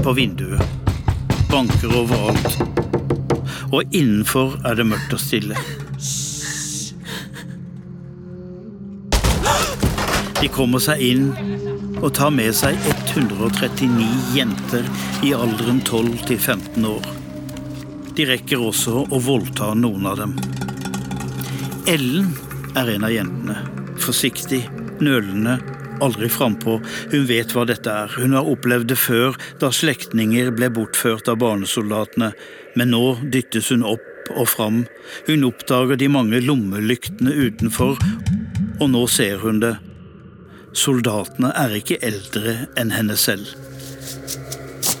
På 0.00 0.16
vinduet. 0.16 0.64
Banker 1.52 1.92
overalt. 1.92 2.56
Og 3.68 3.84
innenfor 3.92 4.56
er 4.64 4.80
det 4.80 4.88
mørkt 4.88 5.12
og 5.12 5.20
stille. 5.20 5.60
De 10.38 10.46
kommer 10.54 10.78
seg 10.78 11.00
inn 11.02 11.30
og 11.98 12.12
tar 12.14 12.30
med 12.30 12.54
seg 12.54 12.76
139 13.10 14.04
jenter 14.36 14.84
i 15.26 15.32
alderen 15.34 15.80
12 15.82 16.12
til 16.28 16.38
15 16.38 16.84
år. 16.86 17.08
De 18.14 18.26
rekker 18.28 18.62
også 18.62 19.02
å 19.02 19.18
voldta 19.22 19.72
noen 19.74 20.06
av 20.06 20.20
dem. 20.20 20.36
Ellen 21.90 22.30
er 22.78 22.92
en 22.92 23.08
av 23.08 23.14
jentene. 23.14 23.56
Forsiktig, 23.98 24.60
nølende, 25.02 25.56
aldri 26.06 26.30
frampå. 26.30 26.78
Hun 27.10 27.26
vet 27.26 27.56
hva 27.56 27.66
dette 27.66 27.90
er. 27.90 28.14
Hun 28.14 28.38
har 28.38 28.46
opplevd 28.46 28.92
det 28.92 29.00
før, 29.00 29.34
da 29.58 29.72
slektninger 29.74 30.52
ble 30.54 30.70
bortført 30.74 31.26
av 31.30 31.40
barnesoldatene, 31.42 32.30
men 32.78 32.94
nå 32.94 33.02
dyttes 33.26 33.72
hun 33.74 33.82
opp 33.86 34.30
og 34.36 34.46
fram. 34.54 34.84
Hun 35.26 35.50
oppdager 35.50 35.98
de 35.98 36.12
mange 36.14 36.44
lommelyktene 36.46 37.34
utenfor, 37.34 37.98
og 38.78 38.90
nå 38.94 39.06
ser 39.10 39.42
hun 39.42 39.62
det 39.66 39.74
Soldatene 40.76 41.52
er 41.56 41.76
ikke 41.78 41.98
eldre 42.04 42.54
enn 42.78 42.92
henne 42.92 43.16
selv. 43.16 43.48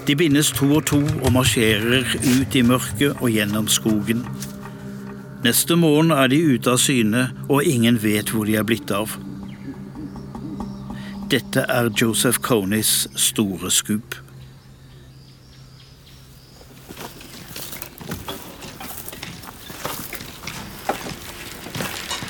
De 0.08 0.16
bindes 0.16 0.48
to 0.56 0.70
og 0.78 0.86
to 0.88 1.02
og 1.04 1.32
marsjerer 1.34 2.06
ut 2.24 2.54
i 2.56 2.62
mørket 2.64 3.18
og 3.20 3.28
gjennom 3.28 3.68
skogen. 3.68 4.22
Neste 5.44 5.76
morgen 5.76 6.10
er 6.10 6.30
de 6.32 6.38
ute 6.54 6.72
av 6.72 6.80
syne, 6.80 7.28
og 7.46 7.68
ingen 7.68 8.00
vet 8.02 8.32
hvor 8.32 8.48
de 8.48 8.56
er 8.56 8.64
blitt 8.66 8.90
av. 8.90 9.12
Dette 11.28 11.66
er 11.68 11.92
Joseph 11.92 12.40
Coneys 12.40 13.04
store 13.20 13.70
skup. 13.70 14.16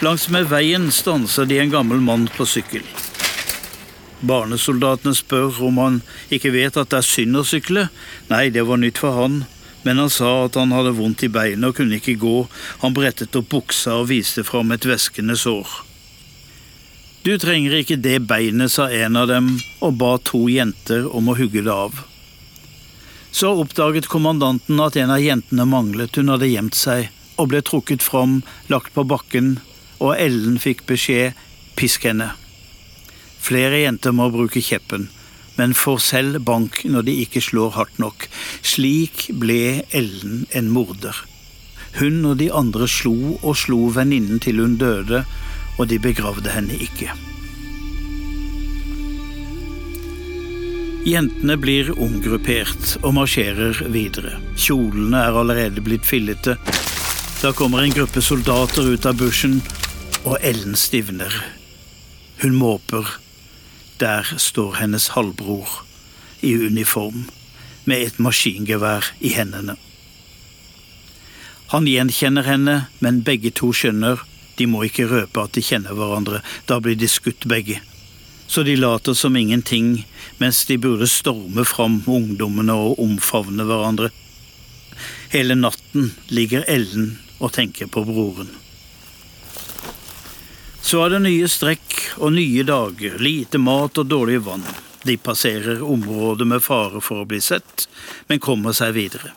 Langsmed 0.03 0.51
veien 0.51 0.91
stanser 0.95 1.47
de 1.47 1.63
en 1.63 1.71
gammel 1.71 2.03
mann 2.03 2.27
på 2.35 2.47
sykkel. 2.47 2.83
Barnesoldatene 4.21 5.15
spør 5.15 5.61
om 5.69 5.79
han 5.79 6.01
ikke 6.35 6.51
vet 6.55 6.79
at 6.81 6.91
det 6.91 6.99
er 7.01 7.07
synd 7.07 7.39
å 7.39 7.45
sykle. 7.47 7.87
Nei, 8.33 8.49
det 8.51 8.67
var 8.67 8.81
nytt 8.83 8.99
for 8.99 9.15
han, 9.15 9.45
men 9.87 10.03
han 10.03 10.11
sa 10.11 10.33
at 10.47 10.59
han 10.59 10.75
hadde 10.75 10.97
vondt 10.99 11.23
i 11.23 11.31
beinet 11.33 11.71
og 11.71 11.77
kunne 11.79 12.01
ikke 12.01 12.19
gå. 12.19 12.39
Han 12.83 12.97
brettet 12.97 13.37
opp 13.39 13.51
buksa 13.53 14.01
og 14.01 14.11
viste 14.11 14.43
fram 14.47 14.75
et 14.75 14.89
væskende 14.89 15.39
sår. 15.39 15.69
Du 17.23 17.35
trenger 17.39 17.79
ikke 17.79 17.99
det 18.01 18.23
beinet, 18.27 18.73
sa 18.73 18.89
en 18.91 19.19
av 19.19 19.29
dem 19.31 19.53
og 19.85 19.99
ba 20.01 20.17
to 20.25 20.47
jenter 20.51 21.07
om 21.15 21.31
å 21.31 21.37
hugge 21.39 21.63
det 21.67 21.75
av. 21.75 22.03
Så 23.31 23.53
oppdaget 23.61 24.09
kommandanten 24.11 24.81
at 24.81 24.97
en 24.97 25.13
av 25.15 25.23
jentene 25.23 25.67
manglet, 25.69 26.17
hun 26.17 26.33
hadde 26.33 26.49
gjemt 26.49 26.79
seg, 26.79 27.11
og 27.39 27.53
ble 27.53 27.61
trukket 27.63 28.03
fram, 28.03 28.41
lagt 28.73 28.95
på 28.97 29.05
bakken, 29.07 29.59
og 30.01 30.17
Ellen 30.17 30.57
fikk 30.63 30.87
beskjed 30.89 31.37
pisk 31.79 32.09
henne. 32.09 32.33
Flere 33.41 33.85
jenter 33.85 34.13
må 34.13 34.29
bruke 34.35 34.63
kjeppen, 34.65 35.09
men 35.59 35.75
får 35.75 35.99
selv 36.05 36.43
bank 36.47 36.83
når 36.87 37.09
de 37.09 37.17
ikke 37.25 37.43
slår 37.43 37.75
hardt 37.79 37.99
nok. 38.03 38.29
Slik 38.63 39.29
ble 39.41 39.85
Ellen 39.91 40.45
en 40.55 40.71
morder. 40.75 41.25
Hun 41.99 42.21
og 42.29 42.37
de 42.39 42.51
andre 42.55 42.87
slo 42.91 43.39
og 43.41 43.57
slo 43.59 43.89
venninnen 43.95 44.43
til 44.45 44.61
hun 44.63 44.77
døde, 44.79 45.25
og 45.79 45.89
de 45.91 45.99
begravde 46.03 46.53
henne 46.53 46.79
ikke. 46.79 47.11
Jentene 51.09 51.55
blir 51.57 51.89
omgruppert 51.95 52.99
og 53.01 53.15
marsjerer 53.17 53.79
videre. 53.95 54.35
Kjolene 54.59 55.23
er 55.25 55.39
allerede 55.41 55.81
blitt 55.85 56.05
fillete. 56.05 56.59
Da 57.39 57.55
kommer 57.57 57.85
en 57.85 57.95
gruppe 57.95 58.21
soldater 58.21 58.91
ut 58.93 59.07
av 59.09 59.17
bushen, 59.17 59.61
og 60.27 60.37
Ellen 60.45 60.77
stivner. 60.77 61.33
Hun 62.43 62.59
måper. 62.59 63.07
Der 64.01 64.27
står 64.37 64.79
hennes 64.79 65.09
halvbror 65.15 65.83
i 66.41 66.55
uniform 66.55 67.27
med 67.85 68.07
et 68.07 68.19
maskingevær 68.23 69.13
i 69.21 69.33
hendene. 69.35 69.75
Han 71.69 71.89
gjenkjenner 71.89 72.47
henne, 72.47 72.77
men 73.01 73.25
begge 73.27 73.51
to 73.51 73.73
skjønner 73.77 74.23
de 74.59 74.67
må 74.67 74.83
ikke 74.87 75.07
røpe 75.07 75.45
at 75.45 75.55
de 75.55 75.63
kjenner 75.63 75.95
hverandre, 75.95 76.43
da 76.67 76.81
blir 76.83 76.99
de 76.99 77.09
skutt 77.11 77.47
begge. 77.51 77.79
Så 78.49 78.65
de 78.67 78.75
later 78.79 79.15
som 79.15 79.37
ingenting, 79.37 80.05
mens 80.41 80.65
de 80.67 80.79
burde 80.81 81.07
storme 81.11 81.65
fram 81.69 82.01
ungdommene 82.07 82.75
og 82.75 82.99
omfavne 83.03 83.67
hverandre. 83.69 84.11
Hele 85.31 85.55
natten 85.59 86.11
ligger 86.33 86.65
Ellen 86.67 87.19
og 87.39 87.53
tenker 87.55 87.91
på 87.93 88.03
broren. 88.09 88.51
Så 90.89 91.03
er 91.05 91.11
det 91.13 91.19
nye 91.27 91.49
strekk 91.53 91.99
og 92.17 92.31
nye 92.33 92.63
dager, 92.65 93.19
lite 93.21 93.59
mat 93.61 93.99
og 94.01 94.07
dårlig 94.09 94.39
vann. 94.47 94.63
De 95.05 95.19
passerer 95.21 95.83
området 95.85 96.47
med 96.49 96.65
fare 96.65 97.03
for 97.05 97.21
å 97.21 97.27
bli 97.29 97.43
sett, 97.45 97.85
men 98.31 98.41
kommer 98.41 98.73
seg 98.73 98.95
videre. 98.97 99.35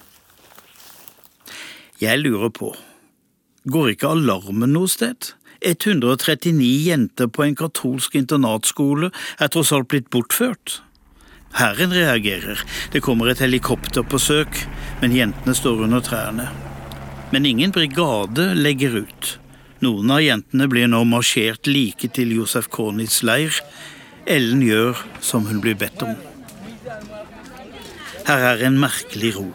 Jeg 1.99 2.21
lurer 2.21 2.53
på, 2.55 2.71
går 3.67 3.91
ikke 3.91 4.13
alarmen 4.15 4.71
noe 4.77 4.87
sted? 4.87 5.33
139 5.67 6.71
jenter 6.87 7.27
på 7.27 7.43
en 7.43 7.59
katolsk 7.59 8.15
internatskole 8.15 9.11
er 9.11 9.51
tross 9.51 9.73
alt 9.75 9.91
blitt 9.91 10.07
bortført. 10.09 10.79
Hæren 11.59 11.91
reagerer, 11.91 12.63
det 12.95 13.03
kommer 13.03 13.27
et 13.27 13.43
helikopter 13.43 14.07
på 14.07 14.23
søk, 14.23 14.63
men 15.03 15.19
jentene 15.19 15.57
står 15.57 15.83
under 15.89 15.99
trærne. 15.99 16.47
Men 17.35 17.45
ingen 17.45 17.75
brigade 17.75 18.53
legger 18.55 19.01
ut. 19.03 19.35
Noen 19.81 20.11
av 20.13 20.21
jentene 20.21 20.67
blir 20.69 20.85
nå 20.91 20.99
marsjert 21.09 21.65
like 21.65 22.11
til 22.13 22.35
Josef 22.35 22.67
Kornis 22.69 23.23
leir. 23.25 23.55
Ellen 24.29 24.61
gjør 24.61 24.99
som 25.25 25.47
hun 25.49 25.61
blir 25.63 25.73
bedt 25.81 26.03
om. 26.05 26.13
Her 28.27 28.45
er 28.51 28.61
en 28.67 28.77
merkelig 28.77 29.31
ro. 29.39 29.47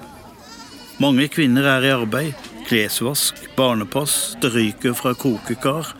Mange 0.98 1.28
kvinner 1.30 1.68
er 1.76 1.86
i 1.86 1.92
arbeid. 1.94 2.34
Klesvask, 2.66 3.38
barnepass, 3.54 4.34
det 4.42 4.50
ryker 4.56 4.96
fra 4.98 5.12
kokekar. 5.14 5.92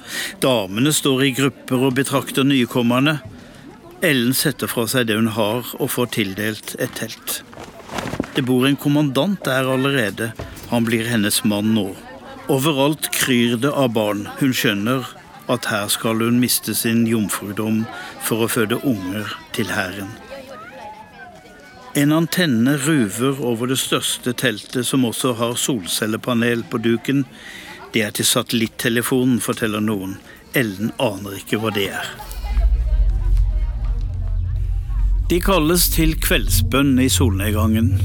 Damene 0.43 0.91
står 0.91 1.23
i 1.29 1.31
grupper 1.37 1.87
og 1.87 1.95
betrakter 2.01 2.43
nykommerne. 2.49 3.21
Ellen 4.03 4.35
setter 4.35 4.67
fra 4.67 4.89
seg 4.91 5.07
det 5.07 5.21
hun 5.21 5.31
har, 5.37 5.63
og 5.79 5.93
får 5.95 6.11
tildelt 6.19 6.75
et 6.83 6.99
telt. 6.99 7.45
Det 8.35 8.43
bor 8.43 8.67
en 8.67 8.77
kommandant 8.77 9.39
der 9.47 9.71
allerede. 9.71 10.33
Han 10.75 10.85
blir 10.89 11.07
hennes 11.07 11.45
mann 11.47 11.71
nå. 11.79 11.93
Overalt 12.49 13.11
kryr 13.11 13.57
det 13.57 13.73
av 13.75 13.91
barn. 13.97 14.29
Hun 14.39 14.53
skjønner 14.55 15.09
at 15.51 15.67
her 15.67 15.89
skal 15.91 16.21
hun 16.23 16.39
miste 16.39 16.77
sin 16.79 17.03
jomfrudom 17.11 17.81
for 18.23 18.45
å 18.45 18.51
føde 18.51 18.79
unger 18.87 19.33
til 19.57 19.73
hæren. 19.75 20.13
En 21.99 22.13
antenne 22.13 22.77
ruver 22.85 23.41
over 23.41 23.71
det 23.73 23.81
største 23.81 24.35
teltet, 24.37 24.87
som 24.87 25.07
også 25.09 25.33
har 25.41 25.59
solcellepanel 25.59 26.63
på 26.71 26.79
duken. 26.85 27.25
Det 27.95 28.05
er 28.05 28.15
til 28.15 28.29
satellittelefonen, 28.29 29.41
forteller 29.43 29.83
noen. 29.83 30.19
Ellen 30.55 30.93
aner 31.03 31.41
ikke 31.41 31.59
hva 31.63 31.73
det 31.75 31.89
er. 31.97 32.11
De 35.27 35.41
kalles 35.43 35.89
til 35.91 36.15
kveldsbønn 36.23 36.95
i 37.03 37.09
solnedgangen, 37.11 37.97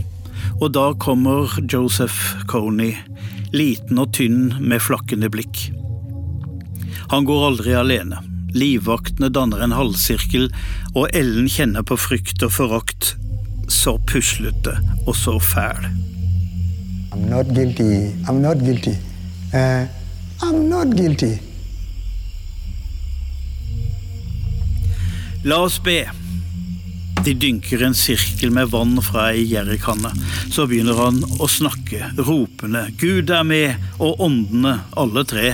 og 0.58 0.72
da 0.74 0.88
kommer 0.98 1.52
Joseph 1.70 2.48
Coney, 2.50 2.96
liten 3.56 4.00
og 4.00 4.14
tynn 4.16 4.54
med 4.60 4.82
flakkende 4.84 5.30
blikk. 5.32 5.70
Han 7.12 7.28
går 7.28 7.48
aldri 7.50 7.74
alene. 7.76 8.22
Livvaktene 8.56 9.30
danner 9.32 9.64
en 9.64 9.76
halvsirkel, 9.76 10.50
og 10.96 11.08
Ellen 11.16 11.48
kjenner 11.52 11.84
på 11.88 11.98
frykt 12.00 12.44
og 12.44 12.54
forakt 12.56 13.14
så 13.72 13.98
puslete 14.08 14.76
og 15.06 15.16
så 15.16 15.38
fæl. 15.40 15.88
I'm 17.12 17.28
not 17.30 17.48
guilty. 17.56 18.12
I'm 18.28 18.40
not 18.40 18.60
guilty. 18.60 18.96
Uh, 19.54 19.88
I'm 20.42 20.70
not 20.70 20.96
guilty. 20.96 21.40
La 25.44 25.64
oss 25.64 25.80
be. 25.80 26.21
De 27.22 27.34
dynker 27.38 27.84
en 27.86 27.94
sirkel 27.94 28.50
med 28.50 28.72
vann 28.74 28.96
fra 29.06 29.28
ei 29.30 29.44
gjerrikanne. 29.46 30.10
Så 30.50 30.66
begynner 30.70 30.98
han 30.98 31.20
å 31.38 31.46
snakke, 31.46 32.08
ropende. 32.18 32.88
Gud 32.98 33.30
er 33.30 33.44
med, 33.46 33.84
og 34.02 34.24
åndene, 34.26 34.80
alle 34.98 35.22
tre. 35.30 35.52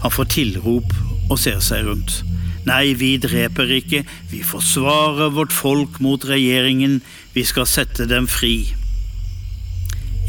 Han 0.00 0.14
får 0.14 0.30
tilrop 0.32 0.94
og 1.28 1.36
ser 1.40 1.60
seg 1.64 1.84
rundt. 1.90 2.22
Nei, 2.64 2.94
vi 2.96 3.18
dreper 3.20 3.74
ikke, 3.76 4.00
vi 4.32 4.40
forsvarer 4.48 5.34
vårt 5.36 5.52
folk 5.52 6.00
mot 6.00 6.24
regjeringen, 6.24 7.02
vi 7.36 7.44
skal 7.44 7.68
sette 7.68 8.08
dem 8.08 8.24
fri. 8.30 8.72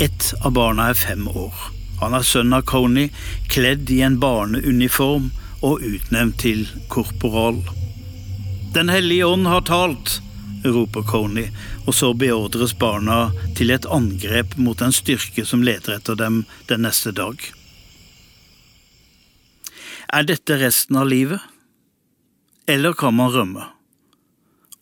Ett 0.03 0.34
av 0.41 0.57
barna 0.57 0.89
er 0.91 0.99
fem 0.99 1.23
år. 1.32 1.55
Han 2.01 2.19
er 2.19 2.28
sønn 2.28 2.51
av 2.51 2.65
Coney, 2.67 3.13
kledd 3.47 3.88
i 3.95 4.01
en 4.03 4.19
barneuniform 4.19 5.32
og 5.63 5.88
utnevnt 5.88 6.41
til 6.43 6.67
korporal. 6.91 7.63
Den 8.76 8.91
hellige 8.91 9.32
ånd 9.32 9.47
har 9.47 9.63
talt, 9.63 10.19
roper 10.74 11.05
Coney, 11.07 11.49
og 11.86 11.95
så 11.97 12.13
beordres 12.18 12.74
barna 12.78 13.30
til 13.57 13.74
et 13.76 13.88
angrep 13.91 14.55
mot 14.57 14.82
en 14.82 14.95
styrke 14.95 15.45
som 15.45 15.63
leter 15.66 15.97
etter 15.97 16.18
dem 16.20 16.43
den 16.70 16.86
neste 16.86 17.13
dag. 17.16 17.41
Er 20.13 20.28
dette 20.28 20.59
resten 20.61 20.97
av 21.01 21.09
livet? 21.09 21.41
Eller 22.68 22.93
kan 22.97 23.16
man 23.18 23.34
rømme? 23.34 23.66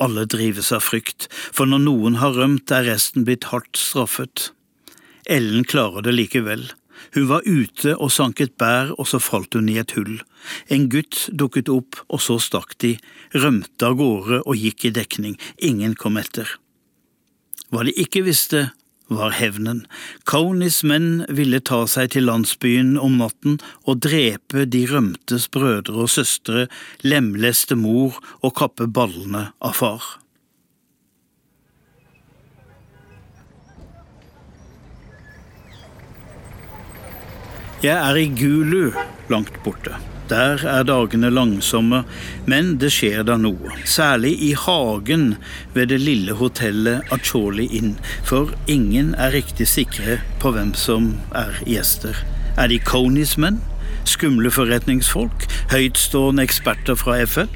Alle 0.04 0.26
drives 0.28 0.72
av 0.76 0.84
frykt, 0.84 1.30
for 1.32 1.70
når 1.70 1.84
noen 1.86 2.20
har 2.20 2.36
rømt, 2.36 2.72
er 2.72 2.88
resten 2.90 3.26
blitt 3.28 3.50
hardt 3.52 3.80
straffet. 3.80 4.50
Ellen 5.26 5.64
klarer 5.64 6.04
det 6.04 6.16
likevel. 6.16 6.66
Hun 7.16 7.28
var 7.30 7.46
ute 7.46 7.96
og 7.98 8.12
sanket 8.14 8.56
bær, 8.58 8.94
og 8.98 9.08
så 9.10 9.20
falt 9.22 9.58
hun 9.58 9.70
i 9.72 9.80
et 9.82 9.96
hull. 9.98 10.22
En 10.74 10.90
gutt 10.92 11.28
dukket 11.32 11.72
opp, 11.72 12.00
og 12.10 12.24
så 12.24 12.40
stakk 12.42 12.78
de, 12.84 12.96
rømte 13.36 13.90
av 13.90 13.98
gårde 14.00 14.44
og 14.44 14.56
gikk 14.60 14.88
i 14.90 14.96
dekning. 14.96 15.36
Ingen 15.60 15.98
kom 16.00 16.18
etter. 16.22 16.48
Hva 17.74 17.86
de 17.88 17.94
ikke 18.00 18.24
visste, 18.26 18.70
var 19.14 19.36
hevnen. 19.36 19.84
Kaunis 20.30 20.82
menn 20.88 21.26
ville 21.30 21.60
ta 21.60 21.84
seg 21.90 22.14
til 22.16 22.28
landsbyen 22.30 22.96
om 22.98 23.20
natten 23.20 23.60
og 23.84 24.02
drepe 24.06 24.66
de 24.66 24.86
rømtes 24.90 25.50
brødre 25.54 26.06
og 26.06 26.12
søstre, 26.14 26.68
lemleste 27.04 27.78
mor 27.80 28.20
og 28.42 28.56
kappe 28.60 28.88
ballene 28.88 29.50
av 29.62 29.80
far. 29.82 30.23
Jeg 37.84 38.00
er 38.00 38.16
i 38.16 38.30
Gulu, 38.32 38.94
langt 39.28 39.58
borte. 39.64 39.98
Der 40.30 40.62
er 40.64 40.86
dagene 40.88 41.28
langsomme, 41.30 42.06
men 42.48 42.78
det 42.80 42.94
skjer 42.96 43.26
da 43.28 43.36
noe. 43.36 43.74
Særlig 43.84 44.32
i 44.40 44.54
hagen 44.56 45.34
ved 45.74 45.90
det 45.92 45.98
lille 46.00 46.32
hotellet 46.40 47.12
Acholi 47.12 47.66
Inn, 47.76 47.98
for 48.24 48.54
ingen 48.72 49.12
er 49.20 49.36
riktig 49.36 49.68
sikre 49.68 50.22
på 50.40 50.54
hvem 50.56 50.72
som 50.80 51.10
er 51.36 51.60
gjester. 51.68 52.16
Er 52.56 52.72
de 52.72 52.80
Coneys 52.80 53.36
menn? 53.36 53.60
Skumle 54.08 54.48
forretningsfolk? 54.52 55.44
Høytstående 55.76 56.48
eksperter 56.48 56.96
fra 56.96 57.20
FL? 57.28 57.52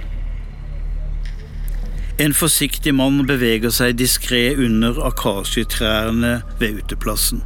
En 2.20 2.36
forsiktig 2.36 2.98
mann 3.00 3.24
beveger 3.32 3.72
seg 3.72 3.96
diskré 3.96 4.50
under 4.60 5.00
akasjetrærne 5.08 6.42
ved 6.60 6.82
uteplassen. 6.84 7.46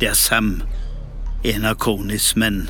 Det 0.00 0.08
er 0.08 0.16
Sam, 0.16 0.54
en 1.42 1.64
av 1.64 1.78
Coneys 1.82 2.34
menn. 2.36 2.68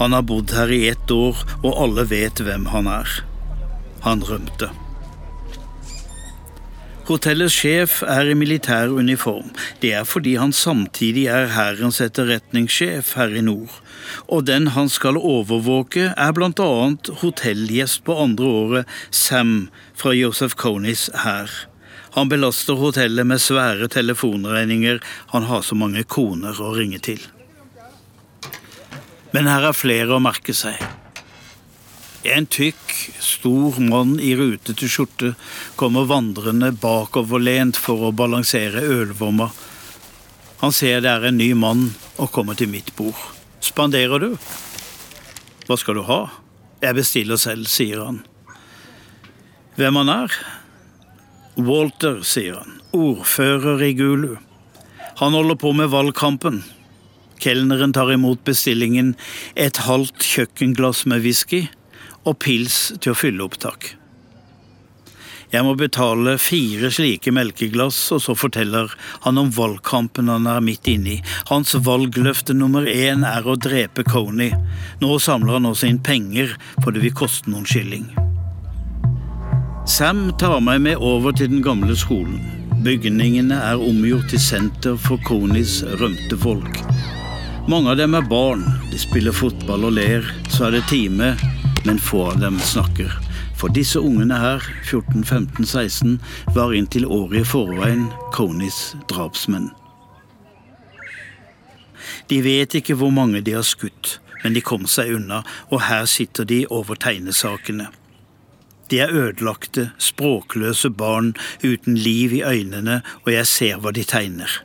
Han 0.00 0.12
har 0.16 0.22
bodd 0.22 0.54
her 0.56 0.72
i 0.72 0.88
ett 0.88 1.10
år, 1.10 1.36
og 1.62 1.76
alle 1.84 2.06
vet 2.08 2.40
hvem 2.40 2.68
han 2.72 2.88
er. 2.88 3.20
Han 4.06 4.24
rømte. 4.24 4.70
Hotellets 7.06 7.54
sjef 7.54 8.00
er 8.02 8.26
i 8.26 8.34
militær 8.34 8.90
uniform. 8.90 9.52
Det 9.78 9.92
er 9.94 10.06
fordi 10.08 10.32
han 10.40 10.50
samtidig 10.50 11.28
er 11.30 11.52
hærens 11.54 12.00
etterretningssjef 12.02 13.12
her 13.14 13.36
i 13.36 13.44
nord. 13.46 13.70
Og 14.26 14.48
den 14.48 14.72
han 14.74 14.90
skal 14.90 15.20
overvåke, 15.20 16.08
er 16.16 16.42
annet 16.42 17.12
hotellgjest 17.22 18.02
på 18.02 18.18
andre 18.24 18.46
året, 18.46 18.90
Sam 19.10 19.70
fra 19.94 20.16
Joseph 20.18 20.58
Coneys 20.58 21.06
hær. 21.22 21.50
Han 22.18 22.28
belaster 22.28 22.74
hotellet 22.74 23.26
med 23.26 23.38
svære 23.38 23.86
telefonregninger, 23.88 24.98
han 25.30 25.42
har 25.42 25.62
så 25.62 25.78
mange 25.78 26.02
koner 26.02 26.58
å 26.58 26.74
ringe 26.74 26.98
til. 26.98 27.20
Men 29.34 29.50
her 29.50 29.66
er 29.70 29.76
flere 29.76 30.16
å 30.16 30.22
merke 30.22 30.54
seg. 30.56 30.78
En 32.26 32.46
tykk, 32.50 32.92
stor 33.22 33.76
mann 33.82 34.16
i 34.18 34.32
rutete 34.38 34.88
skjorte 34.90 35.34
kommer 35.78 36.08
vandrende 36.10 36.72
bakoverlent 36.74 37.78
for 37.78 38.08
å 38.08 38.14
balansere 38.16 38.82
ølvomma. 38.82 39.50
Han 40.62 40.72
ser 40.74 41.04
det 41.04 41.12
er 41.12 41.28
en 41.28 41.38
ny 41.38 41.52
mann 41.54 41.90
og 42.16 42.32
kommer 42.34 42.58
til 42.58 42.72
mitt 42.72 42.90
bord. 42.98 43.18
Spanderer 43.62 44.22
du? 44.22 44.30
Hva 45.66 45.78
skal 45.78 46.00
du 46.00 46.06
ha? 46.08 46.20
Jeg 46.82 46.98
bestiller 46.98 47.38
selv, 47.40 47.68
sier 47.70 48.02
han. 48.04 48.22
hvem 49.76 49.96
han 50.02 50.08
er? 50.08 50.34
Walter, 51.56 52.22
sier 52.22 52.58
han. 52.58 52.80
Ordfører 52.92 53.82
i 53.82 53.92
Gulu. 53.96 54.36
Han 55.20 55.32
holder 55.32 55.56
på 55.56 55.72
med 55.72 55.88
valgkampen. 55.88 56.62
Kelneren 57.42 57.92
tar 57.96 58.12
imot 58.14 58.44
bestillingen 58.46 59.14
et 59.54 59.84
halvt 59.86 60.24
kjøkkenglass 60.24 61.04
med 61.10 61.24
whisky 61.26 61.66
og 62.26 62.40
pils 62.42 62.96
til 63.00 63.12
å 63.12 63.18
fylle 63.18 63.44
opp, 63.46 63.58
takk. 63.62 63.94
Jeg 65.52 65.62
må 65.62 65.76
betale 65.78 66.34
fire 66.42 66.90
slike 66.90 67.30
melkeglass, 67.34 67.98
og 68.12 68.22
så 68.24 68.34
forteller 68.34 68.90
han 69.24 69.38
om 69.38 69.52
valgkampen 69.54 70.28
han 70.32 70.48
er 70.50 70.64
midt 70.64 70.90
inne 70.90 71.12
i. 71.14 71.18
Hans 71.52 71.76
valgløfte 71.86 72.56
nummer 72.56 72.88
én 72.90 73.22
er 73.26 73.46
å 73.46 73.54
drepe 73.54 74.04
Coney. 74.08 74.50
Nå 75.00 75.18
samler 75.22 75.60
han 75.60 75.70
også 75.70 75.88
inn 75.92 76.02
penger, 76.02 76.56
for 76.82 76.90
det 76.90 77.04
vil 77.06 77.14
koste 77.16 77.52
noen 77.52 77.68
skilling. 77.68 78.10
Sam 79.86 80.32
tar 80.40 80.58
meg 80.66 80.82
med 80.82 80.98
over 80.98 81.32
til 81.36 81.52
den 81.52 81.62
gamle 81.62 81.94
skolen. 81.94 82.42
Bygningene 82.82 83.56
er 83.70 83.80
omgjort 83.82 84.32
til 84.34 84.42
senter 84.42 84.98
for 85.00 85.22
Coneys 85.24 85.78
rømte 86.02 86.38
folk. 86.42 86.82
Mange 87.68 87.90
av 87.90 87.96
dem 87.96 88.14
er 88.14 88.22
barn. 88.22 88.60
De 88.92 88.98
spiller 88.98 89.34
fotball 89.34 89.88
og 89.88 89.96
ler. 89.96 90.26
Så 90.54 90.68
er 90.68 90.76
det 90.76 90.84
time, 90.86 91.32
men 91.82 91.98
få 91.98 92.28
av 92.30 92.36
dem 92.38 92.60
snakker. 92.62 93.10
For 93.58 93.72
disse 93.74 93.98
ungene 93.98 94.36
her, 94.38 94.62
14, 94.84 95.24
15, 95.24 95.66
16, 95.66 96.12
var 96.54 96.74
inntil 96.78 97.08
året 97.10 97.40
i 97.40 97.48
forveien 97.48 98.04
Coneys 98.36 98.94
drapsmenn. 99.10 99.72
De 102.30 102.38
vet 102.44 102.76
ikke 102.78 102.94
hvor 103.00 103.10
mange 103.10 103.42
de 103.42 103.56
har 103.56 103.66
skutt, 103.66 104.20
men 104.44 104.54
de 104.54 104.62
kom 104.62 104.86
seg 104.86 105.16
unna, 105.16 105.40
og 105.66 105.88
her 105.88 106.06
sitter 106.06 106.46
de 106.46 106.60
over 106.70 106.94
tegnesakene. 107.02 107.88
De 108.94 109.02
er 109.02 109.10
ødelagte, 109.10 109.88
språkløse 109.98 110.92
barn 110.94 111.34
uten 111.66 111.98
liv 111.98 112.38
i 112.38 112.44
øynene, 112.46 113.00
og 113.24 113.34
jeg 113.34 113.50
ser 113.50 113.82
hva 113.82 113.90
de 113.90 114.06
tegner. 114.06 114.60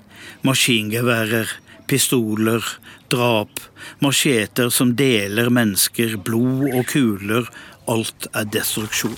Maskingeværer, 0.46 1.50
pistoler, 1.92 2.64
drap, 3.12 3.60
macheter 4.00 4.72
som 4.72 4.96
deler 4.96 5.52
mennesker, 5.52 6.16
blod 6.24 6.70
og 6.72 6.88
kuler. 6.94 7.50
Alt 7.92 8.30
er 8.32 8.48
destruksjon. 8.54 9.18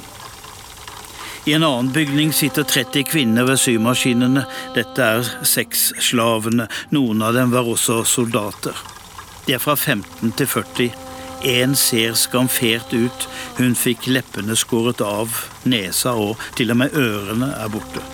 I 1.46 1.54
en 1.58 1.66
annen 1.68 1.92
bygning 1.94 2.32
sitter 2.34 2.64
30 2.64 3.04
kvinner 3.04 3.44
ved 3.44 3.60
symaskinene. 3.60 4.46
Dette 4.78 5.04
er 5.04 5.32
sexslavene. 5.44 6.70
Noen 6.96 7.22
av 7.22 7.36
dem 7.36 7.52
var 7.52 7.68
også 7.68 8.00
soldater. 8.08 8.78
De 9.46 9.58
er 9.58 9.60
fra 9.60 9.76
15 9.76 10.32
til 10.40 10.48
40. 10.48 10.94
En 11.52 11.76
ser 11.76 12.16
skamfert 12.16 12.96
ut. 12.96 13.28
Hun 13.60 13.76
fikk 13.76 14.08
leppene 14.08 14.56
skåret 14.56 15.04
av, 15.04 15.36
nesa 15.68 16.16
og 16.16 16.40
til 16.56 16.72
og 16.72 16.80
med 16.80 16.96
ørene 16.96 17.52
er 17.60 17.74
borte. 17.76 18.06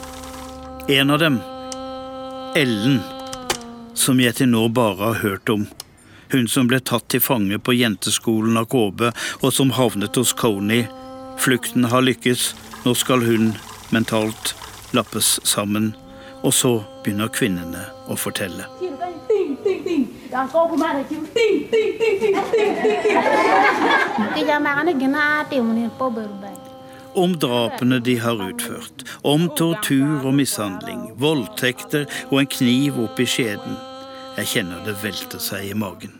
En 0.89 1.13
av 1.13 1.21
dem, 1.21 1.37
Ellen, 2.57 3.03
som 3.99 4.19
jeg 4.23 4.39
til 4.39 4.49
nå 4.53 4.67
bare 4.73 5.11
har 5.11 5.21
hørt 5.23 5.49
om. 5.49 5.67
Hun 6.31 6.47
som 6.47 6.67
ble 6.69 6.79
tatt 6.79 7.07
til 7.09 7.23
fange 7.23 7.57
på 7.59 7.73
jenteskolen 7.73 8.57
av 8.59 8.69
KB, 8.69 9.09
og 9.41 9.53
som 9.53 9.73
havnet 9.75 10.15
hos 10.19 10.33
Coney. 10.37 10.85
Flukten 11.41 11.89
har 11.89 12.05
lykkes, 12.05 12.53
nå 12.85 12.93
skal 12.95 13.25
hun 13.25 13.55
mentalt 13.89 14.53
lappes 14.93 15.39
sammen. 15.43 15.95
Og 16.43 16.53
så 16.55 16.77
begynner 17.03 17.31
kvinnene 17.33 17.81
å 18.07 18.15
fortelle. 18.15 18.69
Om 27.19 27.35
drapene 27.41 27.99
de 28.05 28.15
har 28.21 28.37
utført, 28.45 29.03
om 29.25 29.49
tortur 29.57 30.27
og 30.29 30.33
mishandling, 30.37 31.07
voldtekter 31.17 32.05
og 32.29 32.43
en 32.43 32.51
kniv 32.59 33.01
opp 33.09 33.19
i 33.19 33.25
skjeden. 33.27 33.88
Jeg 34.39 34.47
kjenner 34.47 34.83
det 34.85 34.93
velter 35.01 35.41
seg 35.43 35.67
i 35.67 35.75
magen. 35.75 36.13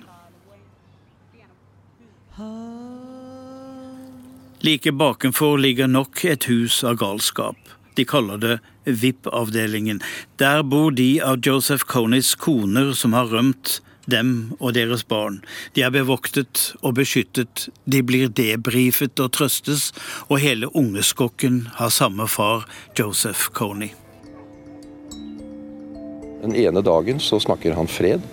Like 4.60 4.92
bakenfor 4.92 5.56
ligger 5.64 5.88
nok 5.88 6.26
et 6.28 6.50
hus 6.52 6.82
av 6.84 6.98
galskap. 7.00 7.56
De 7.96 8.04
kaller 8.04 8.42
det 8.44 8.58
VIP-avdelingen. 8.84 10.02
Der 10.36 10.66
bor 10.68 10.92
de 10.92 11.22
av 11.24 11.40
Joseph 11.46 11.88
Coneys 11.88 12.34
koner 12.36 12.92
som 12.92 13.16
har 13.16 13.32
rømt, 13.32 13.80
dem 14.10 14.52
og 14.60 14.74
deres 14.76 15.06
barn. 15.08 15.40
De 15.78 15.86
er 15.86 15.96
bevoktet 15.96 16.74
og 16.82 16.98
beskyttet, 17.00 17.70
de 17.86 18.04
blir 18.04 18.28
debrifet 18.28 19.22
og 19.24 19.32
trøstes, 19.38 19.94
og 20.28 20.44
hele 20.44 20.68
ungeskokken 20.76 21.68
har 21.80 21.94
samme 21.94 22.28
far, 22.28 22.68
Joseph 23.00 23.54
Coney. 23.56 23.94
Den 26.42 26.56
ene 26.56 26.82
dagen 26.82 27.20
så 27.20 27.40
snakker 27.40 27.76
han 27.76 27.90
fred, 27.92 28.24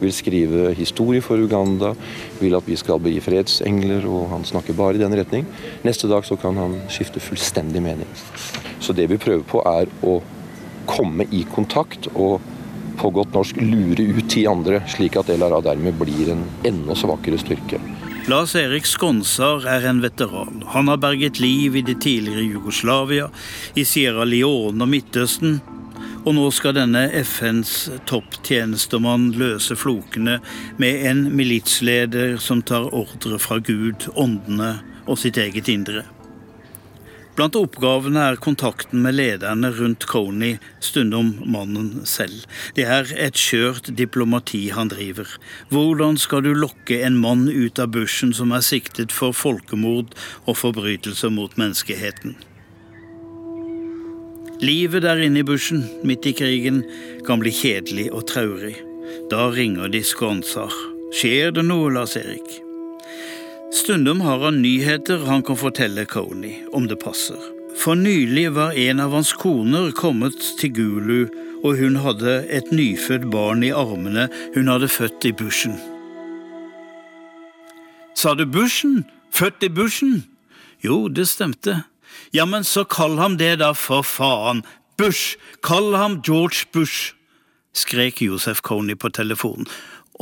vil 0.00 0.12
skrive 0.12 0.72
historie 0.74 1.22
for 1.22 1.38
Uganda, 1.38 1.92
vil 2.40 2.56
at 2.58 2.66
vi 2.66 2.76
skal 2.76 2.98
bli 3.02 3.20
fredsengler, 3.22 4.06
og 4.10 4.26
han 4.32 4.46
snakker 4.46 4.74
bare 4.74 4.98
i 4.98 5.02
den 5.04 5.14
retning. 5.14 5.46
Neste 5.86 6.10
dag 6.10 6.26
så 6.26 6.36
kan 6.40 6.58
han 6.58 6.80
skifte 6.90 7.22
fullstendig 7.22 7.82
mening. 7.82 8.10
Så 8.82 8.92
det 8.92 9.06
vi 9.12 9.20
prøver 9.22 9.46
på, 9.46 9.62
er 9.62 9.86
å 10.02 10.18
komme 10.90 11.28
i 11.30 11.44
kontakt 11.54 12.10
og 12.14 12.42
på 12.98 13.10
godt 13.14 13.34
norsk 13.34 13.58
lure 13.62 14.06
ut 14.18 14.26
ti 14.30 14.44
andre, 14.50 14.82
slik 14.90 15.16
at 15.18 15.30
LRA 15.30 15.60
dermed 15.64 15.94
blir 15.98 16.34
en 16.34 16.42
enda 16.66 16.98
svakere 16.98 17.38
styrke. 17.38 17.78
Lars 18.30 18.54
Erik 18.56 18.86
Skonsar 18.88 19.66
er 19.68 19.86
en 19.86 20.00
veteran. 20.00 20.62
Han 20.72 20.88
har 20.88 20.98
berget 21.02 21.40
liv 21.42 21.76
i 21.76 21.84
det 21.84 21.98
tidligere 22.02 22.46
Jugoslavia, 22.54 23.28
i 23.76 23.84
Sierra 23.84 24.24
Leone 24.24 24.80
og 24.80 24.90
Midtøsten. 24.90 25.58
Og 26.24 26.32
nå 26.32 26.44
skal 26.56 26.72
denne 26.78 27.02
FNs 27.20 27.74
topptjenestemann 28.08 29.34
løse 29.36 29.76
flokene 29.76 30.38
med 30.80 31.02
en 31.10 31.26
militsleder 31.36 32.38
som 32.40 32.62
tar 32.64 32.88
ordre 32.96 33.36
fra 33.36 33.58
Gud, 33.60 34.08
åndene 34.16 34.78
og 35.04 35.20
sitt 35.20 35.36
eget 35.36 35.68
indre. 35.68 36.06
Blant 37.34 37.58
oppgavene 37.58 38.22
er 38.30 38.38
kontakten 38.38 39.02
med 39.04 39.16
lederne 39.18 39.68
rundt 39.74 40.06
Coney, 40.08 40.60
stundom 40.78 41.34
mannen 41.50 42.06
selv. 42.06 42.46
Det 42.78 42.86
er 42.86 43.10
et 43.18 43.36
skjørt 43.36 43.90
diplomati 43.98 44.68
han 44.72 44.92
driver. 44.94 45.28
Hvordan 45.74 46.16
skal 46.16 46.46
du 46.46 46.52
lokke 46.54 47.02
en 47.02 47.18
mann 47.20 47.48
ut 47.50 47.82
av 47.82 47.90
bushen 47.98 48.32
som 48.32 48.54
er 48.54 48.64
siktet 48.64 49.12
for 49.12 49.36
folkemord 49.36 50.14
og 50.46 50.60
forbrytelser 50.62 51.34
mot 51.34 51.58
menneskeheten? 51.60 52.38
Livet 54.60 55.02
der 55.02 55.18
inne 55.18 55.42
i 55.42 55.46
bushen, 55.46 55.82
midt 56.06 56.26
i 56.26 56.32
krigen, 56.32 56.84
kan 57.26 57.40
bli 57.42 57.50
kjedelig 57.50 58.10
og 58.14 58.26
traurig. 58.30 58.76
Da 59.30 59.48
ringer 59.50 59.90
de 59.90 60.02
skånser. 60.04 60.70
Skjer 61.14 61.54
det 61.54 61.64
noe, 61.66 61.90
Lars 61.94 62.14
Erik? 62.18 62.60
Stundom 63.74 64.20
har 64.22 64.38
han 64.44 64.60
nyheter 64.62 65.24
han 65.26 65.42
kan 65.42 65.58
fortelle 65.58 66.06
Coney, 66.06 66.62
om 66.72 66.86
det 66.86 67.00
passer. 67.02 67.40
For 67.78 67.98
nylig 67.98 68.52
var 68.54 68.76
en 68.78 69.02
av 69.02 69.16
hans 69.16 69.32
koner 69.34 69.90
kommet 69.98 70.38
til 70.60 70.70
Gulu, 70.76 71.24
og 71.64 71.80
hun 71.80 71.98
hadde 72.04 72.36
et 72.52 72.70
nyfødt 72.70 73.26
barn 73.32 73.64
i 73.66 73.72
armene 73.74 74.28
hun 74.54 74.70
hadde 74.70 74.90
født 74.92 75.26
i 75.26 75.32
bushen. 75.34 75.74
Sa 78.14 78.34
du 78.38 78.46
bushen? 78.46 79.02
Født 79.34 79.66
i 79.66 79.72
bushen? 79.72 80.22
Jo, 80.84 81.08
det 81.08 81.26
stemte. 81.28 81.82
Ja, 82.34 82.46
men 82.46 82.64
så 82.66 82.82
kall 82.84 83.14
ham 83.20 83.36
det 83.38 83.60
da, 83.60 83.68
for 83.78 84.02
faen. 84.02 84.64
Bush! 84.98 85.36
Kall 85.62 85.94
ham 85.94 86.18
George 86.26 86.66
Bush! 86.74 87.12
skrek 87.74 88.22
Josef 88.22 88.58
Coney 88.62 88.98
på 88.98 89.10
telefonen, 89.14 89.68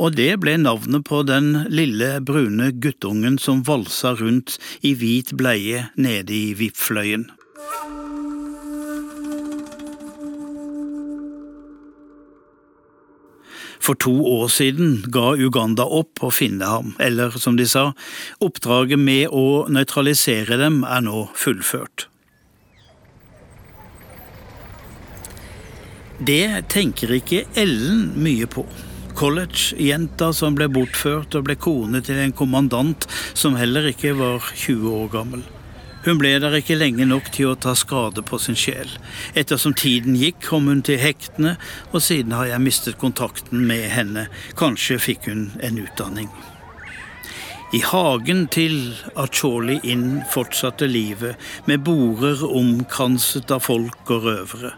og 0.01 0.13
det 0.17 0.31
ble 0.41 0.55
navnet 0.61 1.05
på 1.09 1.23
den 1.25 1.67
lille, 1.73 2.19
brune 2.21 2.71
guttungen 2.81 3.39
som 3.41 3.61
valsa 3.65 4.13
rundt 4.17 4.59
i 4.81 4.93
hvit 4.97 5.33
bleie 5.37 5.87
nede 5.97 6.33
i 6.33 6.53
VIP-fløyen. 6.57 7.27
For 13.83 13.99
to 13.99 14.13
år 14.23 14.47
siden 14.47 15.01
ga 15.11 15.33
Uganda 15.35 15.83
opp 15.83 16.21
å 16.23 16.31
finne 16.31 16.69
ham, 16.71 16.93
eller 17.03 17.35
som 17.35 17.57
de 17.59 17.65
sa, 17.67 17.89
oppdraget 18.39 18.99
med 18.99 19.27
å 19.35 19.65
nøytralisere 19.67 20.55
dem 20.61 20.85
er 20.87 21.03
nå 21.03 21.25
fullført. 21.35 22.07
Det 26.23 26.63
tenker 26.71 27.11
ikke 27.17 27.43
Ellen 27.59 28.13
mye 28.23 28.47
på. 28.47 28.63
College-jenta 29.19 30.31
som 30.33 30.55
ble 30.55 30.69
bortført 30.71 31.35
og 31.35 31.49
ble 31.49 31.57
kone 31.59 31.99
til 32.05 32.21
en 32.23 32.31
kommandant 32.33 33.03
som 33.35 33.57
heller 33.59 33.91
ikke 33.91 34.15
var 34.15 34.47
20 34.55 34.95
år 35.01 35.11
gammel. 35.11 35.43
Hun 36.03 36.19
ble 36.19 36.33
der 36.43 36.57
ikke 36.57 36.75
lenge 36.75 37.05
nok 37.07 37.29
til 37.31 37.53
å 37.53 37.59
ta 37.59 37.71
skade 37.79 38.25
på 38.27 38.39
sin 38.41 38.57
sjel. 38.59 38.89
Ettersom 39.39 39.75
tiden 39.79 40.17
gikk, 40.19 40.41
kom 40.49 40.67
hun 40.67 40.83
til 40.83 40.99
hektene, 40.99 41.55
og 41.93 42.03
siden 42.03 42.35
har 42.35 42.49
jeg 42.51 42.65
mistet 42.65 42.99
kontakten 42.99 43.63
med 43.69 43.87
henne. 43.93 44.27
Kanskje 44.59 44.99
fikk 44.99 45.29
hun 45.31 45.45
en 45.63 45.79
utdanning. 45.85 46.31
I 47.73 47.79
hagen 47.81 48.43
til 48.53 48.75
Acholi 49.17 49.79
Inn 49.89 50.19
fortsatte 50.29 50.85
livet, 50.85 51.39
med 51.65 51.81
borer 51.87 52.43
omkranset 52.45 53.49
av 53.55 53.63
folk 53.65 54.11
og 54.13 54.27
røvere. 54.27 54.75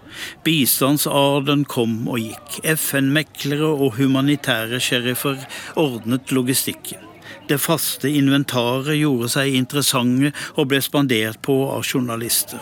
Bistandsarden 0.48 1.66
kom 1.68 2.06
og 2.06 2.22
gikk. 2.24 2.62
FN-meklere 2.78 3.74
og 3.74 3.98
humanitære 3.98 4.80
sheriffer 4.80 5.44
ordnet 5.76 6.32
logistikken. 6.32 7.05
Det 7.48 7.60
faste 7.62 8.10
inventaret 8.10 8.98
gjorde 8.98 9.30
seg 9.36 9.54
interessante 9.54 10.32
og 10.56 10.72
ble 10.72 10.82
spandert 10.82 11.42
på 11.46 11.60
av 11.70 11.86
journalister. 11.86 12.62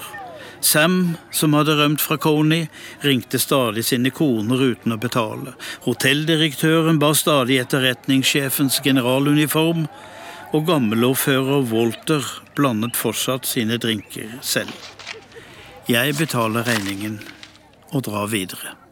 Sam, 0.64 1.16
som 1.32 1.56
hadde 1.58 1.76
rømt 1.76 2.02
fra 2.04 2.16
Coney, 2.18 2.70
ringte 3.04 3.40
stadig 3.40 3.84
sine 3.88 4.12
koner 4.16 4.62
uten 4.64 4.96
å 4.96 5.00
betale. 5.00 5.56
Hotelldirektøren 5.84 7.00
ba 7.00 7.12
stadig 7.16 7.60
etterretningssjefens 7.64 8.80
generaluniform, 8.84 9.88
og 10.54 10.68
gammelordfører 10.70 11.66
Walter 11.72 12.28
blandet 12.56 12.96
fortsatt 13.00 13.48
sine 13.50 13.80
drinker 13.82 14.38
selv. 14.46 14.72
Jeg 15.90 16.16
betaler 16.20 16.64
regningen 16.70 17.20
og 17.92 18.06
drar 18.08 18.30
videre. 18.32 18.83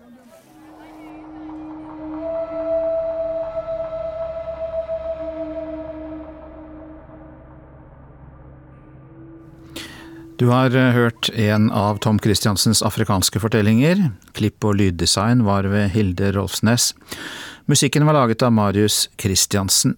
Du 10.41 10.47
har 10.47 10.75
eh, 10.75 10.91
hørt 10.91 11.29
en 11.29 11.71
av 11.71 11.97
Tom 12.01 12.19
Christiansens 12.19 12.81
afrikanske 12.81 13.37
fortellinger. 13.43 14.07
Klipp 14.33 14.65
og 14.65 14.79
lyddesign 14.79 15.43
var 15.45 15.67
ved 15.69 15.91
Hilde 15.93 16.31
Rolfsnes. 16.33 16.95
Musikken 17.69 18.07
var 18.09 18.17
laget 18.17 18.41
av 18.41 18.49
Marius 18.57 19.03
Christiansen. 19.21 19.93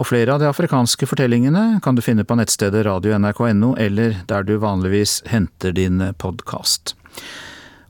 Og 0.00 0.08
flere 0.08 0.32
av 0.32 0.40
de 0.40 0.48
afrikanske 0.48 1.04
fortellingene 1.10 1.82
kan 1.84 1.92
du 1.92 2.00
finne 2.00 2.24
på 2.24 2.40
nettstedet 2.40 2.86
radio.nrk.no, 2.88 3.74
eller 3.76 4.16
der 4.32 4.48
du 4.48 4.56
vanligvis 4.64 5.20
henter 5.28 5.76
din 5.76 6.00
podkast. 6.24 6.96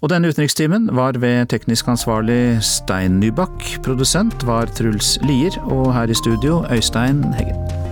Og 0.03 0.11
denne 0.11 0.35
utenrikstimen 0.35 0.91
var 0.91 1.23
ved 1.23 1.53
teknisk 1.55 1.87
ansvarlig 1.95 2.59
Stein 2.67 3.21
Nybakk. 3.23 3.77
Produsent 3.87 4.43
var 4.43 4.75
Truls 4.75 5.21
Lier, 5.23 5.55
og 5.71 5.93
her 5.95 6.11
i 6.11 6.19
studio 6.19 6.65
Øystein 6.67 7.23
Heggen. 7.39 7.86